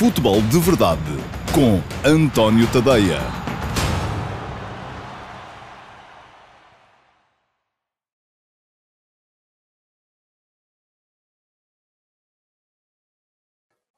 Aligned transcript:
Futebol 0.00 0.40
de 0.40 0.58
Verdade 0.58 1.02
com 1.54 1.78
António 2.08 2.66
Tadeia. 2.72 3.18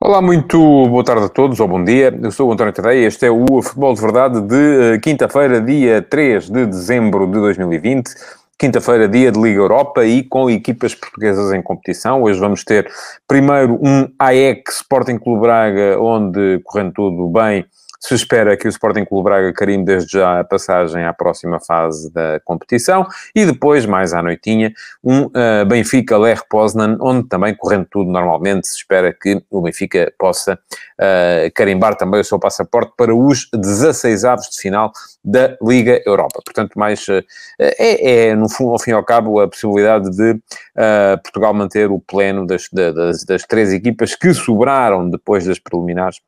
Olá, 0.03 0.21
muito 0.21 0.59
boa 0.89 1.05
tarde 1.05 1.27
a 1.27 1.29
todos, 1.29 1.61
ou 1.61 1.69
bom 1.69 1.85
dia. 1.85 2.13
Eu 2.21 2.33
sou 2.33 2.49
o 2.49 2.53
António 2.53 2.73
Tadeia. 2.73 3.07
Este 3.07 3.27
é 3.27 3.31
o 3.31 3.63
Futebol 3.63 3.95
de 3.95 4.01
Verdade 4.01 4.41
de 4.41 4.95
eh, 4.95 4.99
quinta-feira, 4.99 5.61
dia 5.61 6.03
3 6.03 6.51
de 6.51 6.67
dezembro 6.67 7.29
de 7.29 7.35
2020. 7.35 8.11
Quinta-feira, 8.59 9.09
dia 9.09 9.33
de 9.33 9.41
Liga 9.41 9.59
Europa 9.59 10.05
e 10.05 10.23
com 10.23 10.49
equipas 10.49 10.95
portuguesas 10.95 11.53
em 11.53 11.61
competição. 11.61 12.23
Hoje 12.23 12.39
vamos 12.39 12.63
ter 12.63 12.89
primeiro 13.27 13.75
um 13.83 14.09
AEC 14.19 14.71
Sporting 14.71 15.19
Clube 15.19 15.41
Braga, 15.41 16.01
onde, 16.01 16.61
correndo 16.65 16.93
tudo 16.93 17.29
bem, 17.29 17.65
se 18.03 18.15
espera 18.15 18.57
que 18.57 18.67
o 18.67 18.69
Sporting 18.69 19.05
Clube 19.05 19.25
Braga 19.25 19.53
carimbe 19.53 19.85
desde 19.85 20.19
já 20.19 20.41
a 20.41 20.45
passagem 20.45 21.05
à 21.05 21.13
próxima 21.13 21.61
fase 21.61 22.13
da 22.13 22.41
competição 22.45 23.07
e 23.33 23.47
depois, 23.47 23.87
mais 23.87 24.13
à 24.13 24.21
noitinha, 24.21 24.73
um 25.05 25.27
uh, 25.27 25.65
Benfica 25.69 26.19
Ler 26.19 26.43
Poznan, 26.51 26.99
onde 27.01 27.29
também, 27.29 27.55
correndo 27.55 27.87
tudo 27.89 28.11
normalmente, 28.11 28.67
se 28.67 28.79
espera 28.79 29.13
que 29.15 29.41
o 29.49 29.63
Benfica 29.63 30.13
possa 30.19 30.55
uh, 30.55 31.53
carimbar 31.55 31.95
também 31.95 32.21
o 32.21 32.25
seu 32.25 32.41
passaporte 32.41 32.93
para 32.97 33.15
os 33.15 33.49
16 33.55 34.25
avos 34.25 34.49
de 34.51 34.61
final 34.61 34.91
da 35.25 35.57
Liga 35.63 36.03
Europa. 36.05 36.41
Portanto, 36.45 36.77
mais 36.77 37.07
uh, 37.07 37.23
é, 37.57 38.31
é, 38.31 38.35
no 38.35 38.49
fundo, 38.49 38.73
ao 38.73 38.81
fim 38.81 38.91
e 38.91 38.95
ao 38.95 39.05
cabo, 39.05 39.39
a 39.39 39.47
possibilidade 39.47 40.11
de 40.11 40.41
Portugal 41.23 41.55
manter 41.55 41.91
o 41.91 42.01
pleno 42.01 42.47
das, 42.47 42.69
das, 42.73 43.25
das 43.25 43.43
três 43.43 43.73
equipas 43.73 44.17
que 44.17 44.33
sobraram 44.35 45.09
depois 45.09 45.47
das 45.47 45.59
preliminares 45.59 46.19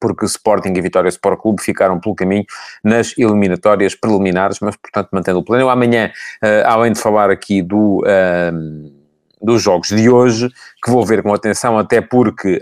porque 0.00 0.24
Sporting 0.26 0.72
e 0.76 0.80
Vitória 0.80 1.08
Sport 1.08 1.40
Clube 1.40 1.62
ficaram 1.62 1.98
pelo 2.00 2.14
caminho 2.14 2.44
nas 2.82 3.16
eliminatórias 3.18 3.94
preliminares, 3.94 4.58
mas, 4.60 4.76
portanto, 4.76 5.08
mantendo 5.12 5.38
o 5.38 5.44
plano. 5.44 5.62
Eu 5.62 5.70
amanhã, 5.70 6.10
uh, 6.42 6.66
além 6.66 6.92
de 6.92 7.00
falar 7.00 7.30
aqui 7.30 7.62
do... 7.62 8.02
Uh, 8.02 9.04
dos 9.44 9.62
jogos 9.62 9.88
de 9.88 10.08
hoje, 10.08 10.50
que 10.84 10.90
vou 10.90 11.04
ver 11.06 11.22
com 11.22 11.32
atenção, 11.32 11.78
até 11.78 12.02
porque 12.02 12.60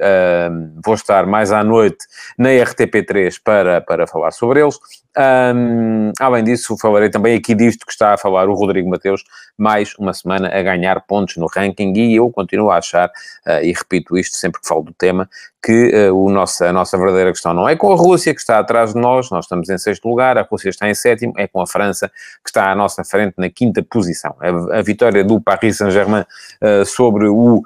vou 0.84 0.94
estar 0.94 1.26
mais 1.26 1.50
à 1.50 1.64
noite 1.64 2.06
na 2.38 2.50
RTP3 2.50 3.34
para, 3.42 3.80
para 3.80 4.06
falar 4.06 4.30
sobre 4.30 4.62
eles. 4.62 4.78
Um, 5.14 6.10
além 6.18 6.42
disso, 6.42 6.74
falarei 6.80 7.10
também 7.10 7.36
aqui 7.36 7.54
disto 7.54 7.84
que 7.84 7.92
está 7.92 8.14
a 8.14 8.16
falar 8.16 8.48
o 8.48 8.54
Rodrigo 8.54 8.88
Mateus, 8.88 9.22
mais 9.58 9.94
uma 9.98 10.14
semana 10.14 10.48
a 10.48 10.62
ganhar 10.62 11.02
pontos 11.02 11.36
no 11.36 11.46
ranking, 11.54 11.92
e 11.94 12.16
eu 12.16 12.30
continuo 12.30 12.70
a 12.70 12.78
achar, 12.78 13.08
uh, 13.46 13.62
e 13.62 13.72
repito 13.72 14.16
isto 14.16 14.36
sempre 14.36 14.60
que 14.60 14.66
falo 14.66 14.82
do 14.82 14.94
tema, 14.94 15.28
que 15.62 16.08
uh, 16.08 16.16
o 16.16 16.30
nosso, 16.30 16.64
a 16.64 16.72
nossa 16.72 16.96
verdadeira 16.96 17.30
questão 17.30 17.52
não 17.52 17.68
é 17.68 17.76
com 17.76 17.92
a 17.92 17.94
Rússia, 17.94 18.34
que 18.34 18.40
está 18.40 18.58
atrás 18.58 18.94
de 18.94 19.00
nós, 19.00 19.30
nós 19.30 19.44
estamos 19.44 19.68
em 19.68 19.76
sexto 19.76 20.08
lugar, 20.08 20.38
a 20.38 20.42
Rússia 20.42 20.70
está 20.70 20.88
em 20.88 20.94
sétimo, 20.94 21.34
é 21.36 21.46
com 21.46 21.60
a 21.60 21.66
França, 21.66 22.08
que 22.42 22.48
está 22.48 22.72
à 22.72 22.74
nossa 22.74 23.04
frente 23.04 23.34
na 23.36 23.50
quinta 23.50 23.82
posição. 23.82 24.34
A, 24.40 24.78
a 24.78 24.82
vitória 24.82 25.22
do 25.22 25.38
Paris 25.40 25.76
Saint-Germain 25.76 26.22
uh, 26.22 26.86
sobre 26.86 27.28
o 27.28 27.62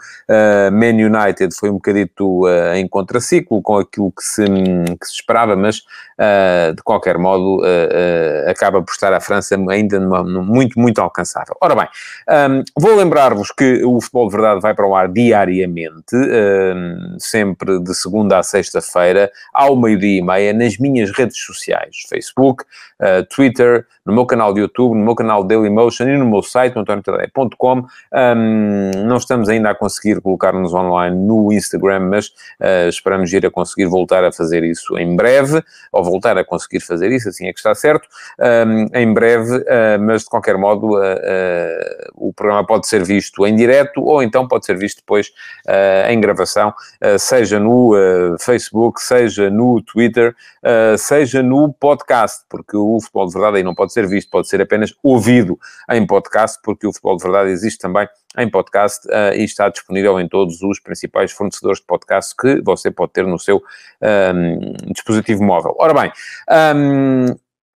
uh, 0.47 0.72
Man 0.72 0.94
United 0.94 1.55
foi 1.55 1.70
um 1.70 1.75
bocadito 1.75 2.42
em 2.75 2.86
contraciclo 2.89 3.61
com 3.62 3.78
aquilo 3.78 4.12
que 4.12 4.22
se, 4.22 4.44
que 4.44 5.06
se 5.06 5.14
esperava, 5.14 5.56
mas 5.56 5.83
de 6.75 6.83
qualquer 6.83 7.19
modo 7.19 7.62
acaba 8.48 8.83
por 8.83 8.91
estar 8.92 9.12
a 9.12 9.20
França 9.20 9.56
ainda 9.70 10.00
numa, 10.00 10.22
numa, 10.22 10.42
muito, 10.42 10.78
muito 10.78 11.00
alcançável. 11.00 11.55
Ora 11.61 11.75
bem, 11.75 11.88
um, 12.50 12.62
vou 12.80 12.97
lembrar-vos 12.97 13.50
que 13.50 13.84
o 13.84 14.00
Futebol 14.00 14.28
de 14.28 14.36
Verdade 14.36 14.61
vai 14.61 14.75
para 14.75 14.86
o 14.86 14.94
ar 14.94 15.08
diariamente, 15.08 16.14
um, 16.14 17.16
sempre 17.19 17.78
de 17.81 17.94
segunda 17.94 18.38
a 18.38 18.42
sexta-feira, 18.42 19.31
ao 19.53 19.77
meio-dia 19.77 20.19
e 20.19 20.22
meia, 20.22 20.53
nas 20.53 20.78
minhas 20.78 21.10
redes 21.10 21.38
sociais, 21.38 22.05
Facebook, 22.08 22.64
uh, 23.00 23.25
Twitter, 23.28 23.86
no 24.05 24.12
meu 24.12 24.25
canal 24.25 24.55
de 24.55 24.60
YouTube, 24.60 24.97
no 24.97 25.05
meu 25.05 25.14
canal 25.14 25.42
Dailymotion 25.42 26.09
e 26.09 26.16
no 26.16 26.26
meu 26.26 26.42
site, 26.42 26.78
antoniotadeia.com. 26.78 27.87
Um, 28.12 28.91
não 29.04 29.16
estamos 29.16 29.48
ainda 29.48 29.71
a 29.71 29.75
conseguir 29.75 30.21
colocar-nos 30.36 30.72
online 30.74 31.16
no 31.16 31.52
Instagram, 31.52 32.00
mas 32.00 32.28
uh, 32.28 32.88
esperamos 32.88 33.32
ir 33.32 33.44
a 33.47 33.50
conseguir 33.50 33.86
voltar 33.86 34.24
a 34.24 34.32
fazer 34.32 34.62
isso 34.64 34.98
em 34.98 35.16
breve, 35.16 35.62
ou 35.92 36.04
voltar 36.04 36.36
a 36.38 36.44
conseguir 36.44 36.80
fazer 36.80 37.10
isso, 37.10 37.28
assim 37.28 37.47
é 37.47 37.52
que 37.52 37.58
está 37.58 37.74
certo, 37.74 38.08
um, 38.66 38.86
em 38.94 39.12
breve, 39.12 39.56
uh, 39.56 40.00
mas 40.00 40.22
de 40.22 40.28
qualquer 40.28 40.56
modo 40.56 40.97
o 42.14 42.32
programa 42.32 42.66
pode 42.66 42.86
ser 42.86 43.04
visto 43.04 43.47
em 43.47 43.54
direto 43.54 44.02
ou 44.02 44.22
então 44.22 44.47
pode 44.47 44.64
ser 44.64 44.76
visto 44.76 44.98
depois 44.98 45.32
em 46.08 46.20
gravação, 46.20 46.72
seja 47.18 47.58
no 47.58 47.94
uh, 47.94 48.38
Facebook, 48.38 49.00
seja 49.00 49.50
no 49.50 49.82
Twitter, 49.82 50.34
uh, 50.62 50.98
seja 50.98 51.42
no 51.42 51.72
podcast, 51.72 52.44
porque 52.48 52.76
o 52.76 53.00
Futebol 53.00 53.26
de 53.26 53.32
Verdade 53.32 53.56
aí 53.58 53.62
não 53.62 53.74
pode 53.74 53.92
ser 53.92 54.06
visto, 54.06 54.30
pode 54.30 54.48
ser 54.48 54.60
apenas 54.60 54.94
ouvido 55.03 55.58
em 55.91 56.06
podcast, 56.06 56.58
porque 56.62 56.86
o 56.86 56.92
Futebol 56.92 57.16
de 57.16 57.22
Verdade 57.22 57.50
existe 57.50 57.78
também 57.78 58.08
em 58.38 58.48
podcast 58.50 59.06
uh, 59.08 59.34
e 59.34 59.44
está 59.44 59.69
disponível 59.69 60.20
em 60.20 60.28
todos 60.28 60.62
os 60.62 60.80
principais 60.80 61.32
fornecedores 61.32 61.80
de 61.80 61.86
podcast 61.86 62.34
que 62.36 62.60
você 62.62 62.91
pode 62.91 63.12
ter 63.12 63.26
no 63.26 63.38
seu 63.38 63.62
um, 64.02 64.92
dispositivo 64.92 65.42
móvel. 65.42 65.74
Ora 65.78 65.94
bem, 65.94 66.12
um, 66.76 67.34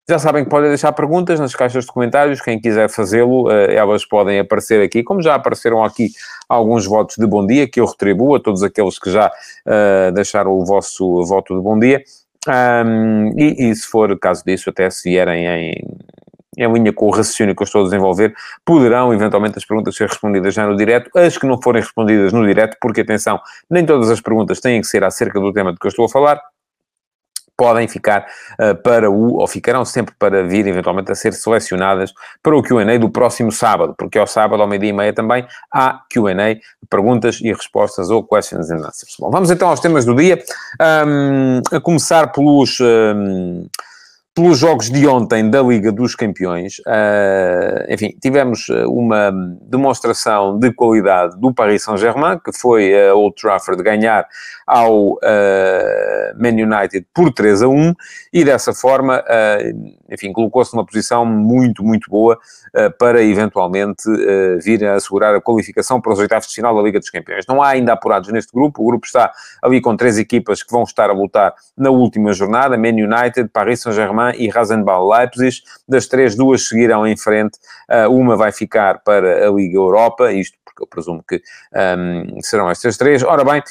já 0.08 0.18
sabem 0.18 0.42
que 0.42 0.48
podem 0.48 0.70
deixar 0.70 0.90
perguntas 0.92 1.38
nas 1.38 1.54
caixas 1.54 1.84
de 1.84 1.92
comentários. 1.92 2.40
Quem 2.40 2.58
quiser 2.58 2.88
fazê-lo, 2.88 3.50
eh, 3.50 3.74
elas 3.74 4.06
podem 4.06 4.38
aparecer 4.38 4.82
aqui, 4.82 5.02
como 5.02 5.20
já 5.20 5.34
apareceram 5.34 5.84
aqui 5.84 6.08
alguns 6.48 6.86
votos 6.86 7.16
de 7.18 7.26
bom 7.26 7.46
dia, 7.46 7.68
que 7.68 7.78
eu 7.78 7.84
retribuo 7.84 8.34
a 8.34 8.40
todos 8.40 8.62
aqueles 8.62 8.98
que 8.98 9.10
já 9.10 9.26
uh, 9.28 10.10
deixaram 10.12 10.52
o 10.52 10.64
vosso 10.64 11.22
voto 11.26 11.54
de 11.54 11.62
bom 11.62 11.78
dia. 11.78 12.02
Um, 12.48 13.38
e, 13.38 13.68
e, 13.68 13.74
se 13.74 13.86
for 13.86 14.18
caso 14.18 14.42
disso, 14.46 14.70
até 14.70 14.88
se 14.88 15.10
vierem 15.10 15.44
em, 15.44 15.84
em 16.58 16.72
linha 16.72 16.92
com 16.92 17.06
o 17.06 17.10
raciocínio 17.10 17.54
que 17.54 17.62
eu 17.62 17.64
estou 17.64 17.82
a 17.82 17.84
desenvolver, 17.84 18.34
poderão 18.64 19.14
eventualmente 19.14 19.56
as 19.56 19.64
perguntas 19.64 19.94
ser 19.96 20.08
respondidas 20.08 20.52
já 20.52 20.66
no 20.66 20.76
direto, 20.76 21.10
as 21.16 21.38
que 21.38 21.46
não 21.46 21.60
forem 21.60 21.80
respondidas 21.80 22.32
no 22.32 22.46
direto, 22.46 22.76
porque 22.80 23.02
atenção, 23.02 23.40
nem 23.70 23.86
todas 23.86 24.10
as 24.10 24.20
perguntas 24.20 24.60
têm 24.60 24.80
que 24.80 24.86
ser 24.86 25.04
acerca 25.04 25.40
do 25.40 25.52
tema 25.52 25.72
de 25.72 25.78
que 25.78 25.86
eu 25.86 25.90
estou 25.90 26.04
a 26.04 26.08
falar, 26.08 26.40
podem 27.58 27.88
ficar 27.88 28.24
uh, 28.60 28.80
para 28.82 29.10
o, 29.10 29.38
ou 29.38 29.46
ficarão 29.48 29.84
sempre 29.84 30.14
para 30.16 30.44
vir 30.44 30.64
eventualmente 30.68 31.10
a 31.10 31.14
ser 31.16 31.32
selecionadas 31.32 32.12
para 32.40 32.56
o 32.56 32.62
Q&A 32.62 32.96
do 32.98 33.10
próximo 33.10 33.50
sábado, 33.50 33.94
porque 33.98 34.16
ao 34.16 34.28
sábado, 34.28 34.62
ao 34.62 34.68
meio-dia 34.68 34.90
e 34.90 34.92
meia 34.92 35.12
também, 35.12 35.44
há 35.72 36.00
Q&A, 36.08 36.56
perguntas 36.88 37.40
e 37.40 37.52
respostas 37.52 38.10
ou 38.10 38.22
questions 38.22 38.70
and 38.70 38.76
answers. 38.76 39.16
Bom, 39.18 39.28
vamos 39.28 39.50
então 39.50 39.68
aos 39.68 39.80
temas 39.80 40.04
do 40.04 40.14
dia, 40.14 40.38
um, 41.06 41.60
a 41.76 41.80
começar 41.80 42.30
pelos... 42.30 42.78
Um, 42.80 43.66
pelos 44.38 44.56
jogos 44.56 44.88
de 44.88 45.04
ontem 45.04 45.50
da 45.50 45.60
Liga 45.60 45.90
dos 45.90 46.14
Campeões, 46.14 46.78
uh, 46.86 47.92
enfim, 47.92 48.16
tivemos 48.22 48.68
uma 48.86 49.32
demonstração 49.62 50.56
de 50.56 50.72
qualidade 50.72 51.36
do 51.40 51.52
Paris 51.52 51.82
Saint-Germain, 51.82 52.38
que 52.38 52.52
foi 52.56 53.08
a 53.08 53.16
Old 53.16 53.34
Trafford 53.34 53.82
ganhar 53.82 54.24
ao 54.68 55.12
uh, 55.14 55.18
Man 56.36 56.50
United 56.50 57.06
por 57.14 57.32
3 57.32 57.62
a 57.62 57.68
1 57.68 57.94
e 58.32 58.44
dessa 58.44 58.74
forma, 58.74 59.20
uh, 59.20 59.94
enfim, 60.12 60.30
colocou-se 60.30 60.74
numa 60.74 60.84
posição 60.84 61.24
muito, 61.24 61.82
muito 61.82 62.10
boa 62.10 62.38
uh, 62.76 62.90
para 62.98 63.22
eventualmente 63.22 64.02
vir 64.62 64.84
a 64.84 64.96
assegurar 64.96 65.34
a 65.34 65.40
qualificação 65.40 66.00
para 66.00 66.12
os 66.12 66.18
oitavos 66.18 66.48
de 66.48 66.54
final 66.54 66.76
da 66.76 66.82
Liga 66.82 66.98
dos 66.98 67.08
Campeões. 67.08 67.46
Não 67.48 67.62
há 67.62 67.68
ainda 67.68 67.94
apurados 67.94 68.30
neste 68.30 68.52
grupo, 68.52 68.82
o 68.82 68.86
grupo 68.86 69.06
está 69.06 69.32
ali 69.62 69.80
com 69.80 69.96
três 69.96 70.18
equipas 70.18 70.62
que 70.62 70.70
vão 70.70 70.82
estar 70.82 71.08
a 71.08 71.14
lutar 71.14 71.54
na 71.76 71.88
última 71.88 72.32
jornada, 72.32 72.76
Man 72.76 72.88
United, 72.90 73.48
Paris 73.52 73.80
Saint-Germain 73.80 74.34
e 74.36 74.48
Rasenball 74.48 75.08
Leipzig. 75.08 75.62
Das 75.88 76.06
três, 76.06 76.34
duas 76.34 76.68
seguirão 76.68 77.06
em 77.06 77.16
frente, 77.16 77.58
uma 78.10 78.36
vai 78.36 78.52
ficar 78.52 78.98
para 79.02 79.48
a 79.48 79.50
Liga 79.50 79.76
Europa, 79.76 80.30
isto 80.32 80.58
porque 80.78 80.82
eu 80.82 80.86
presumo 80.86 81.24
que 81.26 81.42
um, 81.74 82.40
serão 82.40 82.70
estas 82.70 82.96
três. 82.96 83.22
Ora 83.22 83.44
bem, 83.44 83.62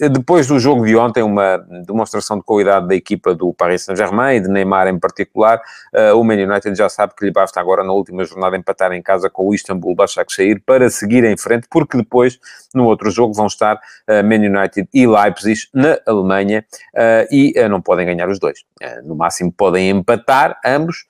um, 0.00 0.17
depois 0.18 0.46
do 0.46 0.58
jogo 0.58 0.84
de 0.84 0.96
ontem, 0.96 1.22
uma 1.22 1.58
demonstração 1.86 2.38
de 2.38 2.44
qualidade 2.44 2.88
da 2.88 2.94
equipa 2.94 3.34
do 3.34 3.52
Paris 3.52 3.82
Saint-Germain 3.82 4.36
e 4.36 4.40
de 4.40 4.48
Neymar 4.48 4.88
em 4.88 4.98
particular, 4.98 5.60
uh, 5.94 6.18
o 6.18 6.24
Man 6.24 6.34
United 6.34 6.74
já 6.74 6.88
sabe 6.88 7.14
que 7.16 7.24
lhe 7.24 7.32
basta 7.32 7.60
agora 7.60 7.84
na 7.84 7.92
última 7.92 8.24
jornada 8.24 8.56
empatar 8.56 8.92
em 8.92 9.02
casa 9.02 9.30
com 9.30 9.48
o 9.48 9.54
Istanbul 9.54 9.94
Başakşehir 9.94 10.62
para 10.64 10.90
seguir 10.90 11.24
em 11.24 11.36
frente, 11.36 11.66
porque 11.70 11.96
depois, 11.96 12.38
no 12.74 12.84
outro 12.86 13.10
jogo, 13.10 13.32
vão 13.34 13.46
estar 13.46 13.76
uh, 13.76 14.24
Man 14.24 14.60
United 14.60 14.88
e 14.92 15.06
Leipzig 15.06 15.68
na 15.72 15.98
Alemanha 16.06 16.64
uh, 16.94 17.34
e 17.34 17.54
não 17.68 17.80
podem 17.80 18.06
ganhar 18.06 18.28
os 18.28 18.38
dois. 18.38 18.60
no 19.04 19.14
máximo 19.14 19.52
podem 19.52 19.90
empatar 19.90 20.58
ambos, 20.64 21.06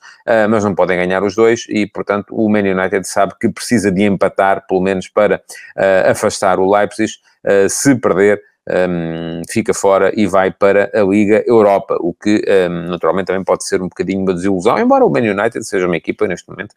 mas 0.50 0.64
não 0.64 0.74
podem 0.74 0.96
ganhar 0.96 1.22
os 1.22 1.34
dois 1.34 1.66
e, 1.68 1.86
portanto, 1.86 2.34
o 2.34 2.48
Man 2.48 2.60
United 2.60 3.06
sabe 3.06 3.34
que 3.40 3.48
precisa 3.48 3.90
de 3.90 4.02
empatar, 4.02 4.66
pelo 4.66 4.80
menos 4.80 5.08
para 5.08 5.36
uh, 5.36 6.10
afastar 6.10 6.58
o 6.58 6.70
Leipzig. 6.70 7.12
Uh, 7.44 7.68
se 7.68 7.94
perder, 7.94 8.42
um, 8.68 9.42
fica 9.48 9.72
fora 9.72 10.12
e 10.14 10.26
vai 10.26 10.50
para 10.50 10.90
a 10.94 11.02
Liga 11.02 11.42
Europa, 11.46 11.96
o 12.00 12.12
que 12.12 12.42
um, 12.70 12.90
naturalmente 12.90 13.26
também 13.26 13.44
pode 13.44 13.64
ser 13.64 13.80
um 13.80 13.88
bocadinho 13.88 14.20
uma 14.20 14.34
desilusão, 14.34 14.78
embora 14.78 15.04
o 15.04 15.10
Man 15.10 15.20
United 15.20 15.64
seja 15.64 15.86
uma 15.86 15.96
equipa 15.96 16.26
neste 16.26 16.48
momento, 16.48 16.74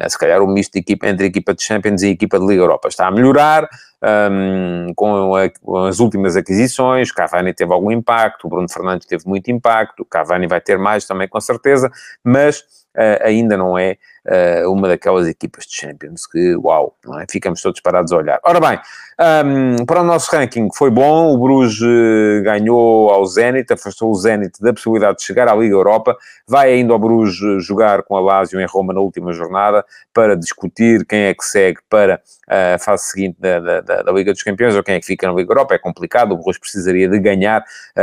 é, 0.00 0.08
se 0.08 0.18
calhar 0.18 0.42
um 0.42 0.46
misto 0.46 0.72
de 0.72 0.80
equipa 0.80 1.06
entre 1.06 1.26
equipa 1.26 1.54
de 1.54 1.62
Champions 1.62 2.02
e 2.02 2.08
equipa 2.08 2.38
de 2.38 2.46
Liga 2.46 2.62
Europa. 2.62 2.88
Está 2.88 3.06
a 3.06 3.10
melhorar 3.10 3.68
um, 4.30 4.92
com, 4.94 5.34
a, 5.34 5.48
com, 5.48 5.76
as 5.84 6.00
últimas 6.00 6.36
aquisições, 6.36 7.12
Cavani 7.12 7.52
teve 7.54 7.72
algum 7.72 7.90
impacto, 7.90 8.46
o 8.46 8.48
Bruno 8.50 8.68
Fernandes 8.68 9.06
teve 9.06 9.26
muito 9.26 9.50
impacto, 9.50 10.04
Cavani 10.04 10.46
vai 10.46 10.60
ter 10.60 10.78
mais 10.78 11.06
também 11.06 11.28
com 11.28 11.40
certeza, 11.40 11.90
mas 12.24 12.64
uh, 12.98 13.24
ainda 13.24 13.56
não 13.56 13.78
é 13.78 13.96
uh, 14.26 14.70
uma 14.70 14.88
daquelas 14.88 15.28
equipas 15.28 15.64
de 15.64 15.74
Champions 15.74 16.26
que, 16.26 16.56
uau, 16.56 16.96
é? 17.20 17.24
ficamos 17.30 17.62
todos 17.62 17.80
parados 17.80 18.12
a 18.12 18.16
olhar. 18.16 18.40
Ora 18.44 18.60
bem, 18.60 18.78
um, 19.46 19.84
para 19.84 20.00
o 20.00 20.04
nosso 20.04 20.30
ranking 20.34 20.68
foi 20.74 20.90
bom, 20.90 21.34
o 21.34 21.38
Bruges 21.38 21.80
uh, 21.80 22.42
ganhou 22.42 23.10
ao 23.10 23.24
Zenit, 23.24 23.72
afastou 23.72 24.10
o 24.10 24.14
Zenit 24.14 24.60
da 24.60 24.72
possibilidade 24.72 25.18
de 25.18 25.24
chegar 25.24 25.48
à 25.48 25.54
Liga 25.54 25.74
Europa, 25.74 26.16
vai 26.46 26.72
ainda 26.72 26.92
ao 26.92 26.98
Bruges 26.98 27.64
jogar 27.64 28.02
com 28.02 28.16
a 28.16 28.20
Lazio 28.20 28.60
em 28.60 28.66
Roma 28.66 28.92
na 28.92 29.00
última 29.00 29.32
jornada 29.32 29.84
para 30.12 30.36
discutir 30.36 31.04
quem 31.06 31.22
é 31.24 31.34
que 31.34 31.44
segue 31.44 31.78
para 31.88 32.20
a 32.48 32.78
fase 32.78 33.04
seguinte 33.04 33.36
da, 33.38 33.60
da, 33.60 33.80
da, 33.80 34.12
Liga 34.12 34.32
dos 34.32 34.42
Campeões 34.42 34.74
ou 34.74 34.82
quem 34.82 34.94
é 34.94 35.00
que 35.00 35.06
fica 35.06 35.26
na 35.26 35.34
Liga 35.34 35.52
Europa. 35.52 35.74
É 35.74 35.78
complicado, 35.78 36.32
o 36.32 36.36
Bruges 36.36 36.58
precisaria 36.58 37.08
de 37.08 37.18
ganhar, 37.18 37.62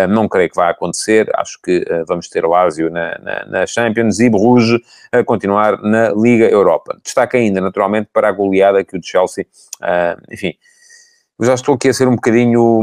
não 0.09 0.27
creio 0.27 0.49
que 0.49 0.55
vá 0.55 0.69
acontecer, 0.69 1.29
acho 1.35 1.59
que 1.63 1.79
uh, 1.79 2.05
vamos 2.07 2.29
ter 2.29 2.45
o 2.45 2.49
Lazio 2.49 2.89
na, 2.91 3.17
na, 3.19 3.45
na 3.45 3.65
Champions 3.65 4.19
e 4.19 4.29
Bruges 4.29 4.79
a 5.11 5.23
continuar 5.23 5.81
na 5.81 6.09
Liga 6.09 6.45
Europa. 6.45 6.97
Destaca 7.03 7.37
ainda, 7.37 7.61
naturalmente, 7.61 8.09
para 8.11 8.29
a 8.29 8.31
goleada 8.31 8.83
que 8.83 8.97
o 8.97 9.01
Chelsea, 9.03 9.45
uh, 9.81 10.21
enfim, 10.31 10.53
já 11.41 11.53
estou 11.53 11.75
aqui 11.75 11.89
a 11.89 11.93
ser 11.93 12.07
um 12.07 12.15
bocadinho 12.15 12.81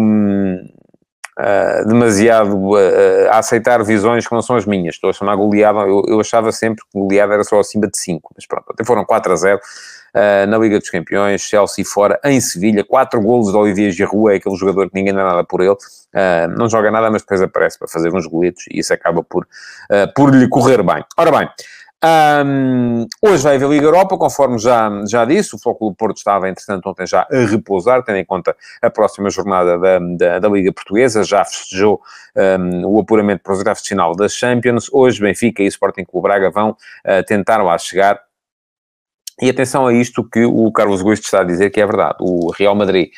uh, 1.38 1.88
demasiado 1.88 2.56
uh, 2.70 3.31
a 3.31 3.38
aceitar 3.38 3.82
visões 3.82 4.26
que 4.26 4.34
não 4.34 4.43
são 4.43 4.56
as 4.56 4.66
minhas. 4.66 4.94
Estou 4.94 5.10
a 5.10 5.12
chamar 5.12 5.37
goleada, 5.37 5.81
eu, 5.81 6.02
eu 6.06 6.20
achava 6.20 6.52
sempre 6.52 6.84
que 6.84 6.99
goleada 6.99 7.34
era 7.34 7.44
só 7.44 7.58
acima 7.60 7.88
de 7.88 7.99
5, 7.99 8.32
mas 8.37 8.46
pronto, 8.46 8.64
até 8.70 8.84
foram 8.84 9.05
4 9.05 9.32
a 9.32 9.37
0. 9.37 9.60
Uh, 10.14 10.46
na 10.46 10.58
Liga 10.58 10.78
dos 10.78 10.90
Campeões, 10.90 11.40
Chelsea 11.40 11.82
fora, 11.87 12.20
em 12.22 12.38
Sevilha, 12.38 12.84
quatro 12.84 13.19
golos 13.19 13.50
de 13.50 13.56
Olivier 13.56 13.90
Giroud, 13.90 14.31
é 14.31 14.37
aquele 14.37 14.55
jogador 14.56 14.90
que 14.90 14.94
ninguém 14.94 15.14
dá 15.14 15.25
nada 15.25 15.43
por 15.43 15.62
ele, 15.62 15.70
uh, 15.70 16.48
não 16.55 16.69
joga 16.69 16.90
nada, 16.90 17.10
mas 17.10 17.22
depois 17.22 17.40
aparece 17.40 17.78
para 17.78 17.88
fazer 17.88 18.14
uns 18.14 18.26
goletos 18.26 18.64
e 18.70 18.81
isso 18.81 18.93
acaba 18.93 19.22
por, 19.22 19.44
uh, 19.44 20.12
por 20.14 20.34
lhe 20.34 20.46
correr 20.48 20.82
bem. 20.82 21.02
Ora 21.16 21.31
bem, 21.31 21.48
um, 22.04 23.06
hoje 23.22 23.43
vai 23.43 23.54
haver 23.54 23.69
Liga 23.69 23.87
Europa, 23.87 24.19
conforme 24.19 24.58
já, 24.58 24.90
já 25.08 25.25
disse, 25.25 25.54
o 25.54 25.58
Flóculo 25.58 25.94
Porto 25.94 26.16
estava, 26.16 26.49
entretanto, 26.49 26.88
ontem 26.88 27.06
já 27.06 27.26
a 27.31 27.46
repousar, 27.46 28.02
tendo 28.02 28.19
em 28.19 28.25
conta 28.25 28.56
a 28.81 28.90
próxima 28.90 29.31
jornada 29.31 29.78
da, 29.78 29.99
da, 29.99 30.38
da 30.40 30.49
Liga 30.49 30.72
Portuguesa, 30.72 31.22
já 31.22 31.44
festejou 31.44 32.00
um, 32.37 32.87
o 32.87 33.00
apuramento 33.00 33.43
para 33.43 33.52
os 33.52 33.58
oitavos 33.58 33.82
de 33.82 33.88
final 33.88 34.16
das 34.16 34.34
Champions. 34.34 34.88
Hoje, 34.93 35.20
Benfica 35.20 35.62
e 35.62 35.66
Sporting 35.66 36.04
Clube 36.04 36.28
Braga 36.28 36.50
vão 36.50 36.70
uh, 36.70 37.25
tentar 37.26 37.62
lá 37.62 37.78
chegar. 37.78 38.20
E 39.40 39.48
atenção 39.48 39.87
a 39.87 39.93
isto 39.93 40.28
que 40.28 40.44
o 40.44 40.70
Carlos 40.72 41.02
Gosto 41.02 41.25
está 41.25 41.40
a 41.40 41.44
dizer 41.44 41.70
que 41.70 41.81
é 41.81 41.87
verdade. 41.87 42.16
O 42.20 42.50
Real 42.50 42.75
Madrid 42.75 43.10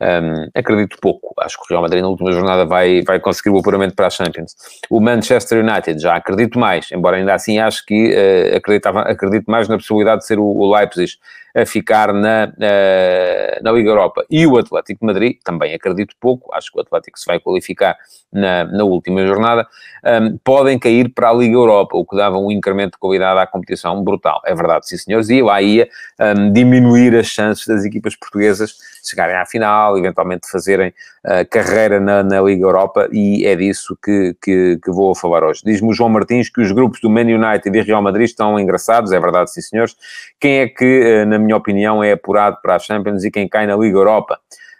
um, 0.00 0.48
acredito 0.54 0.96
pouco. 1.00 1.34
Acho 1.40 1.56
que 1.56 1.64
o 1.64 1.66
Real 1.70 1.82
Madrid 1.82 2.02
na 2.02 2.08
última 2.08 2.32
jornada 2.32 2.64
vai, 2.64 3.02
vai 3.02 3.18
conseguir 3.20 3.50
o 3.50 3.58
apuramento 3.58 3.94
para 3.94 4.06
a 4.06 4.10
Champions. 4.10 4.54
O 4.90 5.00
Manchester 5.00 5.64
United 5.64 6.00
já 6.00 6.16
acredito 6.16 6.58
mais, 6.58 6.90
embora 6.92 7.16
ainda 7.16 7.34
assim 7.34 7.58
acho 7.58 7.84
que 7.84 8.14
uh, 8.14 8.56
acreditava, 8.56 9.02
acredito 9.02 9.50
mais 9.50 9.68
na 9.68 9.76
possibilidade 9.76 10.20
de 10.20 10.26
ser 10.26 10.38
o, 10.38 10.44
o 10.44 10.74
Leipzig 10.74 11.12
a 11.56 11.64
ficar 11.64 12.12
na, 12.12 12.52
uh, 12.52 13.64
na 13.64 13.72
Liga 13.72 13.88
Europa. 13.88 14.26
E 14.30 14.46
o 14.46 14.58
Atlético 14.58 15.00
de 15.00 15.06
Madrid, 15.06 15.38
também 15.42 15.74
acredito 15.74 16.14
pouco, 16.20 16.54
acho 16.54 16.70
que 16.70 16.78
o 16.78 16.82
Atlético 16.82 17.18
se 17.18 17.24
vai 17.24 17.40
qualificar 17.40 17.96
na, 18.30 18.64
na 18.64 18.84
última 18.84 19.26
jornada, 19.26 19.66
um, 20.04 20.36
podem 20.44 20.78
cair 20.78 21.08
para 21.08 21.30
a 21.30 21.32
Liga 21.32 21.54
Europa, 21.54 21.96
o 21.96 22.04
que 22.04 22.14
dava 22.14 22.36
um 22.36 22.50
incremento 22.50 22.92
de 22.92 22.98
qualidade 22.98 23.40
à 23.40 23.46
competição 23.46 24.04
brutal. 24.04 24.42
É 24.44 24.54
verdade, 24.54 24.86
sim 24.86 24.98
senhores, 24.98 25.30
e 25.30 25.40
lá 25.40 25.62
ia 25.62 25.88
um, 26.20 26.52
diminuir 26.52 27.16
as 27.16 27.26
chances 27.26 27.66
das 27.66 27.86
equipas 27.86 28.14
portuguesas 28.14 28.76
chegarem 29.02 29.36
à 29.36 29.46
final, 29.46 29.85
eventualmente 29.98 30.50
fazerem 30.50 30.88
uh, 30.88 31.48
carreira 31.50 32.00
na, 32.00 32.22
na, 32.22 32.40
Liga 32.40 32.64
Europa, 32.64 33.08
e 33.12 33.46
é 33.46 33.54
disso 33.54 33.96
que, 34.02 34.34
que, 34.42 34.78
que 34.82 34.90
vou 34.90 35.14
falar 35.14 35.44
hoje. 35.44 35.60
Diz-me 35.64 35.90
o 35.90 35.92
João 35.92 36.08
Martins 36.08 36.48
que 36.48 36.60
os 36.60 36.72
grupos 36.72 37.00
do 37.00 37.10
Man 37.10 37.22
United 37.22 37.76
e 37.76 37.82
Real 37.82 38.00
Madrid 38.00 38.24
estão 38.24 38.58
engraçados, 38.58 39.12
é 39.12 39.20
verdade, 39.20 39.52
sim 39.52 39.60
senhores. 39.60 39.94
Quem 40.40 40.60
é 40.60 40.68
que, 40.68 41.22
uh, 41.22 41.26
na 41.26 41.38
minha 41.38 41.56
opinião, 41.56 42.02
é 42.02 42.12
apurado 42.12 42.58
para 42.62 42.76
a 42.76 42.78
Champions 42.78 43.24
e 43.24 43.30
quem 43.30 43.46
cai 43.46 43.66
na 43.66 43.76
Liga 43.76 43.98
Europa? 43.98 44.38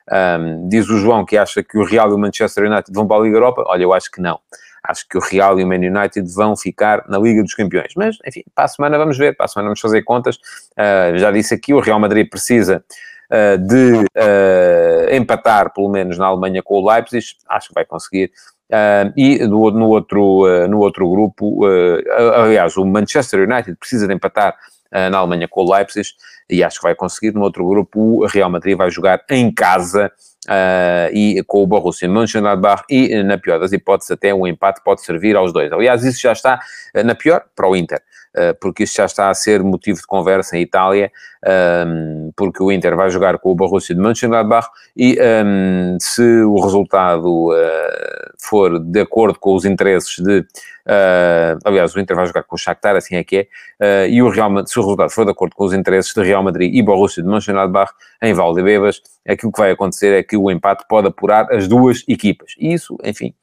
Um, 0.08 0.68
diz 0.68 0.88
o 0.88 0.98
João 0.98 1.24
que 1.24 1.36
acha 1.36 1.62
que 1.64 1.76
o 1.76 1.84
Real 1.84 2.10
e 2.10 2.14
o 2.14 2.18
Manchester 2.18 2.70
United 2.70 2.92
vão 2.92 3.06
para 3.06 3.20
a 3.20 3.24
Liga 3.24 3.36
Europa. 3.36 3.64
Olha, 3.66 3.82
eu 3.82 3.92
acho 3.92 4.10
que 4.10 4.20
não. 4.20 4.38
Acho 4.82 5.08
que 5.08 5.18
o 5.18 5.20
Real 5.20 5.58
e 5.58 5.64
o 5.64 5.66
Man 5.66 5.76
United 5.76 6.32
vão 6.32 6.56
ficar 6.56 7.04
na 7.08 7.18
Liga 7.18 7.42
dos 7.42 7.54
Campeões. 7.54 7.92
Mas, 7.96 8.16
enfim, 8.24 8.44
para 8.54 8.64
a 8.64 8.68
semana 8.68 8.96
vamos 8.96 9.18
ver, 9.18 9.36
para 9.36 9.46
a 9.46 9.48
semana 9.48 9.68
vamos 9.68 9.80
fazer 9.80 10.02
contas. 10.02 10.36
Uh, 10.36 11.18
já 11.18 11.30
disse 11.32 11.54
aqui, 11.54 11.74
o 11.74 11.80
Real 11.80 11.98
Madrid 11.98 12.28
precisa 12.28 12.84
de 13.58 13.92
uh, 13.94 15.14
empatar, 15.14 15.72
pelo 15.72 15.88
menos 15.88 16.18
na 16.18 16.26
Alemanha, 16.26 16.62
com 16.62 16.80
o 16.80 16.90
Leipzig. 16.90 17.24
Acho 17.48 17.68
que 17.68 17.74
vai 17.74 17.84
conseguir. 17.84 18.30
e 19.16 19.38
do, 19.46 19.70
no, 19.70 19.88
outro, 19.88 20.44
no 20.68 20.78
outro 20.78 21.08
grupo, 21.10 21.64
aliás, 22.34 22.76
o 22.76 22.84
Manchester 22.84 23.48
United 23.48 23.76
precisa 23.76 24.06
de 24.06 24.14
empatar 24.14 24.54
na 25.10 25.18
Alemanha 25.18 25.48
com 25.48 25.62
o 25.62 25.72
Leipzig 25.72 26.08
e 26.48 26.62
acho 26.62 26.78
que 26.78 26.84
vai 26.84 26.94
conseguir. 26.94 27.32
No 27.32 27.42
outro 27.42 27.66
grupo, 27.66 28.22
o 28.22 28.26
Real 28.26 28.50
Madrid 28.50 28.76
vai 28.76 28.90
jogar 28.90 29.22
em 29.30 29.52
casa 29.52 30.10
uh, 30.46 31.12
e 31.12 31.42
com 31.44 31.62
o 31.62 31.66
Borussia 31.66 32.08
Mönchengladbach 32.08 32.84
e, 32.88 33.22
na 33.22 33.38
pior 33.38 33.58
das 33.58 33.72
hipóteses, 33.72 34.12
até 34.12 34.32
um 34.34 34.46
empate 34.46 34.80
pode 34.84 35.02
servir 35.02 35.36
aos 35.36 35.52
dois. 35.52 35.72
Aliás, 35.72 36.04
isso 36.04 36.20
já 36.20 36.32
está, 36.32 36.60
uh, 36.94 37.04
na 37.04 37.14
pior, 37.14 37.44
para 37.54 37.68
o 37.68 37.76
Inter. 37.76 38.00
Uh, 38.36 38.54
porque 38.60 38.84
isso 38.84 38.96
já 38.96 39.06
está 39.06 39.30
a 39.30 39.34
ser 39.34 39.62
motivo 39.62 39.98
de 39.98 40.06
conversa 40.06 40.56
em 40.56 40.60
Itália, 40.60 41.10
um, 41.86 42.30
porque 42.36 42.62
o 42.62 42.70
Inter 42.70 42.94
vai 42.94 43.08
jogar 43.08 43.38
com 43.38 43.50
o 43.50 43.54
Borussia 43.54 43.94
de 43.94 44.00
Mönchengladbach 44.00 44.68
e 44.96 45.18
um, 45.18 45.96
se 46.00 46.42
o 46.42 46.60
resultado 46.60 47.50
for 48.38 48.78
de 48.78 49.00
acordo 49.00 49.38
com 49.38 49.54
os 49.54 49.64
interesses 49.64 50.22
de 50.22 50.44
Uh, 50.86 51.58
aliás, 51.64 51.96
o 51.96 51.98
Inter 51.98 52.14
vai 52.14 52.26
jogar 52.26 52.44
com 52.44 52.54
o 52.54 52.58
Shakhtar, 52.58 52.94
assim 52.94 53.16
é 53.16 53.24
que 53.24 53.48
é. 53.80 54.08
E 54.08 54.22
o 54.22 54.28
Real 54.30 54.48
Madrid, 54.48 54.68
se 54.68 54.78
o 54.78 54.82
resultado 54.82 55.10
for 55.10 55.24
de 55.24 55.32
acordo 55.32 55.56
com 55.56 55.64
os 55.64 55.72
interesses 55.72 56.14
de 56.14 56.22
Real 56.22 56.44
Madrid 56.44 56.72
e 56.72 56.80
Borussia 56.80 57.24
de 57.24 57.28
Mönchengladbach 57.28 57.92
em 58.22 58.32
Valdebebas, 58.32 59.02
aquilo 59.28 59.50
que 59.50 59.58
vai 59.58 59.72
acontecer 59.72 60.14
é 60.14 60.22
que 60.22 60.36
o 60.36 60.48
empate 60.48 60.84
pode 60.88 61.08
apurar 61.08 61.52
as 61.52 61.66
duas 61.66 62.04
equipas. 62.06 62.54
E 62.56 62.72
isso, 62.72 62.96
enfim, 63.02 63.34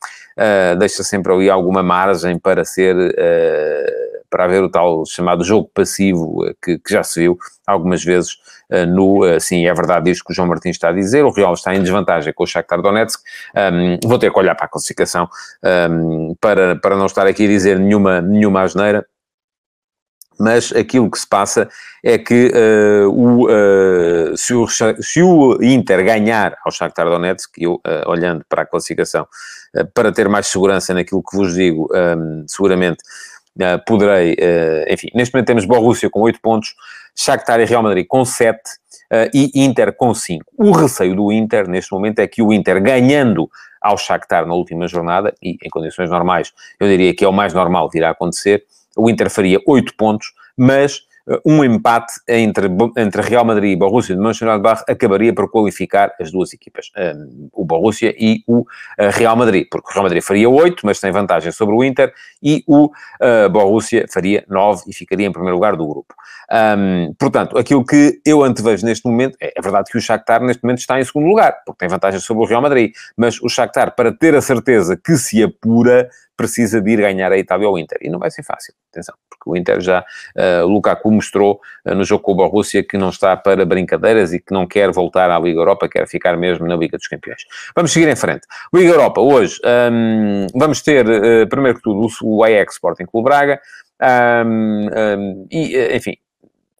deixa 0.79 1.03
sempre 1.03 1.33
ali 1.33 1.49
alguma 1.49 1.83
margem 1.83 2.39
para 2.39 2.63
ser 2.63 2.95
para 4.33 4.45
haver 4.45 4.63
o 4.63 4.69
tal 4.69 5.05
chamado 5.05 5.43
jogo 5.43 5.69
passivo 5.71 6.43
que, 6.59 6.79
que 6.79 6.91
já 6.91 7.03
se 7.03 7.19
viu 7.19 7.37
algumas 7.67 8.03
vezes 8.03 8.31
uh, 8.71 8.83
no, 8.87 9.23
uh, 9.23 9.39
sim, 9.39 9.67
é 9.67 9.73
verdade 9.75 10.09
isto 10.09 10.25
que 10.25 10.31
o 10.31 10.35
João 10.35 10.47
Martins 10.47 10.75
está 10.75 10.89
a 10.89 10.91
dizer, 10.91 11.23
o 11.23 11.29
Real 11.29 11.53
está 11.53 11.75
em 11.75 11.83
desvantagem 11.83 12.33
com 12.33 12.43
o 12.43 12.47
Shakhtar 12.47 12.81
Donetsk, 12.81 13.21
um, 13.55 13.99
vou 14.09 14.17
ter 14.17 14.33
que 14.33 14.39
olhar 14.39 14.55
para 14.55 14.65
a 14.65 14.67
classificação 14.67 15.29
um, 15.91 16.35
para, 16.41 16.75
para 16.77 16.97
não 16.97 17.05
estar 17.05 17.27
aqui 17.27 17.45
a 17.45 17.47
dizer 17.47 17.77
nenhuma, 17.77 18.21
nenhuma 18.21 18.63
asneira, 18.63 19.05
mas 20.39 20.73
aquilo 20.73 21.11
que 21.11 21.19
se 21.19 21.27
passa 21.27 21.69
é 22.03 22.17
que 22.17 22.51
uh, 22.51 23.09
o, 23.09 23.45
uh, 23.45 24.35
se, 24.35 24.55
o, 24.55 24.67
se, 24.67 25.21
o, 25.21 25.61
Inter 25.61 26.03
ganhar 26.03 26.57
ao 26.65 26.71
Shakhtar 26.71 27.05
Donetsk, 27.05 27.51
eu, 27.59 27.75
uh, 27.75 28.09
olhando 28.09 28.43
para 28.49 28.63
a 28.63 28.65
classificação, 28.65 29.27
para 29.93 30.11
ter 30.11 30.27
mais 30.27 30.47
segurança 30.47 30.93
naquilo 30.93 31.23
que 31.23 31.35
vos 31.37 31.53
digo, 31.53 31.87
um, 31.93 32.45
seguramente 32.47 33.03
poderei, 33.85 34.35
enfim, 34.89 35.09
neste 35.13 35.33
momento 35.33 35.47
temos 35.47 35.65
Borussia 35.65 36.09
com 36.09 36.21
8 36.21 36.39
pontos, 36.41 36.75
Shakhtar 37.15 37.59
e 37.59 37.65
Real 37.65 37.83
Madrid 37.83 38.05
com 38.07 38.25
7 38.25 38.57
uh, 39.13 39.29
e 39.33 39.51
Inter 39.63 39.93
com 39.93 40.13
5. 40.13 40.45
O 40.57 40.71
receio 40.71 41.15
do 41.15 41.31
Inter 41.31 41.67
neste 41.67 41.91
momento 41.91 42.19
é 42.19 42.27
que 42.27 42.41
o 42.41 42.51
Inter 42.51 42.81
ganhando 42.81 43.49
ao 43.81 43.97
Shakhtar 43.97 44.45
na 44.45 44.53
última 44.53 44.87
jornada, 44.87 45.33
e 45.41 45.57
em 45.63 45.69
condições 45.69 46.09
normais 46.09 46.51
eu 46.79 46.87
diria 46.87 47.13
que 47.13 47.23
é 47.23 47.27
o 47.27 47.33
mais 47.33 47.53
normal 47.53 47.89
vir 47.91 48.03
a 48.03 48.11
acontecer, 48.11 48.65
o 48.95 49.09
Inter 49.09 49.29
faria 49.29 49.59
8 49.67 49.95
pontos, 49.95 50.33
mas 50.57 50.93
eh, 50.93 51.03
um 51.45 51.63
empate 51.63 52.13
entre, 52.27 52.67
entre 52.97 53.21
Real 53.21 53.45
Madrid 53.45 53.71
e 53.71 53.75
Borussia 53.75 54.15
de 54.15 54.21
Mönchengladbach 54.21 54.83
acabaria 54.87 55.33
por 55.33 55.49
qualificar 55.49 56.13
as 56.19 56.31
duas 56.31 56.51
equipas, 56.53 56.91
um, 56.97 57.01
eh, 57.01 57.13
o 57.53 57.63
Borussia 57.63 58.13
e 58.17 58.43
o 58.45 58.59
uh, 58.59 58.65
Real 59.11 59.35
Madrid, 59.35 59.67
porque 59.71 59.89
o 59.89 59.93
Real 59.93 60.03
Madrid 60.03 60.21
faria 60.21 60.49
8, 60.49 60.85
mas 60.85 60.99
tem 60.99 61.11
vantagem 61.11 61.51
sobre 61.51 61.75
o 61.75 61.83
Inter, 61.83 62.13
e 62.41 62.63
o 62.67 62.85
uh, 62.85 63.49
Borussia 63.49 64.05
faria 64.11 64.43
9 64.49 64.83
e 64.87 64.93
ficaria 64.93 65.27
em 65.27 65.31
primeiro 65.31 65.55
lugar 65.55 65.77
do 65.77 65.87
grupo. 65.87 66.13
Um, 66.51 67.13
portanto, 67.17 67.57
aquilo 67.57 67.85
que 67.85 68.19
eu 68.25 68.43
antevejo 68.43 68.85
neste 68.85 69.07
momento, 69.07 69.37
é, 69.39 69.53
é, 69.57 69.61
verdade 69.61 69.89
que 69.89 69.97
o 69.97 70.01
Shakhtar 70.01 70.43
neste 70.43 70.61
momento 70.63 70.79
está 70.79 70.99
em 70.99 71.05
segundo 71.05 71.27
lugar, 71.27 71.55
porque 71.65 71.79
tem 71.79 71.89
vantagem 71.89 72.19
sobre 72.19 72.43
o 72.43 72.45
Real 72.45 72.61
Madrid, 72.61 72.91
mas 73.15 73.41
o 73.41 73.47
Shakhtar, 73.47 73.95
para 73.95 74.11
ter 74.11 74.35
a 74.35 74.41
certeza 74.41 74.97
que 74.97 75.15
se 75.15 75.41
apura, 75.41 76.09
precisa 76.35 76.81
de 76.81 76.91
ir 76.91 76.97
ganhar 76.97 77.31
a 77.31 77.37
Itália 77.37 77.67
ao 77.67 77.77
Inter, 77.77 77.97
e 78.01 78.09
não 78.09 78.19
vai 78.19 78.29
ser 78.29 78.43
fácil. 78.43 78.73
Atenção, 78.93 79.15
porque 79.29 79.49
o 79.49 79.55
Inter 79.55 79.81
já, 79.81 79.99
uh, 80.01 80.65
Lukaku 80.67 81.11
mostrou 81.11 81.59
uh, 81.85 81.95
no 81.95 82.03
jogo 82.03 82.23
com 82.23 82.31
o 82.31 82.35
Borussia 82.35 82.83
que 82.83 82.97
não 82.97 83.09
está 83.09 83.35
para 83.35 83.65
brincadeiras 83.65 84.33
e 84.33 84.39
que 84.39 84.53
não 84.53 84.65
quer 84.65 84.91
voltar 84.91 85.29
à 85.29 85.39
Liga 85.39 85.59
Europa, 85.59 85.89
quer 85.89 86.07
ficar 86.07 86.37
mesmo 86.37 86.67
na 86.67 86.75
Liga 86.75 86.97
dos 86.97 87.07
Campeões. 87.07 87.41
Vamos 87.75 87.91
seguir 87.91 88.07
em 88.07 88.15
frente. 88.15 88.47
Liga 88.73 88.91
Europa, 88.91 89.21
hoje, 89.21 89.59
um, 89.91 90.47
vamos 90.53 90.81
ter, 90.81 91.05
uh, 91.05 91.47
primeiro 91.47 91.77
que 91.77 91.83
tudo, 91.83 92.07
o 92.23 92.43
Ajax 92.43 92.73
Sporting 92.75 93.05
Clube 93.05 93.29
Braga, 93.29 93.59
um, 94.45 94.87
um, 94.87 95.47
e, 95.51 95.95
enfim, 95.95 96.17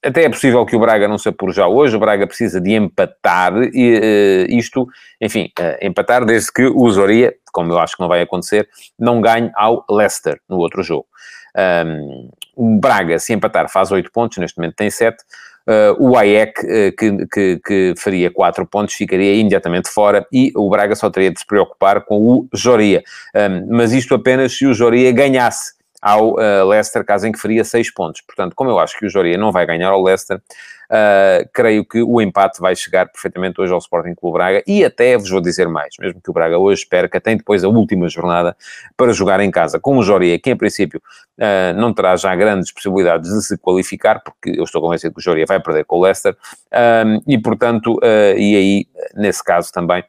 até 0.03 0.23
é 0.25 0.29
possível 0.29 0.65
que 0.65 0.75
o 0.75 0.79
Braga 0.79 1.07
não 1.07 1.17
se 1.17 1.29
apure 1.29 1.53
já 1.53 1.65
hoje, 1.65 1.95
o 1.95 1.99
Braga 1.99 2.27
precisa 2.27 2.59
de 2.59 2.73
empatar, 2.73 3.53
e 3.73 3.97
uh, 3.97 4.51
isto, 4.51 4.87
enfim, 5.21 5.49
uh, 5.59 5.85
empatar 5.85 6.25
desde 6.25 6.51
que 6.51 6.65
o 6.65 6.89
Zoria, 6.89 7.33
como 7.53 7.71
eu 7.71 7.79
acho 7.79 7.95
que 7.95 8.01
não 8.01 8.09
vai 8.09 8.21
acontecer, 8.21 8.67
não 8.99 9.21
ganhe 9.21 9.49
ao 9.55 9.85
Leicester 9.89 10.39
no 10.49 10.57
outro 10.57 10.83
jogo. 10.83 11.05
Um, 11.85 12.29
o 12.55 12.79
Braga, 12.79 13.17
se 13.19 13.33
empatar, 13.33 13.69
faz 13.69 13.91
8 13.91 14.11
pontos, 14.11 14.37
neste 14.37 14.57
momento 14.57 14.75
tem 14.75 14.89
7. 14.89 15.17
Uh, 15.65 16.09
o 16.09 16.17
AEC, 16.17 16.59
uh, 16.59 16.95
que, 16.97 17.27
que, 17.27 17.59
que, 17.65 17.93
faria 17.97 18.29
4 18.29 18.65
pontos, 18.65 18.95
ficaria 18.95 19.33
imediatamente 19.33 19.89
fora 19.89 20.25
e 20.31 20.51
o 20.55 20.69
Braga 20.69 20.95
só 20.95 21.09
teria 21.09 21.31
de 21.31 21.39
se 21.39 21.45
preocupar 21.45 22.01
com 22.01 22.21
o 22.21 22.49
Joria. 22.53 23.03
Um, 23.35 23.77
mas 23.77 23.93
isto 23.93 24.13
apenas 24.13 24.57
se 24.57 24.65
o 24.65 24.73
Joria 24.73 25.11
ganhasse 25.11 25.73
ao 26.03 26.33
uh, 26.33 26.67
Leicester, 26.67 27.05
caso 27.05 27.25
em 27.25 27.31
que 27.31 27.39
faria 27.39 27.63
6 27.63 27.93
pontos. 27.93 28.19
Portanto, 28.19 28.53
como 28.57 28.69
eu 28.69 28.77
acho 28.77 28.99
que 28.99 29.05
o 29.05 29.09
Joria 29.09 29.37
não 29.37 29.53
vai 29.53 29.65
ganhar 29.65 29.87
ao 29.87 30.03
Leicester, 30.03 30.35
uh, 30.37 31.49
creio 31.53 31.85
que 31.85 32.03
o 32.03 32.19
empate 32.19 32.59
vai 32.59 32.75
chegar 32.75 33.07
perfeitamente 33.07 33.61
hoje 33.61 33.71
ao 33.71 33.79
Sporting 33.79 34.13
Clube 34.13 34.37
Braga 34.37 34.61
e 34.67 34.83
até 34.83 35.17
vos 35.17 35.29
vou 35.29 35.39
dizer 35.39 35.69
mais, 35.69 35.95
mesmo 35.97 36.19
que 36.21 36.29
o 36.29 36.33
Braga 36.33 36.57
hoje 36.57 36.85
perca, 36.85 37.21
tem 37.21 37.37
depois 37.37 37.63
a 37.63 37.69
última 37.69 38.09
jornada 38.09 38.53
para 38.97 39.13
jogar 39.13 39.39
em 39.39 39.49
casa 39.49 39.79
com 39.79 39.97
o 39.97 40.03
Joria, 40.03 40.37
que 40.37 40.51
em 40.51 40.57
princípio 40.57 41.01
uh, 41.39 41.79
não 41.79 41.93
terá 41.93 42.17
já 42.17 42.35
grandes 42.35 42.69
possibilidades 42.69 43.31
de 43.31 43.41
se 43.41 43.57
qualificar, 43.57 44.21
porque 44.21 44.59
eu 44.59 44.65
estou 44.65 44.81
convencido 44.81 45.13
que 45.13 45.21
o 45.21 45.23
Joria 45.23 45.45
vai 45.47 45.61
perder 45.61 45.85
com 45.85 45.99
o 45.99 46.01
Leicester, 46.01 46.35
e 47.25 47.37
portanto, 47.37 47.97
e 48.35 48.55
aí, 48.55 48.87
nesse 49.15 49.43
caso 49.43 49.71
também, 49.71 50.03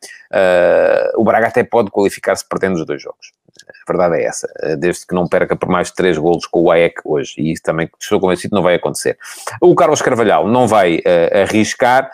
o 1.17 1.23
Braga 1.23 1.49
até 1.49 1.63
pode 1.63 1.91
qualificar-se 1.91 2.45
perdendo 2.49 2.75
os 2.77 2.87
dois 2.87 3.01
jogos. 3.01 3.33
A 3.69 3.93
verdade 3.93 4.23
é 4.23 4.27
essa, 4.27 4.49
eh, 4.61 4.77
desde 4.77 5.07
que 5.07 5.15
não 5.15 5.27
perca 5.27 5.57
por 5.57 5.69
mais 5.69 5.89
de 5.89 5.95
3 5.95 6.19
golos 6.19 6.47
com 6.47 6.63
o 6.63 6.71
AEC 6.71 7.01
hoje, 7.05 7.35
e 7.39 7.53
isso 7.53 7.63
também 7.63 7.89
estou 8.01 8.21
convencido 8.21 8.55
não 8.55 8.63
vai 8.63 8.75
acontecer. 8.75 9.19
O 9.61 9.75
Carlos 9.75 10.03
Carvalhal 10.03 10.49
não 10.49 10.67
vai 10.67 10.97
uh, 10.99 11.43
arriscar, 11.43 12.11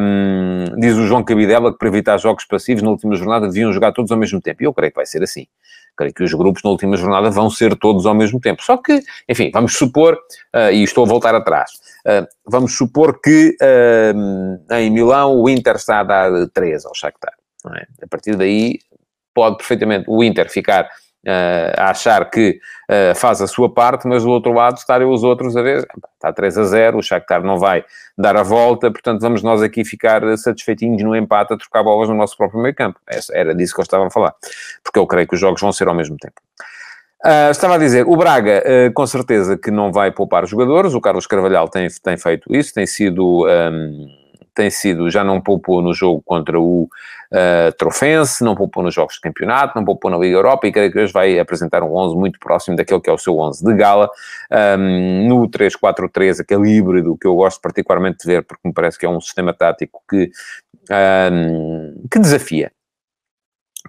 um, 0.00 0.64
diz 0.80 0.96
o 0.96 1.06
João 1.06 1.22
Cabidela 1.22 1.72
que 1.72 1.78
para 1.78 1.88
evitar 1.88 2.16
jogos 2.18 2.44
passivos 2.44 2.82
na 2.82 2.90
última 2.90 3.14
jornada 3.16 3.46
deviam 3.46 3.72
jogar 3.72 3.92
todos 3.92 4.10
ao 4.10 4.18
mesmo 4.18 4.40
tempo, 4.40 4.62
e 4.62 4.66
eu 4.66 4.72
creio 4.72 4.92
que 4.92 4.96
vai 4.96 5.06
ser 5.06 5.22
assim. 5.22 5.46
Creio 5.96 6.14
que 6.14 6.22
os 6.22 6.32
grupos 6.32 6.62
na 6.62 6.70
última 6.70 6.96
jornada 6.96 7.28
vão 7.28 7.50
ser 7.50 7.76
todos 7.76 8.06
ao 8.06 8.14
mesmo 8.14 8.40
tempo. 8.40 8.62
Só 8.62 8.76
que, 8.76 9.02
enfim, 9.28 9.50
vamos 9.52 9.76
supor, 9.76 10.14
uh, 10.14 10.70
e 10.72 10.82
estou 10.82 11.04
a 11.04 11.08
voltar 11.08 11.34
atrás, 11.34 11.72
uh, 12.06 12.26
vamos 12.46 12.76
supor 12.76 13.20
que 13.20 13.56
em 14.72 14.90
Milão 14.90 15.40
o 15.40 15.48
Inter 15.48 15.76
está 15.76 16.00
a 16.00 16.04
dar 16.04 16.30
3 16.54 16.86
ao 16.86 16.94
Shakhtar. 16.94 17.34
É? 17.76 18.04
A 18.04 18.08
partir 18.08 18.36
daí 18.36 18.78
pode 19.38 19.56
perfeitamente 19.56 20.04
o 20.08 20.24
Inter 20.24 20.50
ficar 20.50 20.82
uh, 20.84 21.80
a 21.80 21.90
achar 21.90 22.28
que 22.28 22.58
uh, 22.90 23.14
faz 23.14 23.40
a 23.40 23.46
sua 23.46 23.72
parte, 23.72 24.08
mas 24.08 24.24
do 24.24 24.30
outro 24.30 24.52
lado 24.52 24.78
estarem 24.78 25.06
os 25.06 25.22
outros 25.22 25.56
a 25.56 25.62
ver, 25.62 25.86
está 26.14 26.32
3 26.32 26.58
a 26.58 26.64
0, 26.64 26.98
o 26.98 27.02
Shakhtar 27.02 27.40
não 27.44 27.56
vai 27.56 27.84
dar 28.18 28.36
a 28.36 28.42
volta, 28.42 28.90
portanto 28.90 29.20
vamos 29.20 29.44
nós 29.44 29.62
aqui 29.62 29.84
ficar 29.84 30.22
satisfeitinhos 30.36 31.00
no 31.04 31.14
empate 31.14 31.54
a 31.54 31.56
trocar 31.56 31.84
bolas 31.84 32.08
no 32.08 32.16
nosso 32.16 32.36
próprio 32.36 32.60
meio 32.60 32.74
campo. 32.74 32.98
Era 33.32 33.54
disso 33.54 33.74
que 33.74 33.80
eu 33.80 33.84
estava 33.84 34.08
a 34.08 34.10
falar, 34.10 34.34
porque 34.82 34.98
eu 34.98 35.06
creio 35.06 35.28
que 35.28 35.34
os 35.34 35.40
jogos 35.40 35.60
vão 35.60 35.70
ser 35.70 35.86
ao 35.86 35.94
mesmo 35.94 36.16
tempo. 36.16 36.34
Uh, 37.24 37.52
estava 37.52 37.76
a 37.76 37.78
dizer, 37.78 38.04
o 38.08 38.16
Braga, 38.16 38.60
com 38.92 39.06
certeza 39.06 39.56
que 39.56 39.70
não 39.70 39.92
vai 39.92 40.10
poupar 40.10 40.42
os 40.42 40.50
jogadores, 40.50 40.94
o 40.94 41.00
Carlos 41.00 41.28
Carvalhal 41.28 41.68
tem, 41.68 41.86
tem 42.02 42.16
feito 42.16 42.52
isso, 42.52 42.74
tem 42.74 42.86
sido, 42.88 43.46
um, 43.46 44.08
tem 44.58 44.70
sido, 44.70 45.08
já 45.08 45.22
não 45.22 45.40
poupou 45.40 45.80
no 45.80 45.94
jogo 45.94 46.20
contra 46.26 46.58
o 46.58 46.82
uh, 46.82 47.72
Trofense, 47.78 48.42
não 48.42 48.56
poupou 48.56 48.82
nos 48.82 48.92
jogos 48.92 49.14
de 49.14 49.20
campeonato, 49.20 49.76
não 49.76 49.84
poupou 49.84 50.10
na 50.10 50.18
Liga 50.18 50.36
Europa 50.36 50.66
e 50.66 50.72
creio 50.72 50.90
que 50.90 50.98
hoje 50.98 51.12
vai 51.12 51.38
apresentar 51.38 51.80
um 51.84 51.94
11 51.94 52.16
muito 52.16 52.40
próximo 52.40 52.76
daquele 52.76 53.00
que 53.00 53.08
é 53.08 53.12
o 53.12 53.18
seu 53.18 53.38
11 53.38 53.64
de 53.64 53.74
gala. 53.74 54.10
Um, 54.76 55.28
no 55.28 55.48
3-4-3, 55.48 56.40
aquele 56.40 56.76
híbrido 56.76 57.16
que 57.16 57.28
eu 57.28 57.36
gosto 57.36 57.60
particularmente 57.60 58.18
de 58.18 58.26
ver, 58.26 58.42
porque 58.42 58.66
me 58.66 58.74
parece 58.74 58.98
que 58.98 59.06
é 59.06 59.08
um 59.08 59.20
sistema 59.20 59.54
tático 59.54 60.02
que, 60.10 60.28
um, 61.32 62.08
que 62.10 62.18
desafia 62.18 62.72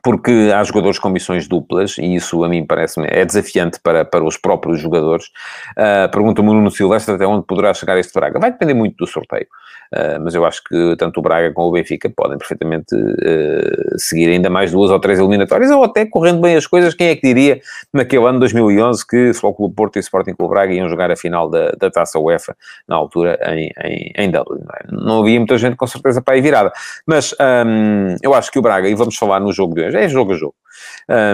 porque 0.03 0.51
há 0.53 0.63
jogadores 0.63 0.99
com 0.99 1.09
missões 1.09 1.47
duplas 1.47 1.97
e 1.97 2.15
isso 2.15 2.43
a 2.43 2.49
mim 2.49 2.65
parece-me 2.65 3.07
é 3.09 3.25
desafiante 3.25 3.79
para, 3.81 4.05
para 4.05 4.23
os 4.23 4.37
próprios 4.37 4.79
jogadores. 4.79 5.25
Uh, 5.71 6.09
Pergunta-me 6.11 6.49
o 6.49 6.53
Nuno 6.53 6.71
Silvestre 6.71 7.15
até 7.15 7.25
onde 7.25 7.45
poderá 7.45 7.73
chegar 7.73 7.97
este 7.97 8.13
Braga. 8.13 8.39
Vai 8.39 8.51
depender 8.51 8.73
muito 8.73 8.95
do 8.97 9.07
sorteio. 9.07 9.47
Uh, 9.91 10.21
mas 10.23 10.35
eu 10.35 10.45
acho 10.45 10.63
que 10.63 10.95
tanto 10.97 11.19
o 11.19 11.23
Braga 11.23 11.51
como 11.51 11.69
o 11.69 11.71
Benfica 11.71 12.07
podem 12.15 12.37
perfeitamente 12.37 12.93
uh, 12.93 13.97
seguir 13.97 14.29
ainda 14.29 14.47
mais 14.47 14.71
duas 14.71 14.91
ou 14.91 14.99
três 14.99 15.17
eliminatórias, 15.17 15.71
ou 15.71 15.83
até 15.83 16.05
correndo 16.05 16.41
bem 16.41 16.55
as 16.55 16.67
coisas, 16.67 16.93
quem 16.93 17.07
é 17.07 17.15
que 17.15 17.25
diria 17.25 17.59
naquele 17.91 18.23
ano 18.25 18.39
2011 18.39 19.07
que 19.07 19.33
Futebol 19.33 19.55
Clube 19.55 19.75
Porto 19.75 19.95
e 19.95 19.99
Sporting 19.99 20.35
Clube 20.35 20.53
Braga 20.53 20.73
iam 20.73 20.87
jogar 20.87 21.09
a 21.09 21.15
final 21.15 21.49
da, 21.49 21.71
da 21.71 21.89
Taça 21.89 22.19
UEFA, 22.19 22.55
na 22.87 22.95
altura 22.95 23.39
em, 23.47 23.71
em, 23.83 24.11
em 24.15 24.29
Dublin. 24.29 24.61
Não, 24.91 25.17
é? 25.17 25.21
havia 25.21 25.39
muita 25.39 25.57
gente 25.57 25.75
com 25.75 25.87
certeza 25.87 26.21
para 26.21 26.37
ir 26.37 26.41
virada, 26.41 26.71
mas 27.07 27.33
um, 27.65 28.15
eu 28.21 28.35
acho 28.35 28.51
que 28.51 28.59
o 28.59 28.61
Braga, 28.61 28.87
e 28.87 28.93
vamos 28.93 29.17
falar 29.17 29.39
no 29.39 29.51
jogo 29.51 29.73
de 29.73 29.88
é 29.95 30.07
jogo 30.07 30.33
a 30.33 30.35
jogo, 30.35 30.55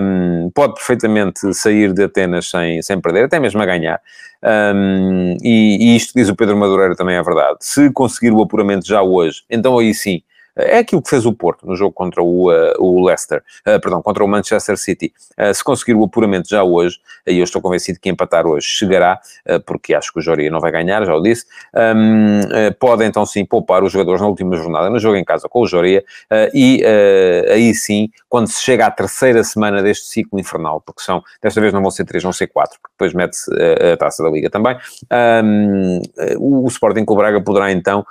um, 0.01 0.49
pode 0.53 0.73
perfeitamente 0.75 1.53
sair 1.53 1.93
de 1.93 2.03
Atenas 2.03 2.49
sem, 2.49 2.81
sem 2.81 2.99
perder, 2.99 3.25
até 3.25 3.39
mesmo 3.39 3.61
a 3.61 3.65
ganhar. 3.65 4.01
Um, 4.43 5.37
e, 5.41 5.77
e, 5.93 5.95
isto 5.95 6.13
diz 6.15 6.29
o 6.29 6.35
Pedro 6.35 6.57
Madureira 6.57 6.95
também 6.95 7.15
é 7.15 7.23
verdade. 7.23 7.57
Se 7.61 7.91
conseguir 7.91 8.31
o 8.31 8.41
apuramento 8.41 8.85
já 8.85 9.01
hoje, 9.01 9.43
então 9.49 9.77
aí 9.79 9.93
sim 9.93 10.21
é 10.55 10.79
aquilo 10.79 11.01
que 11.01 11.09
fez 11.09 11.25
o 11.25 11.33
Porto 11.33 11.67
no 11.67 11.75
jogo 11.75 11.91
contra 11.93 12.23
o, 12.23 12.49
uh, 12.49 12.73
o 12.79 13.05
Leicester, 13.05 13.43
uh, 13.67 13.79
perdão, 13.79 14.01
contra 14.01 14.23
o 14.23 14.27
Manchester 14.27 14.77
City. 14.77 15.13
Uh, 15.37 15.53
se 15.53 15.63
conseguir 15.63 15.95
o 15.95 16.03
apuramento 16.03 16.49
já 16.49 16.63
hoje, 16.63 16.99
aí 17.27 17.37
eu 17.37 17.43
estou 17.43 17.61
convencido 17.61 17.99
que 17.99 18.09
empatar 18.09 18.47
hoje 18.47 18.67
chegará, 18.67 19.19
porque 19.65 19.93
acho 19.93 20.13
que 20.13 20.19
o 20.19 20.21
Joria 20.21 20.49
não 20.51 20.59
vai 20.59 20.71
ganhar, 20.71 21.03
já 21.05 21.15
o 21.15 21.21
disse, 21.21 21.45
um, 21.73 22.41
pode 22.79 23.03
então 23.03 23.25
sim 23.25 23.43
poupar 23.43 23.83
os 23.83 23.91
jogadores 23.91 24.21
na 24.21 24.27
última 24.27 24.55
jornada, 24.55 24.89
no 24.89 24.99
jogo 24.99 25.15
em 25.15 25.23
casa 25.23 25.49
com 25.49 25.61
o 25.61 25.67
Joria, 25.67 26.03
e 26.53 26.83
aí 27.51 27.73
sim, 27.73 28.09
quando 28.29 28.47
se 28.47 28.61
chega 28.61 28.85
à 28.85 28.91
terceira 28.91 29.43
semana 29.43 29.81
deste 29.81 30.05
ciclo 30.05 30.39
infernal, 30.39 30.81
porque 30.81 31.01
são, 31.01 31.23
desta 31.41 31.59
vez 31.59 31.73
não 31.73 31.81
vão 31.81 31.89
ser 31.89 32.05
três, 32.05 32.21
vão 32.21 32.31
ser 32.31 32.45
quatro, 32.47 32.77
porque 32.79 32.93
depois 32.93 33.13
mete-se 33.13 33.51
a 33.91 33.97
taça 33.97 34.21
da 34.21 34.29
Liga 34.29 34.49
também, 34.51 34.77
um, 35.43 36.01
o 36.37 36.67
Sporting 36.67 37.05
com 37.05 37.15
o 37.15 37.17
Braga 37.17 37.41
poderá 37.41 37.71
então 37.71 38.05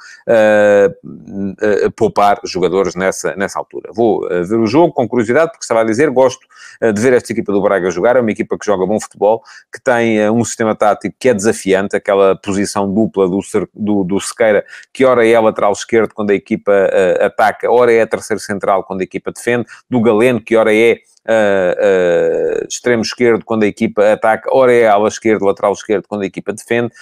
poupar 1.96 2.33
jogadores 2.44 2.94
nessa, 2.94 3.34
nessa 3.36 3.58
altura. 3.58 3.90
Vou 3.92 4.24
uh, 4.24 4.44
ver 4.44 4.56
o 4.56 4.66
jogo 4.66 4.92
com 4.92 5.08
curiosidade, 5.08 5.50
porque 5.50 5.64
estava 5.64 5.80
a 5.80 5.84
dizer, 5.84 6.10
gosto 6.10 6.46
uh, 6.82 6.92
de 6.92 7.00
ver 7.00 7.12
esta 7.12 7.32
equipa 7.32 7.52
do 7.52 7.62
Braga 7.62 7.90
jogar, 7.90 8.16
é 8.16 8.20
uma 8.20 8.30
equipa 8.30 8.58
que 8.58 8.66
joga 8.66 8.86
bom 8.86 9.00
futebol, 9.00 9.42
que 9.72 9.82
tem 9.82 10.26
uh, 10.26 10.32
um 10.32 10.44
sistema 10.44 10.74
tático 10.74 11.14
que 11.18 11.28
é 11.28 11.34
desafiante, 11.34 11.96
aquela 11.96 12.36
posição 12.36 12.92
dupla 12.92 13.28
do, 13.28 13.40
do, 13.74 14.04
do 14.04 14.20
Sequeira, 14.20 14.64
que 14.92 15.04
ora 15.04 15.26
é 15.26 15.38
lateral 15.38 15.72
esquerdo 15.72 16.12
quando 16.14 16.30
a 16.30 16.34
equipa 16.34 16.72
ataca, 17.20 17.70
ora 17.70 17.92
é 17.92 18.04
terceiro 18.06 18.40
central 18.40 18.84
quando 18.84 19.00
a 19.00 19.04
equipa 19.04 19.32
defende, 19.32 19.66
do 19.88 20.00
Galeno, 20.00 20.40
que 20.40 20.56
ora 20.56 20.74
é 20.74 20.98
uh, 21.28 22.66
extremo 22.68 23.02
esquerdo 23.02 23.44
quando 23.44 23.64
a 23.64 23.66
equipa 23.66 24.12
ataca, 24.12 24.48
ora 24.52 24.72
é 24.72 24.86
ala 24.86 25.08
esquerda, 25.08 25.44
lateral 25.44 25.72
esquerdo 25.72 26.06
quando 26.08 26.22
a 26.22 26.26
equipa 26.26 26.52
defende, 26.52 26.92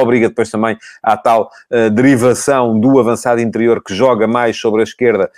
obriga 0.00 0.28
depois 0.28 0.50
também 0.50 0.76
à 1.02 1.16
tal 1.16 1.50
derivação 1.92 2.78
do 2.78 2.98
avançado 2.98 3.40
interior 3.40 3.82
que 3.82 3.94
joga 3.94 4.26
mais 4.26 4.56
sobre 4.58 4.80
a 4.80 4.84
esquerda, 4.84 5.30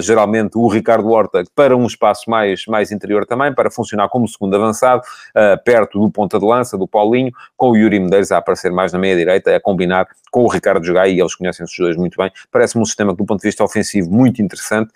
geralmente 0.00 0.58
o 0.58 0.66
Ricardo 0.68 1.08
Horta, 1.08 1.44
para 1.54 1.76
um 1.76 1.86
espaço 1.86 2.28
mais, 2.28 2.66
mais 2.66 2.90
interior 2.90 3.24
também, 3.24 3.54
para 3.54 3.70
funcionar 3.70 4.08
como 4.08 4.26
segundo 4.26 4.56
avançado, 4.56 5.02
perto 5.64 6.00
do 6.00 6.10
ponta 6.10 6.38
de 6.38 6.44
lança, 6.44 6.76
do 6.76 6.88
Paulinho, 6.88 7.32
com 7.56 7.70
o 7.70 7.76
Yuri 7.76 8.00
Medeiros 8.00 8.32
a 8.32 8.38
aparecer 8.38 8.72
mais 8.72 8.92
na 8.92 8.98
meia-direita, 8.98 9.54
a 9.54 9.60
combinar 9.60 10.08
com 10.30 10.42
o 10.42 10.48
Ricardo 10.48 10.84
Jogai, 10.84 11.12
e 11.12 11.20
eles 11.20 11.34
conhecem 11.34 11.64
os 11.64 11.72
dois 11.78 11.96
muito 11.96 12.16
bem. 12.16 12.30
Parece-me 12.50 12.82
um 12.82 12.84
sistema 12.84 13.12
que, 13.12 13.18
do 13.18 13.24
ponto 13.24 13.40
de 13.40 13.48
vista 13.48 13.62
ofensivo, 13.62 14.10
muito 14.10 14.42
interessante 14.42 14.92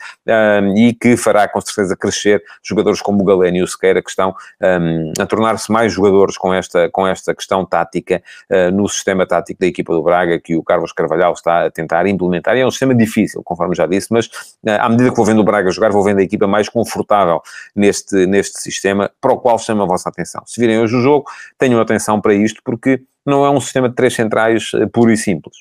e 0.77 0.93
que 0.93 1.17
fará 1.17 1.47
com 1.47 1.61
certeza 1.61 1.97
crescer 1.97 2.43
jogadores 2.73 3.01
como 3.01 3.23
o 3.23 3.25
Galeno 3.25 3.59
e 3.59 3.63
o 3.63 3.67
Sequeira, 3.67 4.03
que 4.03 4.11
estão 4.11 4.35
um, 4.61 5.13
a 5.21 5.27
tornar-se 5.27 5.71
mais 5.71 5.93
jogadores 5.93 6.37
com 6.37 6.53
esta, 6.53 6.91
com 6.91 7.07
esta 7.07 7.35
questão 7.35 7.65
tática 7.65 8.23
uh, 8.51 8.71
no 8.75 8.89
sistema 8.89 9.27
tático 9.27 9.61
da 9.61 9.67
equipa 9.67 9.93
do 9.93 10.03
Braga, 10.03 10.41
que 10.41 10.57
o 10.57 10.63
Carlos 10.63 10.93
Carvalhal 10.93 11.33
está 11.33 11.67
a 11.67 11.71
tentar 11.71 12.07
implementar. 12.07 12.57
E 12.57 12.61
é 12.61 12.67
um 12.67 12.71
sistema 12.71 12.95
difícil, 12.95 13.43
conforme 13.45 13.75
já 13.75 13.87
disse, 13.87 14.09
mas 14.11 14.27
uh, 14.27 14.81
à 14.81 14.89
medida 14.89 15.11
que 15.11 15.17
vou 15.17 15.25
vendo 15.25 15.41
o 15.41 15.45
Braga 15.45 15.71
jogar, 15.71 15.91
vou 15.91 16.03
vendo 16.03 16.19
a 16.19 16.23
equipa 16.23 16.47
mais 16.47 16.69
confortável 16.69 17.41
neste, 17.75 18.27
neste 18.27 18.61
sistema, 18.61 19.11
para 19.21 19.33
o 19.33 19.39
qual 19.39 19.59
chama 19.59 19.85
a 19.85 19.87
vossa 19.87 20.09
atenção. 20.09 20.43
Se 20.47 20.61
virem 20.61 20.81
hoje 20.81 20.97
o 20.97 21.01
jogo, 21.01 21.27
tenham 21.59 21.81
atenção 21.81 22.21
para 22.21 22.35
isto, 22.35 22.61
porque 22.65 23.03
não 23.25 23.45
é 23.45 23.51
um 23.51 23.61
sistema 23.61 23.89
de 23.89 23.95
três 23.95 24.15
centrais 24.15 24.73
uh, 24.75 24.89
puro 24.89 25.11
e 25.11 25.17
simples 25.17 25.59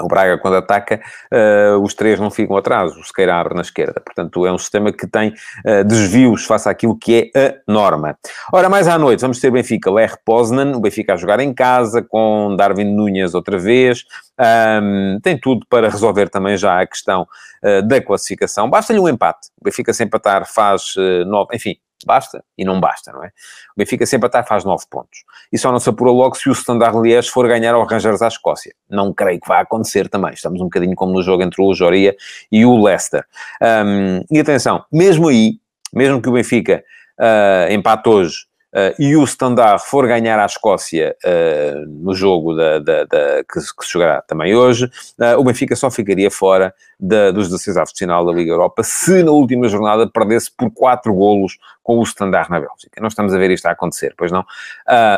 O 0.00 0.08
Braga, 0.08 0.38
quando 0.38 0.56
ataca, 0.56 1.00
uh, 1.32 1.78
os 1.82 1.94
três 1.94 2.18
não 2.20 2.30
ficam 2.30 2.56
atrás, 2.56 2.96
o 2.96 3.02
Sequeira 3.02 3.34
abre 3.36 3.54
na 3.54 3.62
esquerda. 3.62 4.00
Portanto, 4.00 4.46
é 4.46 4.52
um 4.52 4.58
sistema 4.58 4.92
que 4.92 5.06
tem 5.06 5.30
uh, 5.30 5.84
desvios 5.84 6.44
face 6.44 6.68
àquilo 6.68 6.96
que 6.98 7.30
é 7.34 7.48
a 7.48 7.54
norma. 7.70 8.16
Ora, 8.52 8.68
mais 8.68 8.88
à 8.88 8.98
noite, 8.98 9.20
vamos 9.20 9.40
ter 9.40 9.50
Benfica, 9.50 9.90
Ler 9.90 10.14
Poznan, 10.24 10.76
o 10.76 10.80
Benfica 10.80 11.14
a 11.14 11.16
jogar 11.16 11.40
em 11.40 11.52
casa, 11.52 12.02
com 12.02 12.54
Darwin 12.56 12.94
Núñez 12.94 13.34
outra 13.34 13.58
vez. 13.58 14.04
Um, 14.38 15.18
tem 15.22 15.38
tudo 15.38 15.66
para 15.68 15.88
resolver 15.88 16.28
também 16.28 16.56
já 16.56 16.80
a 16.80 16.86
questão 16.86 17.26
uh, 17.64 17.82
da 17.86 18.00
classificação. 18.00 18.70
Basta-lhe 18.70 19.00
um 19.00 19.08
empate. 19.08 19.48
O 19.60 19.64
Benfica 19.64 19.92
se 19.92 20.04
empatar 20.04 20.46
faz 20.46 20.94
nove, 21.26 21.56
enfim, 21.56 21.76
basta 22.06 22.44
e 22.56 22.64
não 22.64 22.80
basta, 22.80 23.12
não 23.12 23.24
é? 23.24 23.28
O 23.28 23.32
Benfica 23.76 24.06
sempre 24.06 24.26
até 24.26 24.42
faz 24.42 24.64
9 24.64 24.84
pontos. 24.90 25.24
E 25.52 25.58
só 25.58 25.70
não 25.70 25.78
se 25.78 25.88
apura 25.88 26.10
logo 26.10 26.36
se 26.36 26.48
o 26.48 26.52
Standard 26.52 26.98
Liège 26.98 27.30
for 27.30 27.46
ganhar 27.48 27.74
ao 27.74 27.84
Rangers 27.84 28.22
à 28.22 28.28
Escócia. 28.28 28.74
Não 28.88 29.12
creio 29.12 29.40
que 29.40 29.48
vá 29.48 29.60
acontecer 29.60 30.08
também. 30.08 30.32
Estamos 30.32 30.60
um 30.60 30.64
bocadinho 30.64 30.94
como 30.94 31.12
no 31.12 31.22
jogo 31.22 31.42
entre 31.42 31.62
o 31.62 31.74
Joria 31.74 32.16
e 32.50 32.64
o 32.64 32.82
Leicester. 32.82 33.24
Um, 33.62 34.24
e 34.30 34.40
atenção, 34.40 34.84
mesmo 34.92 35.28
aí, 35.28 35.58
mesmo 35.92 36.20
que 36.20 36.28
o 36.28 36.32
Benfica 36.32 36.84
uh, 37.18 37.72
empate 37.72 38.08
hoje 38.08 38.47
Uh, 38.74 38.92
e 38.98 39.16
o 39.16 39.24
Standard 39.24 39.82
for 39.82 40.06
ganhar 40.06 40.38
à 40.38 40.44
Escócia 40.44 41.16
uh, 41.24 41.86
no 41.86 42.14
jogo 42.14 42.54
da, 42.54 42.78
da, 42.78 43.04
da 43.04 43.44
que, 43.44 43.58
que, 43.58 43.86
se 43.86 43.92
jogará 43.92 44.20
também 44.20 44.54
hoje, 44.54 44.84
uh, 44.84 45.38
o 45.38 45.44
Benfica 45.44 45.74
só 45.74 45.90
ficaria 45.90 46.30
fora 46.30 46.74
da, 47.00 47.30
dos 47.30 47.48
16 47.48 47.78
avos 47.78 47.92
de 47.94 48.00
final 48.00 48.26
da 48.26 48.32
Liga 48.32 48.52
Europa 48.52 48.82
se 48.82 49.22
na 49.22 49.30
última 49.30 49.68
jornada 49.68 50.06
perdesse 50.06 50.50
por 50.54 50.70
4 50.70 51.14
golos 51.14 51.56
com 51.82 51.98
o 51.98 52.02
Standard 52.02 52.50
na 52.50 52.60
Bélgica. 52.60 53.00
Não 53.00 53.08
estamos 53.08 53.32
a 53.32 53.38
ver 53.38 53.50
isto 53.50 53.64
a 53.64 53.70
acontecer, 53.70 54.12
pois 54.18 54.30
não? 54.30 54.44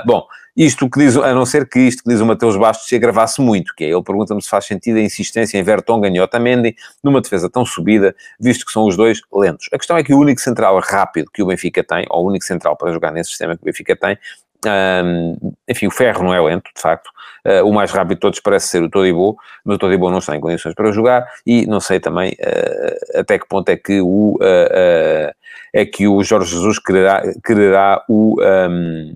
bom, 0.06 0.24
isto 0.64 0.90
que 0.90 0.98
diz, 0.98 1.16
a 1.16 1.32
não 1.32 1.46
ser 1.46 1.66
que 1.66 1.78
isto 1.78 2.02
que 2.02 2.10
diz 2.10 2.20
o 2.20 2.26
Mateus 2.26 2.54
Bastos 2.54 2.86
se 2.86 2.94
agravasse 2.94 3.40
muito, 3.40 3.74
que 3.74 3.84
é, 3.84 3.88
ele 3.88 4.02
pergunta-me 4.02 4.42
se 4.42 4.48
faz 4.48 4.66
sentido 4.66 4.98
a 4.98 5.00
insistência 5.00 5.56
em 5.56 5.62
Vertonghen 5.62 6.14
e 6.14 6.20
Otamendi 6.20 6.76
numa 7.02 7.22
defesa 7.22 7.48
tão 7.48 7.64
subida, 7.64 8.14
visto 8.38 8.66
que 8.66 8.72
são 8.72 8.84
os 8.84 8.94
dois 8.94 9.22
lentos. 9.32 9.68
A 9.72 9.78
questão 9.78 9.96
é 9.96 10.02
que 10.02 10.12
o 10.12 10.18
único 10.18 10.38
central 10.38 10.78
rápido 10.80 11.30
que 11.32 11.42
o 11.42 11.46
Benfica 11.46 11.82
tem, 11.82 12.04
ou 12.10 12.24
o 12.24 12.28
único 12.28 12.44
central 12.44 12.76
para 12.76 12.92
jogar 12.92 13.10
nesse 13.10 13.30
sistema 13.30 13.56
que 13.56 13.62
o 13.62 13.64
Benfica 13.64 13.96
tem, 13.96 14.18
um, 14.66 15.54
enfim, 15.66 15.86
o 15.86 15.90
Ferro 15.90 16.22
não 16.22 16.34
é 16.34 16.40
lento, 16.42 16.70
de 16.76 16.82
facto. 16.82 17.08
Uh, 17.46 17.66
o 17.66 17.72
mais 17.72 17.90
rápido 17.90 18.16
de 18.16 18.20
todos 18.20 18.40
parece 18.40 18.68
ser 18.68 18.82
o 18.82 18.90
Todibo, 18.90 19.38
mas 19.64 19.76
o 19.76 19.78
Todibo 19.78 20.10
não 20.10 20.18
está 20.18 20.36
em 20.36 20.40
condições 20.40 20.74
para 20.74 20.92
jogar 20.92 21.26
e 21.46 21.64
não 21.66 21.80
sei 21.80 21.98
também 21.98 22.32
uh, 22.32 23.20
até 23.20 23.38
que 23.38 23.48
ponto 23.48 23.70
é 23.70 23.76
que 23.78 23.98
o, 24.02 24.34
uh, 24.34 25.32
é 25.72 25.86
que 25.86 26.06
o 26.06 26.22
Jorge 26.22 26.50
Jesus 26.50 26.78
quererá, 26.78 27.22
quererá 27.42 28.04
o, 28.06 28.36
um, 28.42 29.14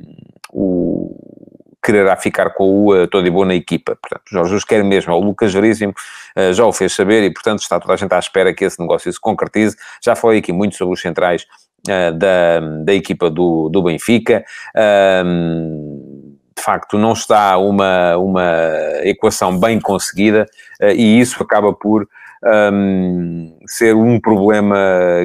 o 0.50 1.23
quererá 1.84 2.16
ficar 2.16 2.50
com 2.50 2.64
o 2.64 2.94
uh, 2.94 3.06
Todibo 3.06 3.44
na 3.44 3.54
equipa. 3.54 3.96
Portanto, 4.00 4.22
Jorge 4.26 4.48
Jesus 4.48 4.64
quer 4.64 4.82
mesmo, 4.82 5.12
o 5.12 5.20
Lucas 5.20 5.52
Veríssimo 5.52 5.92
uh, 6.36 6.52
já 6.52 6.64
o 6.64 6.72
fez 6.72 6.94
saber 6.94 7.22
e, 7.22 7.30
portanto, 7.30 7.60
está 7.60 7.78
toda 7.78 7.92
a 7.92 7.96
gente 7.96 8.12
à 8.12 8.18
espera 8.18 8.54
que 8.54 8.64
esse 8.64 8.80
negócio 8.80 9.12
se 9.12 9.20
concretize. 9.20 9.76
Já 10.02 10.16
falei 10.16 10.38
aqui 10.38 10.52
muito 10.52 10.76
sobre 10.76 10.94
os 10.94 11.00
centrais 11.00 11.42
uh, 11.86 12.16
da, 12.16 12.60
da 12.82 12.94
equipa 12.94 13.28
do, 13.28 13.68
do 13.68 13.82
Benfica. 13.82 14.44
de 16.56 16.62
facto, 16.62 16.96
não 16.96 17.12
está 17.12 17.58
uma, 17.58 18.16
uma 18.16 18.70
equação 19.02 19.58
bem 19.58 19.78
conseguida 19.78 20.46
e 20.96 21.20
isso 21.20 21.42
acaba 21.42 21.74
por 21.74 22.08
um, 22.44 23.56
ser 23.66 23.94
um 23.94 24.20
problema 24.20 24.76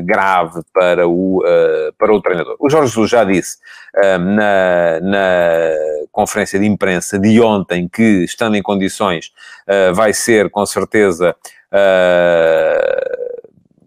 grave 0.03 0.61
para 0.73 1.07
o, 1.07 1.39
uh, 1.39 1.93
para 1.97 2.13
o 2.13 2.21
treinador. 2.21 2.55
O 2.59 2.69
Jorge 2.69 2.87
Jesus 2.87 3.09
já 3.09 3.23
disse 3.23 3.57
na, 4.19 4.99
na 5.01 5.73
conferência 6.11 6.59
de 6.59 6.65
imprensa 6.65 7.19
de 7.19 7.39
ontem 7.41 7.87
que, 7.87 8.23
estando 8.23 8.55
em 8.55 8.61
condições, 8.61 9.31
uh, 9.67 9.93
vai 9.93 10.13
ser 10.13 10.49
com 10.49 10.65
certeza. 10.65 11.35
Uh, 11.71 13.29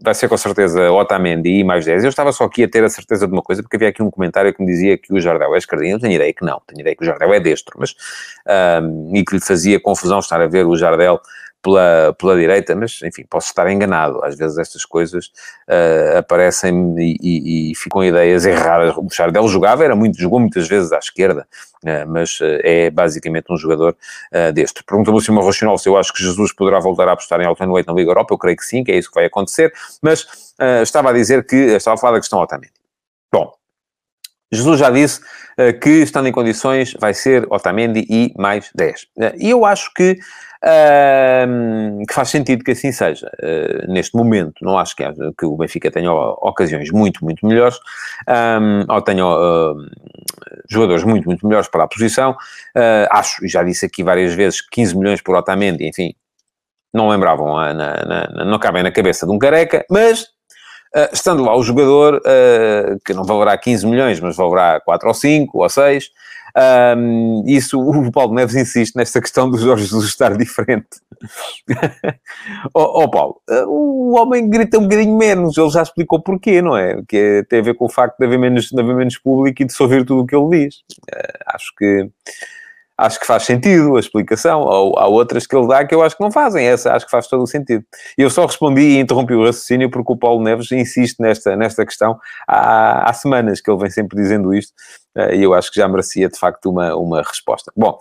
vai 0.04 0.14
ser 0.14 0.28
com 0.28 0.36
certeza 0.36 0.90
Otamendi 0.90 1.60
e 1.60 1.64
mais 1.64 1.84
10. 1.84 2.02
Eu 2.02 2.10
estava 2.10 2.32
só 2.32 2.42
aqui 2.42 2.64
a 2.64 2.68
ter 2.68 2.82
a 2.82 2.88
certeza 2.88 3.24
de 3.24 3.32
uma 3.32 3.42
coisa, 3.42 3.62
porque 3.62 3.76
havia 3.76 3.88
aqui 3.88 4.02
um 4.02 4.10
comentário 4.10 4.52
que 4.52 4.60
me 4.60 4.66
dizia 4.66 4.98
que 4.98 5.14
o 5.14 5.20
Jardel 5.20 5.54
é 5.54 5.58
esquerdinho. 5.58 5.94
Eu 5.94 6.00
tenho 6.00 6.12
ideia 6.12 6.32
que 6.32 6.44
não, 6.44 6.60
tenho 6.66 6.80
ideia 6.80 6.96
que 6.96 7.04
o 7.04 7.06
Jardel 7.06 7.32
é 7.32 7.38
destro, 7.38 7.78
mas 7.78 7.94
e 9.14 9.24
que 9.24 9.36
lhe 9.36 9.40
fazia 9.40 9.78
confusão 9.78 10.18
estar 10.18 10.40
a 10.40 10.48
ver 10.48 10.66
o 10.66 10.76
Jardel 10.76 11.20
pela, 11.62 12.14
pela 12.18 12.36
direita, 12.36 12.74
mas 12.74 13.00
enfim, 13.02 13.24
posso 13.28 13.46
estar 13.46 13.70
enganado. 13.70 14.22
Às 14.24 14.36
vezes 14.36 14.58
estas 14.58 14.84
coisas 14.84 15.26
uh, 15.68 16.18
aparecem 16.18 16.94
e, 16.98 17.16
e, 17.22 17.70
e, 17.70 17.74
ficam 17.76 18.02
ideias 18.02 18.44
erradas. 18.44 18.94
O 18.96 19.08
Chardel 19.08 19.46
jogava, 19.46 19.84
era 19.84 19.94
muito, 19.94 20.18
jogou 20.18 20.40
muitas 20.40 20.66
vezes 20.66 20.92
à 20.92 20.98
esquerda, 20.98 21.46
uh, 21.84 22.08
mas 22.08 22.40
uh, 22.40 22.58
é 22.62 22.90
basicamente 22.90 23.46
um 23.50 23.56
jogador 23.56 23.96
deste. 24.54 24.82
Pergunta-me 24.82 25.16
o 25.16 25.20
Simão 25.20 25.44
Rochinol 25.44 25.78
se 25.78 25.88
eu 25.88 25.96
acho 25.96 26.12
que 26.12 26.22
Jesus 26.22 26.52
poderá 26.52 26.80
voltar 26.80 27.06
a 27.08 27.12
apostar 27.12 27.40
em 27.40 27.46
Alton 27.46 27.72
Leite 27.72 27.86
na 27.86 27.92
Liga 27.92 28.10
Europa. 28.10 28.34
Eu 28.34 28.38
creio 28.38 28.56
que 28.56 28.64
sim, 28.64 28.82
que 28.82 28.90
é 28.90 28.96
isso 28.96 29.08
que 29.08 29.14
vai 29.14 29.26
acontecer, 29.26 29.72
mas 30.02 30.26
estava 30.82 31.10
a 31.10 31.12
dizer 31.12 31.46
que, 31.46 31.56
estava 31.56 31.94
a 31.94 31.98
falar 31.98 32.14
da 32.14 32.20
questão 32.20 32.40
Otamendi. 32.40 32.72
Bom, 33.32 33.52
Jesus 34.50 34.80
já 34.80 34.90
disse 34.90 35.20
que, 35.80 35.90
estando 35.90 36.28
em 36.28 36.32
condições, 36.32 36.94
vai 36.98 37.14
ser 37.14 37.46
Otamendi 37.50 38.06
e 38.08 38.32
mais 38.36 38.70
10. 38.74 39.02
Uh, 39.02 39.08
e 39.38 39.50
eu 39.50 39.64
acho 39.64 39.92
que 39.94 40.18
Que 42.06 42.14
faz 42.14 42.28
sentido 42.28 42.62
que 42.62 42.70
assim 42.70 42.92
seja. 42.92 43.30
Uh, 43.42 43.90
neste 43.92 44.16
momento, 44.16 44.54
não 44.62 44.78
acho 44.78 44.94
que, 44.94 45.04
que, 45.36 45.44
o 45.44 45.56
Benfica 45.56 45.90
tenha 45.90 46.12
ocasiões 46.12 46.90
muito, 46.90 47.24
muito 47.24 47.44
melhores, 47.44 47.76
um, 48.28 48.92
ou 48.92 49.02
tenha 49.02 49.26
uh, 49.26 49.74
jogadores 50.70 51.02
muito, 51.02 51.26
muito 51.26 51.44
melhores 51.46 51.68
para 51.68 51.84
a 51.84 51.88
posição. 51.88 52.36
Ah, 52.76 53.08
acho, 53.18 53.46
já 53.48 53.62
disse 53.62 53.86
aqui 53.86 54.04
várias 54.04 54.34
vezes, 54.34 54.60
15 54.60 54.96
milhões 54.96 55.20
por 55.20 55.34
Otamendi, 55.36 55.86
enfim, 55.86 56.14
não 56.92 57.08
lembravam, 57.08 57.56
na, 57.56 57.74
na, 57.74 58.44
não 58.44 58.58
cabem 58.58 58.82
na 58.82 58.92
cabeça 58.92 59.26
de 59.26 59.32
um 59.32 59.38
careca, 59.38 59.84
mas 59.90 60.28
Uh, 60.94 61.08
estando 61.10 61.42
lá 61.42 61.56
o 61.56 61.62
jogador, 61.62 62.16
uh, 62.16 63.00
que 63.02 63.14
não 63.14 63.24
valerá 63.24 63.56
15 63.56 63.86
milhões, 63.86 64.20
mas 64.20 64.36
valerá 64.36 64.78
4 64.78 65.08
ou 65.08 65.14
5 65.14 65.58
ou 65.58 65.66
6, 65.66 66.10
um, 66.56 67.44
isso, 67.46 67.80
o 67.80 68.12
Paulo 68.12 68.34
Neves 68.34 68.54
insiste 68.54 68.94
nesta 68.94 69.20
questão 69.20 69.50
do 69.50 69.56
Jorge 69.56 69.84
Jesus 69.84 70.06
estar 70.06 70.36
diferente. 70.36 70.88
Ó 72.74 72.82
oh, 73.00 73.04
oh, 73.04 73.10
Paulo, 73.10 73.40
uh, 73.48 73.66
o 73.66 74.16
homem 74.16 74.48
grita 74.48 74.78
um 74.78 74.82
bocadinho 74.82 75.16
menos, 75.16 75.56
ele 75.56 75.70
já 75.70 75.82
explicou 75.82 76.20
porquê, 76.20 76.60
não 76.60 76.76
é? 76.76 77.02
Que 77.08 77.16
é, 77.16 77.42
tem 77.44 77.60
a 77.60 77.62
ver 77.62 77.74
com 77.74 77.86
o 77.86 77.88
facto 77.88 78.18
de 78.18 78.26
haver 78.26 78.38
menos, 78.38 78.66
de 78.66 78.80
haver 78.80 78.94
menos 78.94 79.16
público 79.18 79.62
e 79.62 79.66
de 79.66 79.72
se 79.72 79.82
ouvir 79.82 80.04
tudo 80.04 80.22
o 80.22 80.26
que 80.26 80.36
ele 80.36 80.66
diz. 80.66 80.76
Uh, 81.10 81.54
acho 81.54 81.74
que 81.76 82.08
acho 82.96 83.18
que 83.18 83.26
faz 83.26 83.44
sentido 83.44 83.96
a 83.96 84.00
explicação, 84.00 84.60
ou 84.60 84.98
há 84.98 85.06
outras 85.06 85.46
que 85.46 85.56
ele 85.56 85.66
dá 85.66 85.84
que 85.84 85.94
eu 85.94 86.02
acho 86.02 86.16
que 86.16 86.22
não 86.22 86.30
fazem, 86.30 86.66
essa 86.66 86.92
acho 86.92 87.04
que 87.06 87.10
faz 87.10 87.26
todo 87.26 87.42
o 87.42 87.46
sentido. 87.46 87.84
E 88.16 88.22
eu 88.22 88.30
só 88.30 88.46
respondi 88.46 88.82
e 88.82 88.98
interrompi 88.98 89.34
o 89.34 89.44
raciocínio 89.44 89.90
porque 89.90 90.12
o 90.12 90.16
Paulo 90.16 90.42
Neves 90.42 90.70
insiste 90.72 91.20
nesta, 91.20 91.56
nesta 91.56 91.84
questão 91.84 92.18
há, 92.46 93.08
há 93.08 93.12
semanas 93.12 93.60
que 93.60 93.70
ele 93.70 93.80
vem 93.80 93.90
sempre 93.90 94.16
dizendo 94.16 94.54
isto, 94.54 94.72
eh, 95.16 95.36
e 95.36 95.42
eu 95.42 95.54
acho 95.54 95.70
que 95.70 95.76
já 95.76 95.88
merecia 95.88 96.28
de 96.28 96.38
facto 96.38 96.70
uma, 96.70 96.94
uma 96.96 97.22
resposta. 97.22 97.72
Bom, 97.76 97.98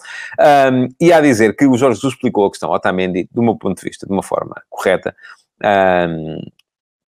um, 0.71 0.88
e 0.99 1.12
a 1.12 1.21
dizer 1.21 1.56
que 1.56 1.65
o 1.65 1.77
Jorge 1.77 1.95
Jesus 1.95 2.13
explicou 2.13 2.45
a 2.45 2.49
questão 2.49 2.69
Otamendi, 2.69 3.27
do 3.32 3.41
meu 3.41 3.56
ponto 3.56 3.80
de 3.80 3.88
vista, 3.88 4.06
de 4.06 4.13
uma 4.13 4.23
forma 4.23 4.56
correta, 4.69 5.15
um, 5.63 6.39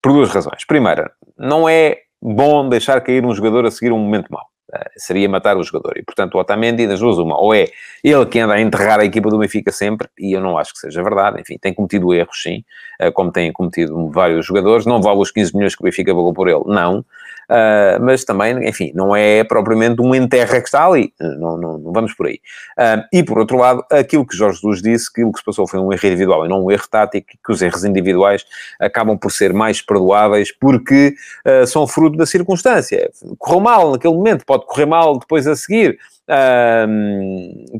por 0.02 0.12
duas 0.12 0.30
razões. 0.30 0.65
Primeira, 0.65 1.12
não 1.38 1.67
é 1.67 1.98
bom 2.22 2.67
deixar 2.67 3.02
cair 3.02 3.26
um 3.26 3.34
jogador 3.34 3.65
a 3.65 3.72
seguir 3.72 3.91
um 3.91 4.00
momento 4.00 4.30
mau. 4.30 4.53
Eh, 4.74 4.92
seria 4.98 5.30
matar 5.30 5.56
o 5.56 5.64
jogador. 5.64 5.98
E, 5.98 6.04
portanto, 6.04 6.34
o 6.36 6.40
Otamendi, 6.40 6.88
das 6.88 7.00
duas, 7.00 7.20
uma, 7.20 7.40
ou 7.40 7.54
é 7.54 7.68
ele 8.04 8.26
que 8.26 8.40
anda 8.40 8.56
a 8.56 8.62
enterrar 8.62 9.00
a 9.00 9.06
equipa 9.06 9.30
do 9.30 9.38
Benfica 9.38 9.72
sempre, 9.72 10.08
e 10.18 10.34
eu 10.34 10.42
não 10.42 10.58
acho 10.58 10.74
que 10.74 10.80
seja 10.80 11.04
verdade, 11.04 11.40
enfim, 11.40 11.58
tem 11.62 11.72
cometido 11.74 12.12
erros, 12.12 12.42
sim, 12.42 12.64
eh, 13.00 13.12
como 13.12 13.32
têm 13.32 13.52
cometido 13.52 14.10
vários 14.10 14.46
jogadores, 14.46 14.86
não 14.86 15.00
vale 15.00 15.20
os 15.20 15.30
15 15.32 15.56
milhões 15.56 15.76
que 15.76 15.82
o 15.82 15.86
Benfica 15.86 16.14
pagou 16.14 16.34
por 16.34 16.48
ele, 16.48 16.64
não, 16.66 17.06
Uh, 17.50 18.02
mas 18.02 18.24
também, 18.24 18.68
enfim, 18.68 18.92
não 18.96 19.16
é 19.16 19.44
propriamente 19.44 20.02
um 20.02 20.16
enterra 20.16 20.60
que 20.60 20.68
está 20.68 20.86
ali, 20.86 21.14
não, 21.20 21.58
não, 21.58 21.78
não 21.78 21.94
vamos 21.94 22.14
por 22.14 22.28
aí. 22.28 22.40
Uh, 22.78 23.04
e 23.12 23.24
por 23.24 23.38
outro 23.40 23.58
lado, 23.58 23.84
aquilo 23.92 24.26
que 24.26 24.36
Jorge 24.36 24.60
Jesus 24.60 24.82
disse, 24.82 25.12
que 25.12 25.24
o 25.24 25.32
que 25.32 25.40
se 25.40 25.46
passou 25.46 25.68
foi 25.68 25.80
um 25.80 25.92
erro 25.92 26.06
individual 26.06 26.46
e 26.46 26.50
não 26.50 26.66
um 26.66 26.72
erro 26.72 26.88
tático, 26.90 27.28
que 27.46 27.52
os 27.52 27.62
erros 27.62 27.84
individuais 27.84 28.46
acabam 28.80 29.18
por 29.18 29.32
ser 29.32 29.54
mais 29.54 29.82
perdoáveis 29.82 30.52
porque 30.52 31.16
uh, 31.46 31.68
são 31.68 31.86
fruto 31.88 32.18
da 32.18 32.26
circunstância. 32.26 33.12
Correu 33.38 33.60
mal 33.60 33.92
naquele 33.92 34.14
momento, 34.14 34.46
pode 34.46 34.66
correr 34.66 34.86
mal 34.86 35.20
depois 35.20 35.48
a 35.48 35.56
seguir. 35.56 35.98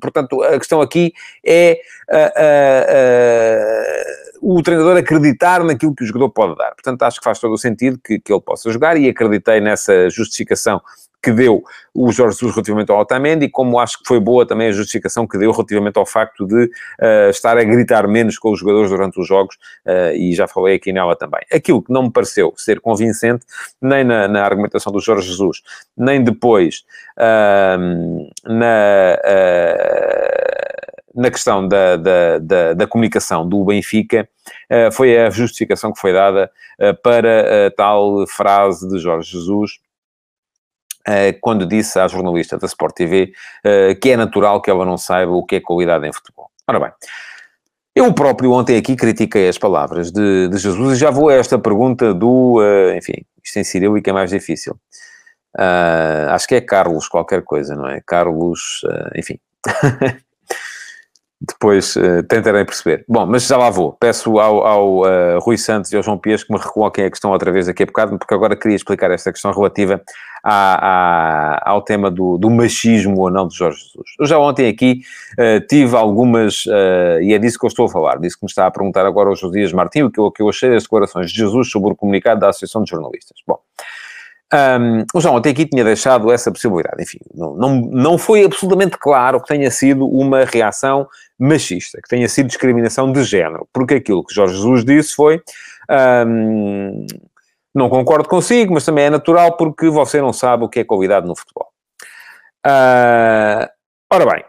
Portanto, 0.02 0.42
a 0.44 0.58
questão 0.60 0.82
aqui 0.82 1.14
é 1.46 1.80
o 4.42 4.62
treinador 4.62 4.98
acreditar 4.98 5.64
naquilo 5.64 5.96
que 5.96 6.04
o 6.04 6.08
jogador 6.08 6.30
pode 6.30 6.58
dar. 6.58 6.72
Portanto, 6.72 7.04
acho 7.04 7.20
que 7.20 7.24
faz 7.24 7.40
todo 7.40 7.54
o 7.54 7.58
sentido 7.58 7.98
que, 8.04 8.20
que 8.20 8.34
ele 8.34 8.42
possa 8.42 8.70
jogar 8.72 8.98
e 8.98 9.08
acreditei 9.08 9.62
nessa 9.62 10.10
justificação 10.10 10.82
que 11.24 11.32
deu 11.32 11.64
o 11.94 12.12
Jorge 12.12 12.36
Jesus 12.36 12.54
relativamente 12.54 12.92
ao 12.92 13.00
Otamendi, 13.00 13.48
como 13.48 13.80
acho 13.80 14.00
que 14.00 14.08
foi 14.08 14.20
boa 14.20 14.46
também 14.46 14.68
a 14.68 14.72
justificação 14.72 15.26
que 15.26 15.38
deu 15.38 15.52
relativamente 15.52 15.98
ao 15.98 16.06
facto 16.06 16.46
de 16.46 16.66
uh, 16.66 17.30
estar 17.30 17.58
a 17.58 17.64
gritar 17.64 18.08
menos 18.08 18.38
com 18.38 18.52
os 18.52 18.60
jogadores 18.60 18.90
durante 18.90 19.20
os 19.20 19.28
jogos, 19.28 19.56
uh, 19.86 20.14
e 20.14 20.34
já 20.34 20.48
falei 20.48 20.76
aqui 20.76 20.92
nela 20.92 21.16
também. 21.16 21.40
Aquilo 21.52 21.82
que 21.82 21.94
não 21.94 22.04
me 22.04 22.12
pareceu 22.12 22.54
ser 22.58 22.82
convincente, 22.82 23.46
nem 23.82 24.04
na, 24.04 24.28
na 24.28 24.44
argumentação 24.44 24.92
do 24.92 25.00
Jorge 25.00 25.30
Jesus, 25.30 25.62
nem 25.96 26.22
depois 26.22 26.84
uh, 27.18 28.28
na 28.46 29.18
na 31.16 31.30
questão 31.30 31.68
da, 31.68 31.96
da, 31.96 32.40
da, 32.40 32.74
da 32.74 32.88
comunicação 32.88 33.48
do 33.48 33.64
Benfica, 33.64 34.28
foi 34.92 35.16
a 35.16 35.30
justificação 35.30 35.94
que 35.94 36.00
foi 36.00 36.12
dada 36.12 36.50
para 37.04 37.68
a 37.68 37.72
tal 37.72 38.26
frase 38.26 38.90
de 38.90 38.98
Jorge 38.98 39.32
Jesus, 39.32 39.80
quando 41.42 41.66
disse 41.66 42.00
à 42.00 42.08
jornalista 42.08 42.58
da 42.58 42.66
Sport 42.66 42.96
TV 42.96 43.34
que 44.02 44.12
é 44.12 44.18
natural 44.18 44.62
que 44.62 44.72
ela 44.72 44.86
não 44.86 44.98
saiba 44.98 45.32
o 45.32 45.46
que 45.46 45.58
é 45.58 45.60
qualidade 45.60 46.08
em 46.08 46.14
futebol. 46.14 46.50
Ora 46.68 46.80
bem, 46.80 46.92
eu 47.94 48.14
próprio 48.14 48.52
ontem 48.54 48.78
aqui 48.78 48.96
critiquei 48.96 49.50
as 49.50 49.58
palavras 49.58 50.12
de, 50.12 50.48
de 50.48 50.58
Jesus 50.58 50.94
e 50.94 51.00
já 51.00 51.12
vou 51.12 51.30
a 51.30 51.34
esta 51.34 51.60
pergunta 51.60 52.14
do, 52.14 52.62
enfim, 52.98 53.26
isto 53.44 53.60
em 53.60 53.64
cirílico 53.64 54.10
é 54.10 54.14
mais 54.14 54.30
difícil. 54.30 54.80
Uh, 55.58 56.30
acho 56.30 56.48
que 56.48 56.56
é 56.56 56.62
Carlos 56.62 57.08
qualquer 57.08 57.44
coisa, 57.44 57.76
não 57.76 57.88
é? 57.88 58.02
Carlos, 58.02 58.82
uh, 58.86 59.20
enfim. 59.20 59.40
Depois 61.46 61.98
uh, 61.98 62.24
tentarei 62.24 62.64
perceber. 62.64 63.04
Bom, 63.06 63.26
mas 63.26 63.46
já 63.46 63.58
lá 63.58 63.70
vou. 63.70 63.92
Peço 64.00 64.40
ao, 64.40 64.66
ao 64.66 65.00
uh, 65.02 65.40
Rui 65.42 65.58
Santos 65.58 65.92
e 65.92 65.98
ao 65.98 66.02
João 66.02 66.18
Pias 66.18 66.42
que 66.42 66.54
me 66.54 66.58
recoloquem 66.58 67.04
a 67.04 67.10
questão 67.10 67.32
outra 67.32 67.52
vez 67.52 67.68
aqui 67.68 67.84
a 67.84 67.86
bocado, 67.86 68.18
porque 68.18 68.34
agora 68.34 68.56
queria 68.56 68.78
explicar 68.78 69.12
esta 69.12 69.30
questão 69.30 69.52
relativa 69.52 70.02
à, 70.42 71.60
à, 71.66 71.70
ao 71.70 71.82
tema 71.82 72.10
do, 72.10 72.38
do, 72.38 72.50
machismo 72.50 73.20
ou 73.20 73.30
não 73.30 73.46
de 73.46 73.58
Jorge 73.58 73.78
Jesus. 73.78 74.12
Eu 74.18 74.26
já 74.26 74.40
ontem 74.40 74.70
aqui 74.70 75.02
uh, 75.38 75.60
tive 75.68 75.98
algumas, 75.98 76.64
e 77.22 77.34
é 77.34 77.38
disso 77.38 77.60
que 77.60 77.66
eu 77.66 77.70
estou 77.70 77.88
a 77.88 77.90
falar, 77.90 78.20
disso 78.20 78.38
que 78.38 78.46
me 78.46 78.50
está 78.50 78.66
a 78.66 78.72
perguntar 78.72 79.06
agora 79.06 79.30
o 79.30 79.36
José 79.36 79.60
Dias 79.60 79.74
Martins, 79.74 80.06
o 80.06 80.12
que 80.12 80.22
eu, 80.22 80.32
que 80.32 80.42
eu 80.42 80.48
achei 80.48 80.70
das 80.70 80.84
declarações 80.84 81.30
de 81.30 81.38
Jesus 81.38 81.70
sobre 81.70 81.92
o 81.92 81.96
comunicado 81.96 82.40
da 82.40 82.50
Associação 82.50 82.84
de 82.84 82.90
Jornalistas. 82.90 83.38
Bom, 83.46 83.60
um, 84.54 85.04
o 85.16 85.20
João 85.20 85.38
até 85.38 85.50
aqui 85.50 85.66
tinha 85.66 85.84
deixado 85.84 86.32
essa 86.32 86.52
possibilidade. 86.52 87.02
Enfim, 87.02 87.18
não, 87.34 87.56
não, 87.56 87.76
não 87.76 88.18
foi 88.18 88.46
absolutamente 88.46 88.98
claro 89.00 89.42
que 89.42 89.48
tenha 89.48 89.72
sido 89.72 90.08
uma 90.08 90.46
reação 90.46 91.08
machista, 91.40 92.00
que 92.02 92.08
tenha 92.08 92.30
sido 92.30 92.48
discriminação 92.48 93.12
de 93.12 93.24
género, 93.24 93.68
porque 93.74 93.96
aquilo 93.96 94.24
que 94.24 94.34
Jorge 94.34 94.56
Jesus 94.56 94.86
disse 94.86 95.16
foi. 95.16 95.42
Um, 96.28 97.06
não 97.74 97.90
concordo 97.90 98.30
consigo, 98.30 98.76
mas 98.76 98.86
também 98.86 99.06
é 99.06 99.10
natural 99.10 99.58
porque 99.58 99.90
você 99.90 100.22
não 100.22 100.32
sabe 100.32 100.64
o 100.64 100.70
que 100.70 100.82
é 100.82 100.84
qualidade 100.84 101.26
no 101.26 101.36
futebol. 101.36 101.70
Uh, 102.66 103.68
ora 104.12 104.26
bem, 104.32 104.46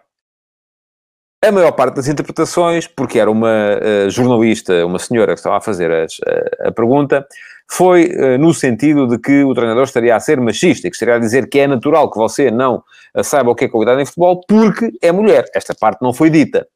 a 1.48 1.52
maior 1.52 1.72
parte 1.72 1.96
das 1.96 2.08
interpretações, 2.08 2.86
porque 2.86 3.18
era 3.18 3.30
uma 3.30 3.48
uh, 3.48 4.10
jornalista, 4.10 4.86
uma 4.86 4.98
senhora 4.98 5.32
que 5.32 5.40
estava 5.40 5.56
a 5.56 5.60
fazer 5.60 5.90
as, 5.90 6.18
uh, 6.18 6.68
a 6.68 6.72
pergunta, 6.72 7.26
foi 7.70 8.06
uh, 8.06 8.38
no 8.38 8.54
sentido 8.54 9.06
de 9.06 9.18
que 9.18 9.42
o 9.42 9.52
treinador 9.52 9.84
estaria 9.84 10.14
a 10.14 10.20
ser 10.20 10.40
machista, 10.40 10.88
que 10.88 10.94
estaria 10.94 11.16
a 11.16 11.18
dizer 11.18 11.48
que 11.48 11.58
é 11.58 11.66
natural 11.66 12.10
que 12.10 12.18
você 12.18 12.50
não 12.50 12.82
saiba 13.22 13.50
o 13.50 13.54
que 13.54 13.66
é 13.66 13.68
qualidade 13.68 14.02
em 14.02 14.06
futebol 14.06 14.40
porque 14.48 14.92
é 15.00 15.12
mulher. 15.12 15.44
Esta 15.54 15.72
parte 15.72 16.02
não 16.02 16.12
foi 16.12 16.30
dita. 16.30 16.66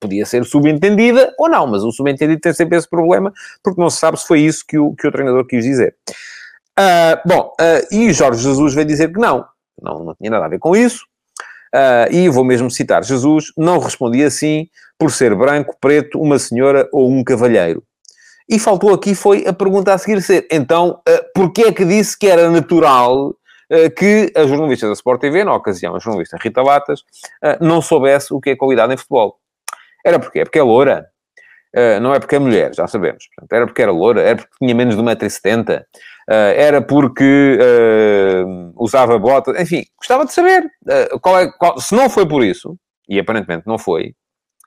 podia 0.00 0.24
ser 0.24 0.44
subentendida 0.44 1.34
ou 1.36 1.48
não, 1.48 1.66
mas 1.66 1.82
o 1.82 1.90
subentendido 1.90 2.40
tem 2.40 2.52
sempre 2.52 2.78
esse 2.78 2.88
problema 2.88 3.32
porque 3.64 3.80
não 3.80 3.90
se 3.90 3.98
sabe 3.98 4.16
se 4.16 4.24
foi 4.24 4.40
isso 4.40 4.64
que 4.64 4.78
o, 4.78 4.94
que 4.94 5.08
o 5.08 5.10
treinador 5.10 5.44
quis 5.44 5.64
dizer. 5.64 5.96
bom, 7.26 7.52
e 7.90 8.12
Jorge 8.12 8.44
Jesus 8.44 8.74
veio 8.74 8.86
dizer 8.86 9.12
que 9.12 9.18
não, 9.18 9.44
não, 9.82 10.04
não 10.04 10.14
tinha 10.14 10.30
nada 10.30 10.44
a 10.44 10.48
ver 10.48 10.60
com 10.60 10.76
isso. 10.76 11.07
Uh, 11.74 12.12
e 12.12 12.28
vou 12.28 12.44
mesmo 12.44 12.70
citar 12.70 13.04
Jesus, 13.04 13.52
não 13.56 13.78
respondia 13.78 14.26
assim 14.26 14.68
por 14.98 15.12
ser 15.12 15.34
branco, 15.34 15.76
preto, 15.80 16.20
uma 16.20 16.38
senhora 16.38 16.88
ou 16.92 17.10
um 17.10 17.22
cavalheiro. 17.22 17.82
E 18.48 18.58
faltou 18.58 18.94
aqui 18.94 19.14
foi 19.14 19.46
a 19.46 19.52
pergunta 19.52 19.92
a 19.92 19.98
seguir 19.98 20.22
ser, 20.22 20.46
então, 20.50 21.02
uh, 21.06 21.24
porquê 21.34 21.64
é 21.64 21.72
que 21.72 21.84
disse 21.84 22.18
que 22.18 22.26
era 22.26 22.50
natural 22.50 23.28
uh, 23.28 23.90
que 23.94 24.32
a 24.34 24.46
jornalista 24.46 24.86
da 24.86 24.94
Sport 24.94 25.20
TV, 25.20 25.44
na 25.44 25.54
ocasião 25.54 25.94
a 25.94 25.98
jornalista 25.98 26.38
Rita 26.40 26.62
Latas, 26.62 27.00
uh, 27.00 27.62
não 27.62 27.82
soubesse 27.82 28.32
o 28.32 28.40
que 28.40 28.50
é 28.50 28.56
qualidade 28.56 28.94
em 28.94 28.96
futebol? 28.96 29.38
Era 30.04 30.18
porque 30.18 30.40
é 30.40 30.44
porque 30.44 30.58
é 30.58 30.62
loura. 30.62 31.06
não 32.00 32.14
é 32.14 32.18
porque 32.18 32.36
é 32.36 32.38
mulher, 32.38 32.74
já 32.74 32.86
sabemos. 32.88 33.28
Portanto, 33.34 33.52
era 33.52 33.66
porque 33.66 33.82
era 33.82 33.92
loura, 33.92 34.22
era 34.22 34.36
porque 34.36 34.54
tinha 34.58 34.74
menos 34.74 34.96
de 34.96 35.02
1,70m, 35.02 35.80
uh, 35.80 35.84
era 36.34 36.82
porque 36.82 37.58
uh, 37.58 38.72
usava 38.76 39.18
botas, 39.18 39.58
enfim, 39.60 39.84
gostava 39.96 40.26
de 40.26 40.32
saber 40.32 40.64
uh, 40.64 41.18
qual 41.20 41.38
é, 41.38 41.50
qual, 41.50 41.80
se 41.80 41.94
não 41.94 42.10
foi 42.10 42.26
por 42.26 42.44
isso, 42.44 42.76
e 43.08 43.18
aparentemente 43.18 43.66
não 43.66 43.78
foi, 43.78 44.14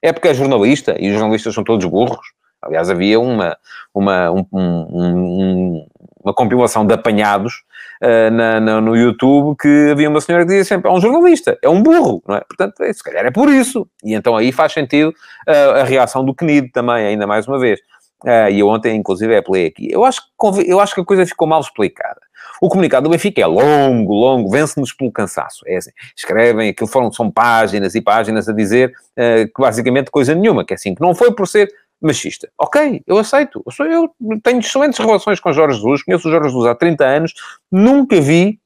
é 0.01 0.11
porque 0.11 0.29
é 0.29 0.33
jornalista, 0.33 0.95
e 0.99 1.09
os 1.09 1.13
jornalistas 1.13 1.53
são 1.53 1.63
todos 1.63 1.85
burros. 1.85 2.25
Aliás, 2.63 2.89
havia 2.89 3.19
uma, 3.19 3.57
uma, 3.93 4.31
um, 4.31 4.45
um, 4.53 5.87
uma 6.23 6.33
compilação 6.33 6.85
de 6.85 6.93
apanhados 6.93 7.63
uh, 8.03 8.31
na, 8.31 8.59
na, 8.59 8.81
no 8.81 8.95
YouTube 8.95 9.57
que 9.59 9.89
havia 9.91 10.09
uma 10.09 10.21
senhora 10.21 10.43
que 10.43 10.49
dizia 10.49 10.65
sempre: 10.65 10.89
é 10.89 10.93
um 10.93 11.01
jornalista, 11.01 11.57
é 11.61 11.69
um 11.69 11.81
burro, 11.81 12.21
não 12.27 12.35
é? 12.35 12.41
Portanto, 12.41 12.75
se 12.93 13.03
calhar 13.03 13.25
é 13.25 13.31
por 13.31 13.49
isso. 13.49 13.87
E 14.03 14.13
então 14.13 14.35
aí 14.35 14.51
faz 14.51 14.73
sentido 14.73 15.09
uh, 15.47 15.79
a 15.79 15.83
reação 15.83 16.23
do 16.23 16.35
CNID 16.35 16.71
também, 16.71 17.07
ainda 17.07 17.25
mais 17.25 17.47
uma 17.47 17.59
vez. 17.59 17.79
Uh, 18.23 18.51
e 18.51 18.59
eu 18.59 18.67
ontem, 18.67 18.95
inclusive, 18.95 19.35
apelei 19.35 19.65
aqui. 19.65 19.87
Eu 19.91 20.05
acho, 20.05 20.21
que, 20.21 20.71
eu 20.71 20.79
acho 20.79 20.93
que 20.93 21.01
a 21.01 21.05
coisa 21.05 21.25
ficou 21.25 21.47
mal 21.47 21.59
explicada. 21.59 22.19
O 22.61 22.69
comunicado 22.69 23.03
do 23.03 23.09
Benfica 23.09 23.41
é 23.41 23.45
longo, 23.45 24.13
longo, 24.13 24.49
vence-nos 24.49 24.93
pelo 24.93 25.11
cansaço. 25.11 25.63
É 25.67 25.77
assim, 25.77 25.91
escrevem, 26.15 26.69
aquilo 26.69 26.87
foram, 26.87 27.11
são 27.11 27.31
páginas 27.31 27.95
e 27.95 28.01
páginas 28.01 28.47
a 28.47 28.53
dizer 28.53 28.93
uh, 29.17 29.45
que 29.45 29.59
basicamente 29.61 30.11
coisa 30.11 30.35
nenhuma, 30.35 30.63
que 30.63 30.73
é 30.73 30.75
assim, 30.75 30.93
que 30.93 31.01
não 31.01 31.15
foi 31.15 31.33
por 31.33 31.47
ser 31.47 31.71
machista. 32.01 32.49
Ok, 32.57 33.01
eu 33.05 33.17
aceito. 33.17 33.61
Eu, 33.65 33.71
sou, 33.71 33.85
eu 33.85 34.13
tenho 34.43 34.59
excelentes 34.59 34.99
relações 34.99 35.39
com 35.39 35.53
Jorge 35.53 35.75
Jesus, 35.75 36.03
conheço 36.03 36.27
o 36.27 36.31
Jorge 36.31 36.49
Jesus 36.49 36.67
há 36.67 36.75
30 36.75 37.05
anos, 37.05 37.33
nunca 37.71 38.19
vi 38.19 38.59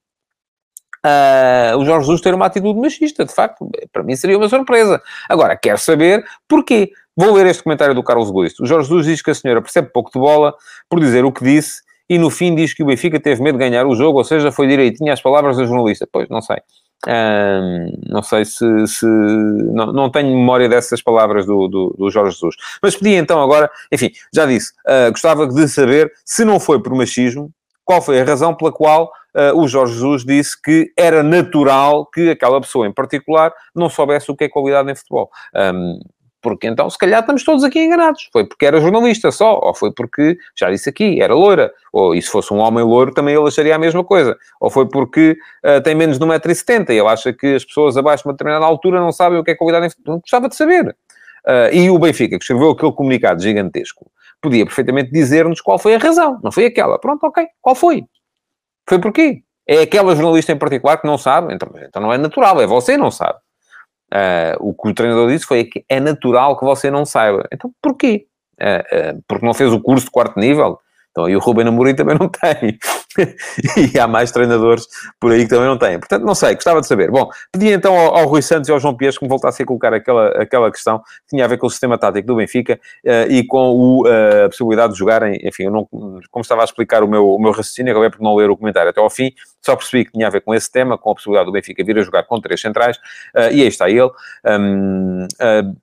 uh, 1.06 1.78
o 1.78 1.86
Jorge 1.86 2.06
Jesus 2.06 2.22
ter 2.22 2.34
uma 2.34 2.46
atitude 2.46 2.80
machista. 2.80 3.26
De 3.26 3.34
facto, 3.34 3.70
para 3.92 4.04
mim 4.04 4.16
seria 4.16 4.38
uma 4.38 4.50
surpresa. 4.50 5.02
Agora, 5.30 5.56
quero 5.56 5.78
saber 5.78 6.26
porquê. 6.48 6.92
Vou 7.16 7.34
ler 7.34 7.46
este 7.46 7.64
comentário 7.64 7.96
do 7.96 8.04
Carlos 8.04 8.30
Guisto. 8.32 8.64
O 8.64 8.66
Jorge 8.66 8.90
Jesus 8.90 9.06
diz 9.06 9.22
que 9.22 9.32
a 9.32 9.36
senhora 9.36 9.62
percebe 9.62 9.90
pouco 9.94 10.12
de 10.12 10.20
bola 10.20 10.54
por 10.90 11.00
dizer 11.00 11.24
o 11.24 11.32
que 11.32 11.44
disse 11.44 11.86
e 12.10 12.18
no 12.18 12.30
fim 12.30 12.54
diz 12.54 12.74
que 12.74 12.84
o 12.84 12.86
Benfica 12.86 13.20
teve 13.20 13.42
medo 13.42 13.58
de 13.58 13.64
ganhar 13.68 13.86
o 13.88 13.96
jogo, 13.96 14.20
ou 14.20 14.24
seja, 14.24 14.52
foi 14.52 14.68
direitinho 14.68 15.12
às 15.12 15.22
palavras 15.22 15.58
da 15.58 15.66
jornalista. 15.66 16.08
Pois, 16.12 16.30
não 16.30 16.42
sei. 16.42 16.58
não 18.08 18.22
sei 18.22 18.46
se... 18.46 18.88
se 18.88 19.06
não, 19.06 19.92
não, 19.92 20.10
tenho 20.10 20.30
memória 20.30 20.70
dessas 20.70 21.02
palavras 21.02 21.46
do, 21.46 21.68
do, 21.68 21.96
do, 21.98 22.10
Jorge 22.12 22.34
Jesus. 22.34 22.56
Mas 22.82 22.96
pedi 22.96 23.16
então 23.16 23.42
agora... 23.42 23.72
Enfim, 23.92 24.12
já 24.34 24.46
disse. 24.46 24.72
Uh, 24.88 25.12
gostava 25.12 25.48
de 25.48 25.68
saber, 25.68 26.12
se 26.24 26.46
não 26.46 26.60
foi 26.60 26.82
por 26.82 26.94
machismo, 26.94 27.52
qual 27.84 28.02
foi 28.02 28.20
a 28.20 28.24
razão 28.24 28.54
pela 28.54 28.72
qual 28.72 29.12
uh, 29.36 29.60
o 29.60 29.68
Jorge 29.68 29.94
Jesus 29.94 30.24
disse 30.24 30.60
que 30.60 30.92
era 30.98 31.24
natural 31.24 32.06
que 32.06 32.30
aquela 32.30 32.62
pessoa 32.62 32.88
em 32.88 32.92
particular 32.92 33.52
não 33.76 33.90
soubesse 33.90 34.30
o 34.32 34.36
que 34.36 34.44
é 34.44 34.50
qualidade 34.50 34.92
em 34.92 34.96
futebol. 34.96 35.30
Um, 35.56 36.00
porque 36.46 36.68
então, 36.68 36.88
se 36.92 36.98
calhar, 37.00 37.22
estamos 37.22 37.44
todos 37.44 37.64
aqui 37.64 37.80
enganados. 37.80 38.30
Foi 38.32 38.46
porque 38.46 38.68
era 38.68 38.80
jornalista 38.80 39.32
só, 39.32 39.60
ou 39.64 39.74
foi 39.74 39.92
porque, 39.92 40.38
já 40.56 40.70
disse 40.70 40.88
aqui, 40.88 41.20
era 41.20 41.34
loira. 41.34 41.74
Ou, 41.92 42.14
e 42.14 42.22
se 42.22 42.30
fosse 42.30 42.54
um 42.54 42.58
homem 42.58 42.84
louro, 42.84 43.12
também 43.12 43.34
ele 43.34 43.48
acharia 43.48 43.76
a 43.76 43.80
mesma 43.80 44.04
coisa. 44.04 44.38
Ou 44.62 44.70
foi 44.70 44.88
porque 44.88 45.36
uh, 45.66 45.82
tem 45.82 45.96
menos 45.96 46.20
de 46.20 46.24
1,70m 46.24 46.92
e 46.92 47.00
ele 47.00 47.08
acha 47.08 47.34
que 47.34 47.56
as 47.56 47.66
pessoas 47.66 47.98
abaixo 47.98 48.22
de 48.22 48.28
uma 48.28 48.34
determinada 48.34 48.64
altura 48.64 49.00
não 49.00 49.12
sabem 49.12 49.40
o 49.40 49.44
que 49.44 49.50
é 49.50 49.56
qualidade 49.56 49.90
futebol. 49.90 50.20
Gostava 50.20 50.48
de 50.48 50.56
saber. 50.56 50.96
Uh, 51.48 51.74
e 51.74 51.90
o 51.90 51.98
Benfica, 51.98 52.38
que 52.38 52.44
escreveu 52.44 52.70
aquele 52.70 52.92
comunicado 52.92 53.42
gigantesco, 53.42 54.06
podia 54.40 54.68
perfeitamente 54.68 55.12
dizer-nos 55.12 55.62
qual 55.62 55.80
foi 55.80 55.96
a 55.96 55.98
razão. 55.98 56.40
Não 56.44 56.52
foi 56.52 56.68
aquela. 56.68 57.00
Pronto, 57.00 57.24
ok. 57.26 57.44
Qual 57.60 57.74
foi? 57.74 58.04
Foi 58.88 59.00
porquê? 59.00 59.42
É 59.68 59.82
aquela 59.82 60.16
jornalista 60.16 60.52
em 60.52 60.60
particular 60.60 60.98
que 60.98 61.08
não 61.08 61.18
sabe? 61.18 61.56
Então, 61.56 61.72
então 61.76 62.00
não 62.04 62.14
é 62.14 62.20
natural. 62.20 62.62
É 62.62 62.68
você 62.68 62.96
não 62.98 63.10
sabe. 63.10 63.40
Uh, 64.14 64.56
o 64.60 64.74
que 64.74 64.90
o 64.90 64.94
treinador 64.94 65.30
disse 65.30 65.46
foi 65.46 65.64
que 65.64 65.84
é 65.90 66.00
natural 66.00 66.58
que 66.58 66.66
você 66.66 66.90
não 66.92 67.06
saiba. 67.06 67.48
Então, 67.52 67.72
porquê? 67.82 68.28
Uh, 68.62 69.18
uh, 69.18 69.24
porque 69.28 69.46
não 69.46 69.54
fez 69.54 69.72
o 69.74 69.82
curso 69.82 70.06
de 70.06 70.12
quarto 70.12 70.40
nível? 70.40 70.80
Então, 71.12 71.30
e 71.30 71.36
o 71.36 71.40
Ruben 71.40 71.68
Amorim 71.68 71.96
também 71.96 72.18
não 72.18 72.28
tem. 72.30 72.78
e 73.94 74.00
há 74.00 74.08
mais 74.08 74.32
treinadores 74.32 74.88
por 75.20 75.32
aí 75.32 75.44
que 75.44 75.50
também 75.50 75.68
não 75.68 75.78
têm. 75.78 76.00
Portanto, 76.00 76.24
não 76.24 76.36
sei, 76.36 76.56
gostava 76.56 76.82
de 76.82 76.88
saber. 76.88 77.10
Bom, 77.10 77.30
pedi 77.52 77.72
então 77.72 77.98
ao, 77.98 78.18
ao 78.18 78.28
Rui 78.28 78.42
Santos 78.42 78.70
e 78.70 78.72
ao 78.72 78.80
João 78.80 78.96
Pires 78.96 79.18
que 79.18 79.24
me 79.24 79.30
voltassem 79.30 79.64
a 79.64 79.68
colocar 79.68 79.94
aquela, 79.94 80.30
aquela 80.30 80.72
questão 80.72 81.00
que 81.00 81.30
tinha 81.30 81.46
a 81.46 81.48
ver 81.48 81.58
com 81.58 81.68
o 81.68 81.70
sistema 81.70 81.98
tático 81.98 82.28
do 82.28 82.36
Benfica 82.36 82.80
uh, 83.06 83.32
e 83.32 83.46
com 83.46 83.72
o, 83.72 84.04
uh, 84.04 84.46
a 84.46 84.50
possibilidade 84.50 84.94
de 84.94 85.00
jogarem, 85.00 85.40
enfim, 85.44 85.64
eu 85.64 85.72
não, 85.72 85.86
como 85.86 86.42
estava 86.42 86.62
a 86.62 86.66
explicar 86.66 87.04
o 87.04 87.08
meu, 87.08 87.30
o 87.30 87.40
meu 87.40 87.52
raciocínio, 87.52 87.92
acabei 87.92 88.10
por 88.10 88.22
não 88.22 88.36
ler 88.36 88.50
o 88.50 88.58
comentário 88.58 88.90
até 88.90 89.00
ao 89.00 89.10
fim, 89.10 89.32
só 89.62 89.76
percebi 89.76 90.06
que 90.06 90.12
tinha 90.12 90.28
a 90.28 90.30
ver 90.30 90.42
com 90.42 90.54
esse 90.54 90.72
tema, 90.72 90.98
com 90.98 91.12
a 91.12 91.16
possibilidade 91.16 91.48
do 91.48 91.52
Benfica 91.52 91.84
vir 91.84 91.98
a 91.98 92.02
jogar 92.02 92.24
com 92.24 92.40
três 92.40 92.60
centrais, 92.62 92.98
uh, 93.36 93.52
e 93.52 93.62
aí 93.62 93.68
está 93.68 93.90
ele. 93.90 94.10
Um, 94.46 95.28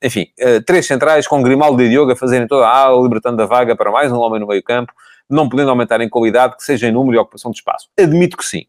enfim, 0.03 0.27
três 0.67 0.87
centrais 0.87 1.27
com 1.27 1.43
Grimaldo 1.43 1.83
e 1.83 1.89
Diogo 1.89 2.13
a 2.13 2.17
fazerem 2.17 2.47
toda 2.47 2.67
a 2.67 2.77
ala, 2.77 3.03
libertando 3.03 3.43
a 3.43 3.47
vaga 3.47 3.75
para 3.75 3.91
mais 3.91 4.13
um 4.13 4.19
homem 4.19 4.41
no 4.41 4.47
meio 4.47 4.63
campo, 4.63 4.93
não 5.33 5.49
podendo 5.49 5.71
aumentar 5.71 6.01
em 6.01 6.09
qualidade, 6.09 6.57
que 6.57 6.65
seja 6.65 6.89
em 6.89 6.93
número 6.93 7.17
e 7.17 7.19
ocupação 7.19 7.51
de 7.51 7.59
espaço. 7.59 7.89
Admito 7.99 8.37
que 8.37 8.45
sim. 8.45 8.67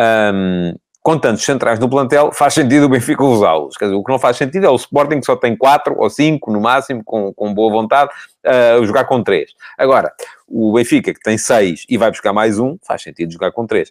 Um, 0.00 0.74
com 1.00 1.18
tantos 1.18 1.42
centrais 1.42 1.78
no 1.78 1.88
plantel, 1.88 2.30
faz 2.32 2.52
sentido 2.52 2.84
o 2.84 2.88
Benfica 2.88 3.24
usá-los. 3.24 3.76
Quer 3.76 3.86
dizer, 3.86 3.96
o 3.96 4.04
que 4.04 4.12
não 4.12 4.18
faz 4.18 4.36
sentido 4.36 4.66
é 4.66 4.68
o 4.68 4.76
Sporting, 4.76 5.20
que 5.20 5.26
só 5.26 5.36
tem 5.36 5.56
quatro 5.56 5.94
ou 5.98 6.10
cinco, 6.10 6.52
no 6.52 6.60
máximo, 6.60 7.02
com, 7.02 7.32
com 7.32 7.54
boa 7.54 7.72
vontade, 7.72 8.10
uh, 8.44 8.84
jogar 8.84 9.04
com 9.04 9.22
três. 9.22 9.52
Agora, 9.78 10.12
o 10.46 10.74
Benfica, 10.74 11.14
que 11.14 11.20
tem 11.20 11.38
seis 11.38 11.86
e 11.88 11.96
vai 11.96 12.10
buscar 12.10 12.34
mais 12.34 12.58
um, 12.58 12.76
faz 12.86 13.02
sentido 13.02 13.32
jogar 13.32 13.52
com 13.52 13.66
três. 13.66 13.90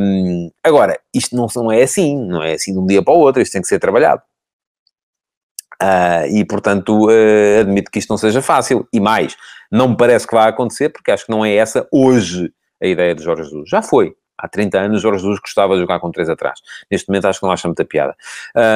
Um, 0.00 0.50
agora, 0.64 0.98
isto 1.12 1.36
não, 1.36 1.46
não 1.54 1.70
é 1.70 1.82
assim, 1.82 2.16
não 2.16 2.42
é 2.42 2.54
assim 2.54 2.72
de 2.72 2.78
um 2.78 2.86
dia 2.86 3.02
para 3.02 3.12
o 3.12 3.18
outro, 3.18 3.42
isto 3.42 3.52
tem 3.52 3.60
que 3.60 3.68
ser 3.68 3.78
trabalhado. 3.78 4.22
Uh, 5.82 6.26
e, 6.34 6.44
portanto, 6.44 7.06
uh, 7.06 7.60
admito 7.60 7.90
que 7.90 7.98
isto 7.98 8.10
não 8.10 8.16
seja 8.16 8.40
fácil. 8.40 8.86
E 8.92 9.00
mais, 9.00 9.36
não 9.70 9.88
me 9.88 9.96
parece 9.96 10.26
que 10.26 10.34
vá 10.34 10.46
acontecer, 10.46 10.88
porque 10.90 11.10
acho 11.10 11.26
que 11.26 11.30
não 11.30 11.44
é 11.44 11.54
essa 11.54 11.86
hoje 11.92 12.50
a 12.82 12.86
ideia 12.86 13.14
de 13.14 13.22
Jorge 13.22 13.44
Jesus. 13.44 13.68
Já 13.68 13.82
foi. 13.82 14.14
Há 14.38 14.48
30 14.48 14.78
anos, 14.78 15.02
Jorge 15.02 15.20
Jesus 15.20 15.40
gostava 15.40 15.74
de 15.74 15.80
jogar 15.80 15.98
com 16.00 16.10
três 16.10 16.28
atrás. 16.28 16.60
Neste 16.90 17.08
momento, 17.08 17.26
acho 17.26 17.40
que 17.40 17.46
não 17.46 17.52
acha 17.52 17.66
muita 17.68 17.84
piada. 17.84 18.14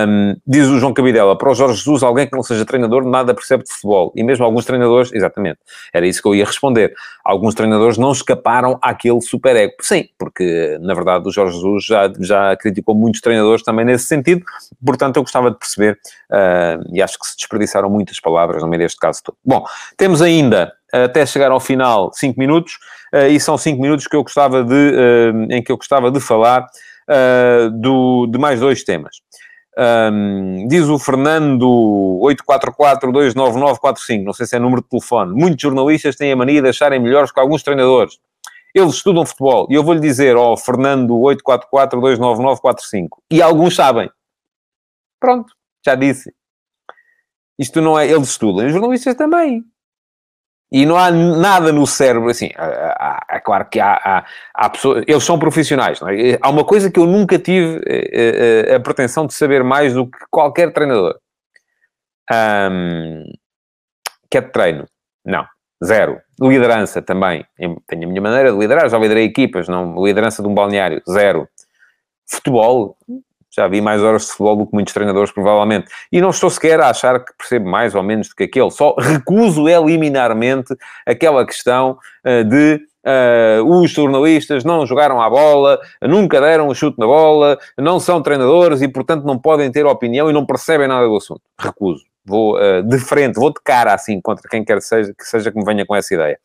Um, 0.09 0.37
diz 0.47 0.67
o 0.69 0.79
João 0.79 0.95
Cabidela, 0.95 1.37
para 1.37 1.51
o 1.51 1.55
Jorge 1.55 1.77
Jesus, 1.77 2.03
alguém 2.03 2.27
que 2.27 2.35
não 2.35 2.43
seja 2.43 2.65
treinador 2.65 3.05
nada 3.05 3.35
percebe 3.35 3.65
de 3.65 3.73
futebol. 3.73 4.13
E 4.17 4.23
mesmo 4.23 4.45
alguns 4.45 4.65
treinadores, 4.65 5.13
exatamente, 5.13 5.59
era 5.93 6.07
isso 6.07 6.23
que 6.23 6.29
eu 6.29 6.35
ia 6.35 6.45
responder. 6.45 6.95
Alguns 7.25 7.55
treinadores 7.55 7.99
não 7.99 8.13
escaparam 8.13 8.79
àquele 8.83 9.21
super 9.21 9.55
ego. 9.55 9.75
Sim, 9.81 10.09
porque, 10.19 10.79
na 10.81 10.95
verdade, 10.95 11.29
o 11.29 11.33
Jorge 11.33 11.55
Jesus 11.55 11.85
já, 11.85 12.11
já 12.19 12.57
criticou 12.57 12.95
muitos 12.95 13.21
treinadores 13.21 13.63
também 13.63 13.85
nesse 13.85 14.07
sentido. 14.07 14.43
Portanto, 14.85 15.17
eu 15.17 15.23
gostava 15.23 15.51
de 15.51 15.59
perceber, 15.59 15.99
uh, 16.31 16.83
e 16.93 17.03
acho 17.03 17.19
que 17.19 17.27
se 17.27 17.37
desperdiçaram 17.37 17.91
muitas 17.91 18.19
palavras 18.19 18.63
no 18.63 18.69
meio 18.69 18.83
deste 18.83 18.99
caso 18.99 19.23
todo. 19.23 19.37
Bom, 19.45 19.65
temos 19.97 20.23
ainda 20.23 20.73
até 20.93 21.27
chegar 21.27 21.51
ao 21.51 21.61
final 21.61 22.13
5 22.13 22.39
minutos, 22.39 22.75
uh, 23.15 23.29
e 23.29 23.41
são 23.41 23.57
5 23.57 23.81
minutos 23.81 24.07
que 24.07 24.17
eu 24.17 24.23
gostava 24.23 24.65
de, 24.65 24.75
uh, 24.75 25.53
em 25.53 25.63
que 25.63 25.73
eu 25.73 25.77
gostava 25.77 26.11
de 26.11 26.21
falar 26.21 26.67
uh, 27.09 27.71
do, 27.71 28.27
de 28.27 28.39
mais 28.39 28.61
dois 28.61 28.85
temas. 28.85 29.17
Um, 29.79 30.67
diz 30.69 30.89
o 30.89 30.99
Fernando 30.99 31.67
844-29945, 32.23 34.25
não 34.25 34.33
sei 34.33 34.47
se 34.47 34.57
é 34.57 34.59
número 34.59 34.83
de 34.83 34.89
telefone. 34.89 35.33
Muitos 35.33 35.63
jornalistas 35.63 36.17
têm 36.17 36.33
a 36.33 36.37
mania 36.37 36.61
de 36.61 36.69
acharem 36.69 37.01
melhores 37.01 37.33
que 37.33 37.41
alguns 37.41 37.63
treinadores. 37.63 38.19
Eles 38.75 38.95
estudam 38.95 39.27
futebol. 39.27 39.67
E 39.71 39.75
eu 39.75 39.83
vou-lhe 39.83 40.01
dizer 40.01 40.37
ao 40.37 40.53
oh, 40.53 40.57
Fernando 40.57 41.15
844-29945. 41.15 43.09
E 43.31 43.43
alguns 43.43 43.75
sabem. 43.75 44.11
Pronto, 45.19 45.53
já 45.85 45.95
disse. 45.95 46.33
Isto 47.59 47.81
não 47.81 47.99
é... 47.99 48.09
Eles 48.09 48.29
estudam. 48.29 48.67
Os 48.67 48.73
jornalistas 48.73 49.15
também. 49.15 49.65
E 50.73 50.87
não 50.87 50.97
há 50.97 51.11
nada 51.11 51.73
no 51.73 51.85
cérebro, 51.85 52.29
assim, 52.29 52.51
é 53.29 53.41
claro 53.41 53.69
que 53.69 53.81
há, 53.81 53.95
há, 53.95 54.25
há, 54.55 54.71
pessoas, 54.71 55.05
eles 55.07 55.25
são 55.25 55.37
profissionais, 55.37 56.01
é? 56.03 56.39
Há 56.41 56.49
uma 56.49 56.65
coisa 56.65 56.89
que 56.89 57.01
eu 57.01 57.07
nunca 57.07 57.41
tive 57.41 57.81
é, 57.87 58.77
a 58.77 58.81
pretensão 58.81 59.27
de 59.27 59.35
saber 59.35 59.65
mais 59.65 59.95
do 59.95 60.07
que 60.07 60.19
qualquer 60.31 60.73
treinador. 60.73 61.19
Um, 62.31 63.25
que 64.31 64.39
é 64.39 64.41
de 64.41 64.53
treino? 64.53 64.87
Não. 65.25 65.45
Zero. 65.85 66.21
Liderança 66.41 67.03
também. 67.03 67.45
Tenho 67.57 68.05
a 68.05 68.07
minha 68.07 68.21
maneira 68.21 68.53
de 68.53 68.59
liderar, 68.59 68.89
já 68.89 68.99
liderei 68.99 69.25
equipas, 69.25 69.67
não. 69.67 70.05
Liderança 70.05 70.43
de 70.43 70.49
um 70.49 70.55
balneário, 70.55 71.03
zero. 71.11 71.49
Futebol, 72.29 72.97
já 73.51 73.67
vi 73.67 73.81
mais 73.81 74.03
horas 74.03 74.23
de 74.23 74.29
futebol 74.29 74.57
do 74.57 74.67
que 74.67 74.75
muitos 74.75 74.95
treinadores, 74.95 75.33
provavelmente. 75.33 75.89
E 76.11 76.21
não 76.21 76.31
estou 76.31 76.49
sequer 76.49 76.81
a 76.81 76.91
achar 76.91 77.25
que 77.25 77.33
percebo 77.37 77.69
mais 77.69 77.95
ou 77.95 78.03
menos 78.03 78.29
do 78.29 78.35
que 78.35 78.45
aquele. 78.45 78.71
Só 78.71 78.95
recuso 78.99 79.69
eliminarmente 79.69 80.75
aquela 81.07 81.45
questão 81.45 81.99
uh, 82.25 82.45
de 82.45 82.81
Uh, 83.03 83.65
os 83.65 83.91
jornalistas 83.91 84.63
não 84.63 84.85
jogaram 84.85 85.23
à 85.23 85.31
bola, 85.31 85.81
nunca 86.03 86.39
deram 86.39 86.69
um 86.69 86.75
chute 86.75 86.99
na 86.99 87.07
bola, 87.07 87.59
não 87.79 87.99
são 87.99 88.21
treinadores 88.21 88.83
e, 88.83 88.89
portanto, 88.89 89.25
não 89.25 89.39
podem 89.39 89.73
ter 89.73 89.87
opinião 89.87 90.29
e 90.29 90.35
não 90.35 90.45
percebem 90.45 90.87
nada 90.87 91.07
do 91.07 91.17
assunto. 91.17 91.41
Recuso. 91.59 92.05
Vou 92.27 92.59
uh, 92.59 92.83
de 92.83 92.99
frente, 92.99 93.37
vou 93.37 93.49
de 93.49 93.61
cara 93.65 93.95
assim 93.95 94.21
contra 94.21 94.47
quem 94.47 94.63
quer 94.63 94.77
que 94.77 94.85
seja, 94.85 95.15
que 95.17 95.25
seja 95.25 95.51
que 95.51 95.57
me 95.57 95.65
venha 95.65 95.87
com 95.87 95.97
essa 95.97 96.13
ideia. 96.13 96.39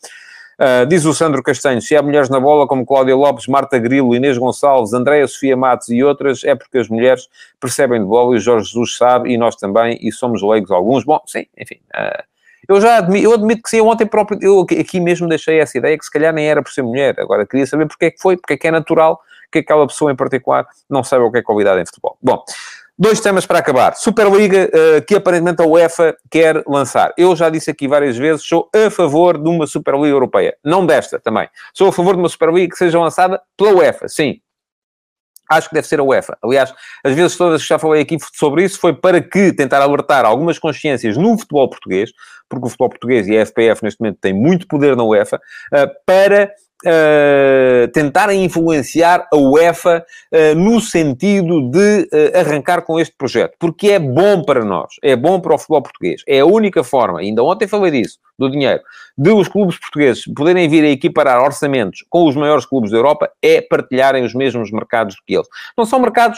Uh, 0.60 0.86
diz 0.88 1.06
o 1.06 1.14
Sandro 1.14 1.44
Castanho, 1.44 1.82
se 1.82 1.96
há 1.96 2.02
mulheres 2.02 2.30
na 2.30 2.40
bola 2.40 2.68
como 2.68 2.86
Cláudia 2.86 3.16
Lopes, 3.16 3.48
Marta 3.48 3.78
Grilo, 3.78 4.16
Inês 4.16 4.38
Gonçalves, 4.38 4.94
Andréia 4.94 5.28
Sofia 5.28 5.58
Matos 5.58 5.90
e 5.90 6.04
outras, 6.04 6.44
é 6.44 6.56
porque 6.56 6.78
as 6.78 6.88
mulheres 6.88 7.28
percebem 7.60 8.00
de 8.00 8.06
bola 8.06 8.36
e 8.36 8.38
o 8.38 8.40
Jorge 8.40 8.68
Jesus 8.68 8.96
sabe, 8.96 9.32
e 9.32 9.38
nós 9.38 9.56
também, 9.56 9.98
e 10.02 10.12
somos 10.12 10.42
leigos 10.42 10.72
alguns. 10.72 11.04
Bom, 11.04 11.22
sim, 11.26 11.46
enfim... 11.58 11.80
Uh, 11.94 12.24
eu 12.68 12.82
já 12.82 12.98
admito, 12.98 13.24
eu 13.24 13.34
admito 13.34 13.62
que 13.62 13.70
sim, 13.70 13.80
ontem 13.80 14.08
próprio, 14.08 14.40
eu 14.42 14.62
aqui 14.62 15.00
mesmo 15.00 15.28
deixei 15.28 15.60
essa 15.60 15.78
ideia 15.78 15.96
que 15.98 16.04
se 16.04 16.10
calhar 16.10 16.34
nem 16.34 16.48
era 16.48 16.64
por 16.64 16.72
ser 16.72 16.82
mulher. 16.82 17.14
Agora, 17.20 17.46
queria 17.46 17.68
saber 17.68 17.88
porque 17.88 18.06
é 18.06 18.12
que 18.12 18.20
foi, 18.20 18.38
porque 18.38 18.54
é 18.54 18.58
que 18.58 18.68
é 18.68 18.72
natural 18.72 19.22
que 19.52 19.60
aquela 19.60 19.86
pessoa 19.86 20.12
em 20.12 20.16
particular 20.16 20.66
não 20.90 21.04
saiba 21.04 21.26
o 21.26 21.32
que 21.32 21.38
é 21.38 21.42
qualidade 21.44 21.82
em 21.82 21.86
futebol. 21.86 22.18
Bom, 22.22 22.44
Dois 22.98 23.20
temas 23.20 23.46
para 23.46 23.60
acabar. 23.60 23.94
Superliga, 23.98 24.70
uh, 24.70 25.06
que 25.06 25.16
aparentemente 25.16 25.62
a 25.62 25.66
UEFA 25.66 26.16
quer 26.32 26.64
lançar. 26.66 27.14
Eu 27.18 27.36
já 27.36 27.50
disse 27.50 27.70
aqui 27.70 27.90
várias 27.90 28.16
vezes, 28.16 28.46
sou 28.46 28.70
a 28.74 28.90
favor 28.90 29.38
de 29.38 29.50
uma 29.50 29.68
Superliga 29.68 30.08
Europeia. 30.08 30.56
Não 30.64 30.86
desta 30.86 31.20
também. 31.20 31.50
Sou 31.74 31.90
a 31.90 31.92
favor 31.92 32.14
de 32.14 32.22
uma 32.22 32.30
Superliga 32.30 32.70
que 32.70 32.78
seja 32.78 32.98
lançada 32.98 33.42
pela 33.58 33.74
UEFA, 33.74 34.08
sim. 34.08 34.40
Acho 35.52 35.68
que 35.68 35.76
deve 35.76 35.88
ser 35.88 36.00
a 36.00 36.04
UEFA. 36.04 36.38
Aliás, 36.42 36.74
as 37.04 37.14
vezes 37.14 37.36
todas 37.36 37.62
que 37.62 37.68
já 37.68 37.78
falei 37.78 38.02
aqui 38.02 38.18
sobre 38.34 38.64
isso 38.64 38.80
foi 38.80 38.94
para 38.94 39.22
que 39.22 39.52
tentar 39.52 39.82
alertar 39.82 40.26
algumas 40.26 40.58
consciências 40.58 41.18
no 41.18 41.38
futebol 41.38 41.70
português, 41.70 42.12
porque 42.50 42.66
o 42.66 42.70
futebol 42.70 42.90
português 42.90 43.28
e 43.28 43.38
a 43.38 43.46
FPF 43.46 43.84
neste 43.84 44.00
momento 44.00 44.20
têm 44.22 44.34
muito 44.34 44.68
poder 44.68 44.96
na 44.96 45.04
UEFA, 45.04 45.36
uh, 45.38 45.88
para 46.06 46.50
uh, 46.86 47.88
tentarem 47.92 48.44
influenciar 48.44 49.28
a 49.32 49.38
UEFA 49.38 50.06
uh, 50.32 50.56
no 50.56 50.80
sentido 50.80 51.70
de 51.70 52.08
uh, 52.14 52.40
arrancar 52.40 52.84
com 52.84 53.00
este 53.00 53.16
projeto, 53.18 53.56
porque 53.60 53.90
é 53.90 54.00
bom 54.00 54.44
para 54.44 54.64
nós, 54.64 54.96
é 55.04 55.16
bom 55.16 55.40
para 55.40 55.56
o 55.56 55.58
futebol 55.58 55.82
português. 55.82 56.22
É 56.28 56.40
a 56.40 56.46
única 56.46 56.84
forma, 56.84 57.20
ainda 57.20 57.44
ontem 57.44 57.68
falei 57.68 57.92
disso, 57.92 58.20
do 58.38 58.50
dinheiro, 58.50 58.82
de 59.18 59.30
os 59.32 59.48
clubes 59.48 59.80
portugueses 59.80 60.26
poderem 60.36 60.68
vir 60.68 60.84
a 60.84 60.90
equiparar 60.90 61.42
orçamentos 61.42 62.04
com 62.10 62.28
os 62.28 62.36
maiores 62.36 62.66
clubes 62.66 62.92
da 62.92 62.98
Europa, 62.98 63.30
é 63.42 63.62
partilharem 63.62 64.24
os 64.24 64.34
mesmos 64.34 64.72
mercados 64.72 65.16
do 65.16 65.22
que 65.26 65.36
eles. 65.36 65.48
Não 65.78 65.86
são 65.86 66.00
mercados 66.00 66.38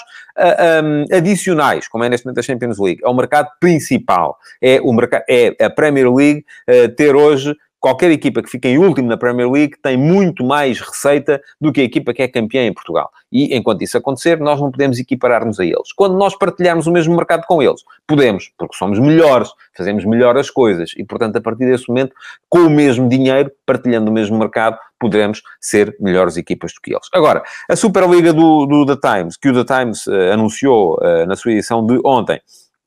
um, 0.84 1.16
adicionais, 1.16 1.88
como 1.88 2.04
é 2.04 2.10
neste 2.10 2.26
momento 2.26 2.40
a 2.40 2.44
Champions 2.44 2.78
League, 2.78 3.02
é 3.04 3.10
o 3.10 3.14
mercado 3.16 3.50
principal. 3.60 4.38
É, 4.62 4.80
o 4.82 4.94
mercado, 4.94 5.24
é 5.28 5.56
a 5.60 5.70
Premier 5.70 6.14
League 6.14 6.46
ter 6.96 7.16
hoje 7.16 7.56
qualquer 7.88 8.12
equipa 8.12 8.44
que 8.44 8.50
fique 8.50 8.68
em 8.68 8.78
último 8.78 9.08
na 9.08 9.16
Premier 9.16 9.50
League 9.50 9.76
tem 9.82 9.96
muito 9.96 10.44
mais 10.44 10.82
receita 10.82 11.42
do 11.60 11.72
que 11.72 11.80
a 11.80 11.84
equipa 11.86 12.14
que 12.14 12.22
é 12.22 12.28
campeã 12.28 12.66
em 12.66 12.74
Portugal. 12.74 13.10
E 13.32 13.56
enquanto 13.56 13.82
isso 13.82 13.98
acontecer, 13.98 14.38
nós 14.42 14.60
não 14.60 14.70
podemos 14.70 15.00
equiparar-nos 15.00 15.58
a 15.58 15.64
eles. 15.64 15.94
Quando 15.96 16.18
nós 16.18 16.38
partilharmos 16.38 16.86
o 16.86 16.92
mesmo 16.92 17.16
mercado 17.16 17.46
com 17.48 17.64
eles, 17.64 17.82
podemos, 18.06 18.52
porque 18.58 18.76
somos 18.76 19.00
melhores, 19.00 19.50
fazemos 19.74 20.04
melhor 20.04 20.38
as 20.38 20.50
coisas 20.50 20.92
e, 20.98 21.04
portanto, 21.06 21.38
a 21.38 21.42
partir 21.42 21.66
desse 21.66 21.88
momento, 21.88 22.14
com 22.50 22.60
o 22.60 22.70
mesmo 22.70 23.08
dinheiro, 23.08 23.50
partilhando 23.66 24.12
o 24.12 24.14
mesmo 24.14 24.38
mercado, 24.38 24.78
poderemos 25.00 25.42
ser 25.62 25.96
melhores 25.98 26.36
equipas 26.36 26.74
do 26.74 26.82
que 26.82 26.92
eles. 26.92 27.08
Agora, 27.14 27.42
a 27.70 27.76
Superliga 27.78 28.34
do, 28.34 28.66
do 28.66 28.86
The 28.86 28.98
Times, 28.98 29.38
que 29.38 29.48
o 29.48 29.64
The 29.64 29.76
Times 29.80 30.08
uh, 30.08 30.34
anunciou 30.34 30.96
uh, 30.96 31.26
na 31.26 31.38
sua 31.38 31.54
edição 31.54 31.86
de 31.86 32.02
ontem. 32.04 32.42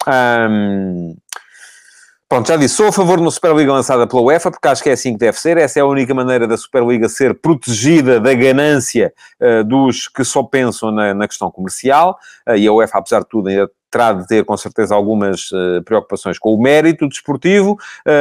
Um, 0.07 1.15
Pronto, 2.31 2.47
já 2.47 2.57
disse, 2.57 2.77
sou 2.77 2.87
a 2.87 2.93
favor 2.93 3.17
de 3.17 3.23
uma 3.23 3.31
Superliga 3.33 3.73
lançada 3.73 4.07
pela 4.07 4.23
UEFA, 4.23 4.53
porque 4.53 4.69
acho 4.69 4.81
que 4.85 4.89
é 4.89 4.93
assim 4.93 5.15
que 5.15 5.19
deve 5.19 5.37
ser. 5.37 5.57
Essa 5.57 5.81
é 5.81 5.83
a 5.83 5.85
única 5.85 6.15
maneira 6.15 6.47
da 6.47 6.57
Superliga 6.57 7.09
ser 7.09 7.35
protegida 7.35 8.21
da 8.21 8.33
ganância 8.33 9.13
uh, 9.41 9.65
dos 9.65 10.07
que 10.07 10.23
só 10.23 10.45
pensam 10.45 10.93
na, 10.93 11.13
na 11.13 11.27
questão 11.27 11.51
comercial. 11.51 12.17
Uh, 12.49 12.55
e 12.55 12.69
a 12.69 12.73
UEFA, 12.73 12.99
apesar 12.99 13.19
de 13.23 13.29
tudo, 13.29 13.49
ainda 13.49 13.69
terá 13.91 14.13
de 14.13 14.27
ter 14.27 14.45
com 14.45 14.57
certeza 14.57 14.95
algumas 14.95 15.51
uh, 15.51 15.83
preocupações 15.85 16.39
com 16.39 16.55
o 16.55 16.61
mérito 16.61 17.09
desportivo. 17.09 17.77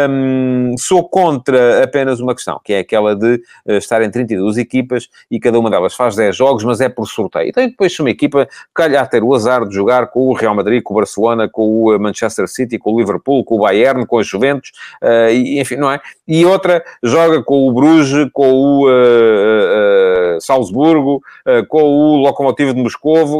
Um, 0.10 0.76
sou 0.78 1.08
contra 1.08 1.84
apenas 1.84 2.20
uma 2.20 2.34
questão, 2.34 2.60
que 2.64 2.74
é 2.74 2.80
aquela 2.80 3.16
de 3.16 3.42
uh, 3.66 3.74
estar 3.74 4.02
em 4.02 4.10
32 4.10 4.58
equipas 4.58 5.08
e 5.30 5.40
cada 5.40 5.60
uma 5.60 5.70
delas 5.70 5.94
faz 5.94 6.16
10 6.16 6.36
jogos, 6.36 6.64
mas 6.64 6.82
é 6.82 6.90
por 6.90 7.08
sorteio. 7.08 7.50
Então, 7.50 7.66
depois, 7.66 7.94
se 7.94 8.02
uma 8.02 8.10
equipa 8.10 8.48
calhar 8.74 9.08
ter 9.08 9.24
o 9.24 9.34
azar 9.34 9.68
de 9.68 9.76
jogar 9.76 10.08
com 10.08 10.28
o 10.28 10.34
Real 10.34 10.56
Madrid, 10.56 10.82
com 10.82 10.94
o 10.94 10.98
Barcelona, 10.98 11.48
com 11.48 11.84
o 11.84 11.94
eh, 11.94 12.00
Manchester 12.00 12.48
City, 12.48 12.78
com 12.78 12.94
o 12.94 13.00
Liverpool, 13.00 13.44
com 13.44 13.56
o 13.56 13.60
Bayern, 13.60 14.06
com 14.06 14.18
a 14.18 14.24
Juventus, 14.24 14.72
uh, 15.02 15.30
e, 15.32 15.60
enfim, 15.60 15.76
não 15.76 15.92
é? 15.92 16.00
E 16.28 16.46
outra 16.46 16.84
joga 17.04 17.44
com 17.44 17.68
o 17.68 17.74
Bruges, 17.74 18.30
com 18.34 18.52
o 18.52 18.88
Salzburgo, 20.40 21.22
com 21.68 21.84
o 21.84 22.18
Lokomotiv 22.18 22.74
de 22.74 22.82
Moscovo 22.82 23.40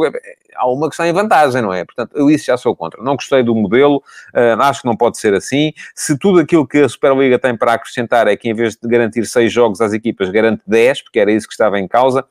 há 0.60 0.70
uma 0.70 0.88
que 0.88 0.94
está 0.94 1.08
em 1.08 1.12
vantagem, 1.12 1.62
não 1.62 1.72
é? 1.72 1.84
Portanto, 1.84 2.12
eu 2.14 2.30
isso 2.30 2.46
já 2.46 2.56
sou 2.56 2.76
contra. 2.76 3.02
Não 3.02 3.16
gostei 3.16 3.42
do 3.42 3.54
modelo, 3.54 4.02
uh, 4.34 4.60
acho 4.60 4.82
que 4.82 4.86
não 4.86 4.96
pode 4.96 5.18
ser 5.18 5.34
assim. 5.34 5.72
Se 5.94 6.18
tudo 6.18 6.38
aquilo 6.40 6.66
que 6.66 6.78
a 6.78 6.88
Superliga 6.88 7.38
tem 7.38 7.56
para 7.56 7.72
acrescentar 7.72 8.28
é 8.28 8.36
que 8.36 8.48
em 8.48 8.54
vez 8.54 8.76
de 8.76 8.88
garantir 8.88 9.26
seis 9.26 9.52
jogos 9.52 9.80
às 9.80 9.92
equipas, 9.92 10.28
garante 10.28 10.62
10, 10.66 11.02
porque 11.02 11.18
era 11.18 11.32
isso 11.32 11.46
que 11.46 11.54
estava 11.54 11.78
em 11.78 11.88
causa, 11.88 12.24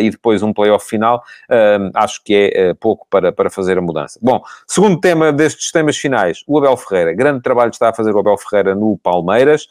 e 0.00 0.10
depois 0.10 0.42
um 0.42 0.52
playoff 0.52 0.88
final, 0.88 1.22
uh, 1.48 1.90
acho 1.94 2.22
que 2.24 2.50
é 2.52 2.70
uh, 2.70 2.74
pouco 2.74 3.06
para, 3.08 3.30
para 3.30 3.48
fazer 3.48 3.78
a 3.78 3.80
mudança. 3.80 4.18
Bom, 4.20 4.42
segundo 4.66 5.00
tema 5.00 5.32
destes 5.32 5.70
temas 5.70 5.96
finais, 5.96 6.42
o 6.46 6.58
Abel 6.58 6.76
Ferreira. 6.76 7.12
Grande 7.12 7.40
trabalho 7.40 7.70
está 7.70 7.90
a 7.90 7.94
fazer 7.94 8.14
o 8.14 8.18
Abel 8.18 8.36
Ferreira 8.36 8.74
no 8.74 8.98
Palmeiras. 8.98 9.68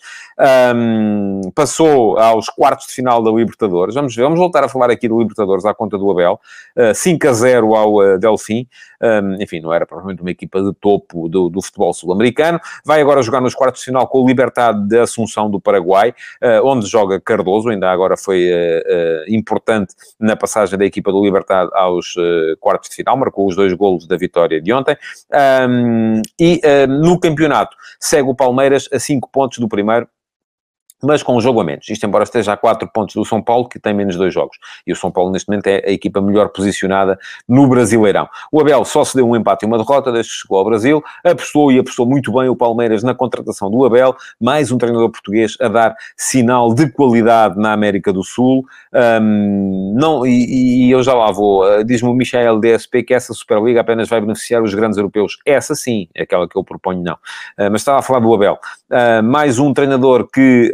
Um, 0.73 1.41
passou 1.53 2.17
aos 2.17 2.47
quartos 2.47 2.87
de 2.87 2.93
final 2.93 3.21
da 3.21 3.29
Libertadores. 3.29 3.95
Vamos 3.95 4.15
ver, 4.15 4.23
vamos 4.23 4.39
voltar 4.39 4.63
a 4.63 4.69
falar 4.69 4.89
aqui 4.89 5.07
do 5.07 5.19
Libertadores 5.19 5.65
à 5.65 5.73
conta 5.73 5.97
do 5.97 6.09
Abel. 6.09 6.39
5 6.95 7.27
a 7.27 7.33
0 7.33 7.75
ao 7.75 8.17
Delfim. 8.17 8.67
Um, 9.01 9.41
enfim, 9.41 9.59
não 9.59 9.73
era 9.73 9.85
provavelmente 9.85 10.21
uma 10.21 10.31
equipa 10.31 10.61
de 10.61 10.73
topo 10.73 11.27
do, 11.27 11.49
do 11.49 11.61
futebol 11.61 11.93
sul-americano. 11.93 12.59
Vai 12.85 13.01
agora 13.01 13.21
jogar 13.21 13.41
nos 13.41 13.53
quartos 13.53 13.81
de 13.81 13.85
final 13.85 14.07
com 14.07 14.21
o 14.21 14.27
Libertad 14.27 14.75
de 14.87 14.99
Assunção 14.99 15.49
do 15.49 15.59
Paraguai, 15.59 16.13
onde 16.63 16.85
joga 16.87 17.19
Cardoso. 17.19 17.69
Ainda 17.69 17.91
agora 17.91 18.15
foi 18.15 18.49
importante 19.27 19.88
importante 19.89 19.95
na 20.19 20.35
passagem 20.35 20.77
da 20.77 20.85
equipa 20.85 21.11
do 21.11 21.23
Libertad 21.23 21.69
aos 21.73 22.15
uh, 22.15 22.57
quartos 22.59 22.89
de 22.89 22.95
final, 22.95 23.17
marcou 23.17 23.47
os 23.47 23.55
dois 23.55 23.73
golos 23.73 24.07
da 24.07 24.17
vitória 24.17 24.61
de 24.61 24.71
ontem. 24.71 24.95
Um, 25.67 26.21
e 26.39 26.61
uh, 26.63 26.87
no 26.87 27.19
campeonato 27.19 27.75
segue 27.99 28.29
o 28.29 28.35
Palmeiras 28.35 28.87
a 28.91 28.99
5 28.99 29.29
pontos 29.31 29.57
do 29.59 29.67
primeiro 29.67 30.07
mas 31.03 31.23
com 31.23 31.35
um 31.35 31.41
jogo 31.41 31.61
a 31.61 31.63
menos. 31.63 31.89
Isto 31.89 32.05
embora 32.05 32.23
esteja 32.23 32.53
a 32.53 32.57
4 32.57 32.89
pontos 32.91 33.15
do 33.15 33.25
São 33.25 33.41
Paulo, 33.41 33.67
que 33.67 33.79
tem 33.79 33.93
menos 33.93 34.15
dois 34.15 34.33
jogos. 34.33 34.57
E 34.85 34.91
o 34.91 34.95
São 34.95 35.11
Paulo, 35.11 35.31
neste 35.31 35.49
momento, 35.49 35.67
é 35.67 35.83
a 35.85 35.91
equipa 35.91 36.21
melhor 36.21 36.49
posicionada 36.49 37.17
no 37.47 37.67
Brasileirão. 37.67 38.27
O 38.51 38.59
Abel 38.59 38.83
só 38.85 39.03
se 39.03 39.15
deu 39.15 39.27
um 39.27 39.35
empate 39.35 39.65
e 39.65 39.67
uma 39.67 39.77
derrota 39.77 40.11
desde 40.11 40.31
que 40.31 40.37
chegou 40.39 40.57
ao 40.57 40.65
Brasil. 40.65 41.03
Apostou 41.23 41.71
e 41.71 41.79
apostou 41.79 42.05
muito 42.05 42.31
bem 42.33 42.49
o 42.49 42.55
Palmeiras 42.55 43.03
na 43.03 43.13
contratação 43.13 43.69
do 43.69 43.85
Abel. 43.85 44.15
Mais 44.39 44.71
um 44.71 44.77
treinador 44.77 45.09
português 45.09 45.55
a 45.61 45.67
dar 45.67 45.95
sinal 46.17 46.73
de 46.73 46.91
qualidade 46.91 47.57
na 47.57 47.71
América 47.73 48.11
do 48.11 48.23
Sul. 48.23 48.65
Um, 48.93 49.93
não, 49.95 50.25
e, 50.25 50.87
e, 50.87 50.91
eu 50.91 51.01
já 51.03 51.13
lá 51.13 51.31
vou. 51.31 51.63
Uh, 51.65 51.83
Diz-me 51.83 52.09
o 52.09 52.13
Michel 52.13 52.59
DSP 52.59 53.03
que 53.03 53.13
essa 53.13 53.33
Superliga 53.33 53.81
apenas 53.81 54.09
vai 54.09 54.19
beneficiar 54.19 54.61
os 54.61 54.73
grandes 54.73 54.97
europeus. 54.97 55.37
Essa 55.45 55.75
sim, 55.75 56.07
aquela 56.17 56.47
que 56.47 56.55
eu 56.55 56.63
proponho, 56.63 57.01
não. 57.01 57.13
Uh, 57.13 57.71
mas 57.71 57.81
estava 57.81 57.99
a 57.99 58.01
falar 58.01 58.19
do 58.19 58.33
Abel. 58.33 58.59
Uh, 58.89 59.23
mais 59.23 59.59
um 59.59 59.73
treinador 59.73 60.27
que 60.31 60.73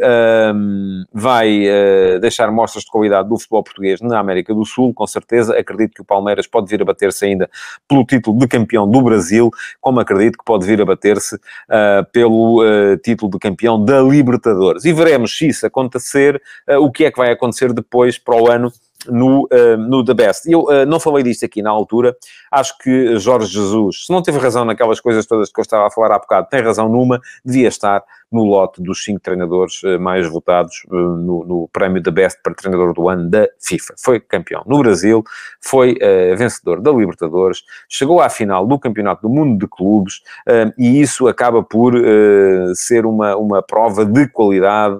vai 1.12 1.66
uh, 1.66 2.20
deixar 2.20 2.50
mostras 2.50 2.84
de 2.84 2.90
qualidade 2.90 3.28
do 3.28 3.38
futebol 3.38 3.62
português 3.62 4.00
na 4.00 4.18
América 4.18 4.54
do 4.54 4.64
Sul, 4.64 4.92
com 4.92 5.06
certeza. 5.06 5.58
Acredito 5.58 5.94
que 5.94 6.02
o 6.02 6.04
Palmeiras 6.04 6.46
pode 6.46 6.68
vir 6.68 6.82
a 6.82 6.84
bater-se 6.84 7.24
ainda 7.24 7.48
pelo 7.88 8.04
título 8.04 8.38
de 8.38 8.46
campeão 8.46 8.90
do 8.90 9.00
Brasil, 9.02 9.50
como 9.80 10.00
acredito 10.00 10.38
que 10.38 10.44
pode 10.44 10.66
vir 10.66 10.80
a 10.80 10.84
bater-se 10.84 11.36
uh, 11.36 12.04
pelo 12.12 12.62
uh, 12.62 12.96
título 12.98 13.30
de 13.30 13.38
campeão 13.38 13.82
da 13.82 14.00
Libertadores. 14.00 14.84
E 14.84 14.92
veremos 14.92 15.36
se 15.36 15.48
isso 15.48 15.66
acontecer, 15.66 16.40
o 16.80 16.90
que 16.90 17.04
é 17.04 17.10
que 17.10 17.18
vai 17.18 17.30
acontecer 17.30 17.72
depois 17.72 18.18
para 18.18 18.36
o 18.36 18.50
ano 18.50 18.72
no, 19.08 19.44
uh, 19.44 19.76
no 19.76 20.04
The 20.04 20.14
Best. 20.14 20.50
Eu 20.50 20.64
uh, 20.64 20.86
não 20.86 21.00
falei 21.00 21.22
disto 21.22 21.44
aqui 21.44 21.62
na 21.62 21.70
altura, 21.70 22.16
acho 22.50 22.76
que 22.78 23.18
Jorge 23.18 23.52
Jesus, 23.52 24.06
se 24.06 24.12
não 24.12 24.22
teve 24.22 24.38
razão 24.38 24.64
naquelas 24.64 25.00
coisas 25.00 25.26
todas 25.26 25.50
que 25.50 25.60
eu 25.60 25.62
estava 25.62 25.86
a 25.86 25.90
falar 25.90 26.14
há 26.14 26.18
bocado, 26.18 26.48
tem 26.50 26.62
razão 26.62 26.88
numa, 26.88 27.20
devia 27.44 27.68
estar 27.68 28.02
no 28.30 28.44
lote 28.44 28.82
dos 28.82 29.02
cinco 29.02 29.20
treinadores 29.20 29.82
uh, 29.82 29.98
mais 30.00 30.28
votados 30.28 30.82
no, 30.90 31.44
no, 31.44 31.68
prémio 31.72 32.02
The 32.02 32.10
Best 32.10 32.40
para 32.42 32.54
treinador 32.54 32.92
do 32.92 33.08
ano 33.08 33.28
da 33.28 33.48
FIFA. 33.60 33.94
Foi 33.98 34.20
campeão 34.20 34.62
no 34.66 34.78
Brasil, 34.78 35.24
foi 35.60 35.98
vencedor 36.36 36.80
da 36.80 36.90
Libertadores, 36.90 37.62
chegou 37.88 38.20
à 38.20 38.28
final 38.28 38.66
do 38.66 38.78
Campeonato 38.78 39.22
do 39.22 39.28
Mundo 39.28 39.58
de 39.58 39.66
Clubes 39.68 40.22
e 40.78 41.00
isso 41.00 41.28
acaba 41.28 41.62
por 41.62 41.94
ser 42.74 43.04
uma, 43.04 43.36
uma 43.36 43.62
prova 43.62 44.04
de 44.04 44.28
qualidade 44.28 44.98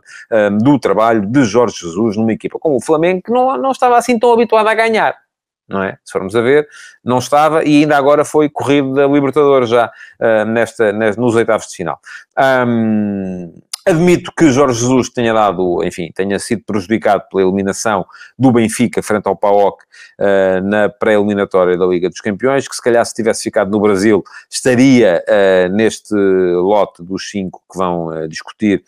do 0.63 0.79
trabalho 0.79 1.27
de 1.27 1.45
Jorge 1.45 1.77
Jesus 1.81 2.17
numa 2.17 2.33
equipa 2.33 2.59
como 2.59 2.77
o 2.77 2.81
Flamengo, 2.81 3.23
que 3.23 3.31
não, 3.31 3.57
não 3.57 3.71
estava 3.71 3.97
assim 3.97 4.19
tão 4.19 4.33
habituado 4.33 4.69
a 4.69 4.75
ganhar. 4.75 5.26
Não 5.69 5.83
é? 5.83 5.99
Se 6.05 6.13
formos 6.13 6.37
a 6.37 6.41
ver, 6.41 6.69
não 7.05 7.19
estava 7.19 7.65
e 7.65 7.83
ainda 7.83 7.97
agora 7.97 8.25
foi 8.25 8.49
corrido 8.49 8.95
da 8.95 9.07
Libertadores 9.07 9.69
já 9.69 9.87
uh, 10.21 10.45
nesta, 10.47 10.93
nesta, 10.93 11.21
nos 11.21 11.35
oitavos 11.35 11.67
de 11.67 11.77
final. 11.77 12.01
Um, 12.39 13.53
Admito 13.89 14.33
que 14.37 14.51
Jorge 14.51 14.81
Jesus 14.81 15.09
tenha 15.11 15.33
dado, 15.33 15.85
enfim, 15.85 16.11
tenha 16.13 16.41
sido 16.41 16.65
prejudicado 16.67 17.23
pela 17.31 17.45
eliminação 17.45 18.05
do 18.37 18.51
Benfica 18.51 19.01
frente 19.01 19.29
ao 19.29 19.37
PAOK 19.37 19.81
uh, 19.81 20.61
na 20.65 20.89
pré-eliminatória 20.89 21.79
da 21.79 21.87
Liga 21.87 22.09
dos 22.09 22.21
Campeões, 22.21 22.67
que 22.67 22.75
se 22.75 22.83
calhar 22.83 23.07
se 23.07 23.15
tivesse 23.15 23.45
ficado 23.45 23.71
no 23.71 23.79
Brasil 23.79 24.25
estaria 24.51 25.23
uh, 25.29 25.73
neste 25.73 26.17
lote 26.17 27.01
dos 27.01 27.31
cinco 27.31 27.63
que 27.71 27.79
vão 27.79 28.27
discutir 28.27 28.83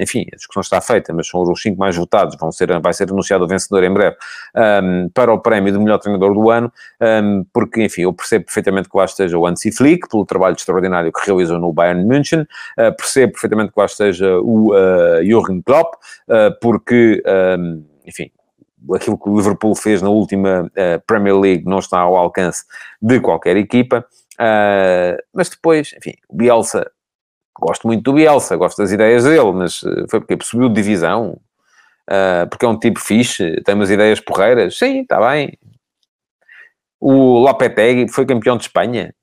enfim, 0.00 0.26
a 0.32 0.36
discussão 0.36 0.60
está 0.60 0.80
feita, 0.80 1.12
mas 1.12 1.26
são 1.26 1.42
os 1.42 1.60
cinco 1.60 1.78
mais 1.78 1.96
votados, 1.96 2.36
vão 2.38 2.52
ser, 2.52 2.80
vai 2.80 2.92
ser 2.92 3.10
anunciado 3.10 3.44
o 3.44 3.48
vencedor 3.48 3.82
em 3.84 3.92
breve, 3.92 4.16
um, 4.82 5.08
para 5.12 5.32
o 5.32 5.38
prémio 5.38 5.72
de 5.72 5.78
melhor 5.78 5.98
treinador 5.98 6.34
do 6.34 6.50
ano, 6.50 6.72
um, 7.00 7.44
porque, 7.52 7.82
enfim, 7.84 8.02
eu 8.02 8.12
percebo 8.12 8.44
perfeitamente 8.44 8.88
que 8.88 8.96
lá 8.96 9.04
esteja 9.04 9.38
o 9.38 9.46
Hansi 9.46 9.72
Flick, 9.72 10.08
pelo 10.08 10.24
trabalho 10.24 10.54
extraordinário 10.54 11.12
que 11.12 11.26
realizou 11.26 11.58
no 11.58 11.72
Bayern 11.72 12.04
München, 12.04 12.42
uh, 12.42 12.96
percebo 12.96 13.32
perfeitamente 13.32 13.72
que 13.72 13.78
lá 13.78 13.86
esteja 13.86 14.38
o 14.38 14.72
uh, 14.72 15.24
Jürgen 15.24 15.62
Klopp, 15.62 15.94
uh, 16.28 16.58
porque, 16.60 17.22
um, 17.58 17.84
enfim, 18.06 18.30
aquilo 18.94 19.18
que 19.18 19.28
o 19.28 19.36
Liverpool 19.36 19.74
fez 19.74 20.02
na 20.02 20.10
última 20.10 20.68
Premier 21.06 21.38
League 21.38 21.64
não 21.64 21.78
está 21.78 22.00
ao 22.00 22.16
alcance 22.16 22.64
de 23.00 23.20
qualquer 23.20 23.56
equipa, 23.56 24.04
mas 25.32 25.48
depois, 25.48 25.94
enfim, 25.96 26.14
o 26.28 26.34
Bielsa 26.34 26.90
Gosto 27.58 27.86
muito 27.86 28.02
do 28.02 28.14
Bielsa, 28.14 28.56
gosto 28.56 28.78
das 28.78 28.92
ideias 28.92 29.24
dele, 29.24 29.52
mas 29.52 29.82
eh, 29.84 30.06
foi 30.08 30.20
porque 30.20 30.38
subiu 30.44 30.68
de 30.68 30.74
divisão, 30.74 31.38
uh, 32.10 32.48
porque 32.48 32.64
é 32.64 32.68
um 32.68 32.78
tipo 32.78 32.98
fixe, 32.98 33.60
tem 33.62 33.74
umas 33.74 33.90
ideias 33.90 34.20
porreiras. 34.20 34.78
Sim, 34.78 35.02
está 35.02 35.20
bem. 35.20 35.58
O 37.00 37.38
Lopetegui 37.40 38.08
foi 38.10 38.24
campeão 38.24 38.56
de 38.56 38.64
Espanha. 38.64 39.14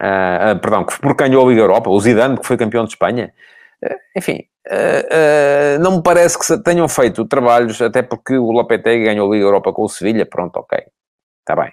Uh, 0.00 0.52
uh, 0.52 0.60
perdão, 0.60 0.84
porque 0.84 1.24
ganhou 1.24 1.44
a 1.44 1.50
Liga 1.50 1.62
Europa. 1.62 1.90
O 1.90 2.00
Zidane, 2.00 2.38
que 2.38 2.46
foi 2.46 2.56
campeão 2.56 2.84
de 2.84 2.90
Espanha. 2.90 3.32
enfim, 4.16 4.44
não 5.80 5.96
me 5.96 6.02
parece 6.02 6.38
que 6.38 6.62
tenham 6.62 6.88
feito 6.88 7.24
trabalhos, 7.24 7.80
até 7.82 8.02
porque 8.02 8.36
o 8.38 8.52
Lopetegui 8.52 9.04
ganhou 9.04 9.28
a 9.28 9.34
Liga 9.34 9.46
Europa 9.46 9.72
com 9.72 9.82
o 9.82 9.88
Sevilha. 9.88 10.24
Pronto, 10.24 10.56
ok. 10.58 10.78
Está 11.40 11.56
bem. 11.56 11.72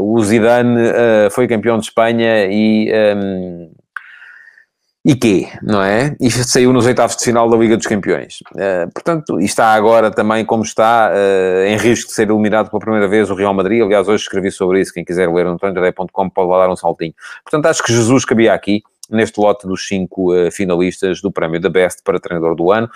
o 0.00 0.20
Zidane 0.20 0.90
foi 1.30 1.46
campeão 1.46 1.78
de 1.78 1.84
Espanha 1.84 2.46
e... 2.46 2.90
Um, 3.16 3.85
e 5.06 5.14
quê, 5.14 5.46
não 5.62 5.80
é? 5.80 6.16
E 6.20 6.28
saiu 6.32 6.72
nos 6.72 6.84
oitavos 6.84 7.16
de 7.16 7.22
final 7.22 7.48
da 7.48 7.56
Liga 7.56 7.76
dos 7.76 7.86
Campeões. 7.86 8.40
Uh, 8.50 8.90
portanto, 8.92 9.40
e 9.40 9.44
está 9.44 9.72
agora 9.72 10.10
também, 10.10 10.44
como 10.44 10.64
está, 10.64 11.12
uh, 11.12 11.64
em 11.64 11.76
risco 11.76 12.08
de 12.08 12.14
ser 12.16 12.28
eliminado 12.28 12.68
pela 12.68 12.80
primeira 12.80 13.06
vez 13.06 13.30
o 13.30 13.34
Real 13.36 13.54
Madrid. 13.54 13.80
Aliás, 13.80 14.08
hoje 14.08 14.24
escrevi 14.24 14.50
sobre 14.50 14.80
isso. 14.80 14.92
Quem 14.92 15.04
quiser 15.04 15.32
ler 15.32 15.44
no 15.44 15.52
antonio.com 15.52 16.28
pode 16.28 16.50
lá 16.50 16.66
dar 16.66 16.72
um 16.72 16.74
saltinho. 16.74 17.14
Portanto, 17.44 17.66
acho 17.66 17.84
que 17.84 17.92
Jesus 17.92 18.24
cabia 18.24 18.52
aqui 18.52 18.82
neste 19.08 19.38
lote 19.38 19.64
dos 19.64 19.86
cinco 19.86 20.34
uh, 20.34 20.50
finalistas 20.50 21.22
do 21.22 21.30
prémio 21.30 21.60
da 21.60 21.70
Best 21.70 22.02
para 22.02 22.18
treinador 22.18 22.56
do 22.56 22.72
ano 22.72 22.90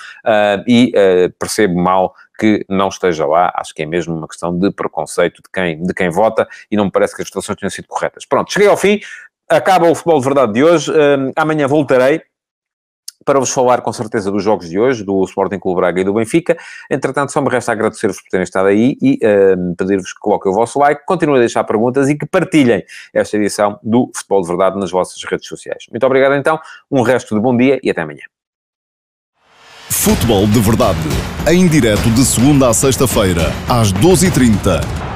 e 0.67 0.93
percebo 1.39 1.81
mal 1.81 2.13
que 2.37 2.65
não 2.69 2.89
esteja 2.89 3.25
lá. 3.25 3.53
Acho 3.55 3.73
que 3.73 3.85
é 3.85 3.87
mesmo 3.87 4.17
uma 4.17 4.27
questão 4.27 4.59
de 4.59 4.73
preconceito 4.73 5.37
de 5.37 5.51
quem, 5.53 5.81
de 5.81 5.95
quem 5.95 6.11
vota 6.11 6.49
e 6.69 6.77
não 6.77 6.87
me 6.87 6.91
parece 6.91 7.15
que 7.15 7.23
as 7.23 7.29
votações 7.29 7.57
tenham 7.57 7.71
sido 7.71 7.87
corretas. 7.87 8.27
Pronto, 8.27 8.53
cheguei 8.53 8.67
ao 8.67 8.77
fim 8.77 8.99
acaba 9.51 9.91
o 9.91 9.95
futebol 9.95 10.21
de 10.21 10.25
verdade 10.25 10.53
de 10.53 10.65
hoje. 10.65 10.91
Um, 10.93 11.33
amanhã 11.37 11.67
voltarei 11.67 12.23
para 13.25 13.39
vos 13.39 13.51
falar 13.51 13.83
com 13.83 13.93
certeza 13.93 14.31
dos 14.31 14.43
jogos 14.43 14.69
de 14.69 14.79
hoje, 14.79 15.05
do 15.05 15.23
Sporting 15.25 15.59
Clube 15.59 15.81
Braga 15.81 16.01
e 16.01 16.05
do 16.05 16.15
Benfica. 16.15 16.57
Entretanto, 16.91 17.33
só 17.33 17.41
me 17.41 17.51
resta 17.51 17.73
agradecer-vos 17.73 18.21
por 18.23 18.31
terem 18.31 18.45
estado 18.45 18.69
aí 18.69 18.97
e 19.03 19.19
um, 19.57 19.75
pedir-vos 19.75 20.13
que 20.13 20.21
coloquem 20.21 20.51
o 20.51 20.55
vosso 20.55 20.79
like, 20.79 21.05
continuem 21.05 21.39
a 21.39 21.41
deixar 21.41 21.65
perguntas 21.65 22.09
e 22.09 22.17
que 22.17 22.25
partilhem 22.25 22.83
esta 23.13 23.37
edição 23.37 23.79
do 23.83 24.11
Futebol 24.15 24.41
de 24.43 24.49
Verdade 24.49 24.79
nas 24.79 24.91
vossas 24.91 25.23
redes 25.25 25.47
sociais. 25.47 25.85
Muito 25.91 26.05
obrigado 26.07 26.35
então, 26.35 26.59
um 26.91 27.03
resto 27.03 27.35
de 27.35 27.41
bom 27.41 27.55
dia 27.57 27.79
e 27.83 27.91
até 27.91 28.01
amanhã. 28.03 28.23
Futebol 29.91 30.47
de 30.47 30.61
Verdade, 30.61 30.99
em 31.49 31.69
direto 31.69 32.09
de 32.11 32.25
segunda 32.25 32.69
a 32.71 32.75
sexta-feira, 32.75 33.53
às 33.69 33.93
12h30 33.93 35.10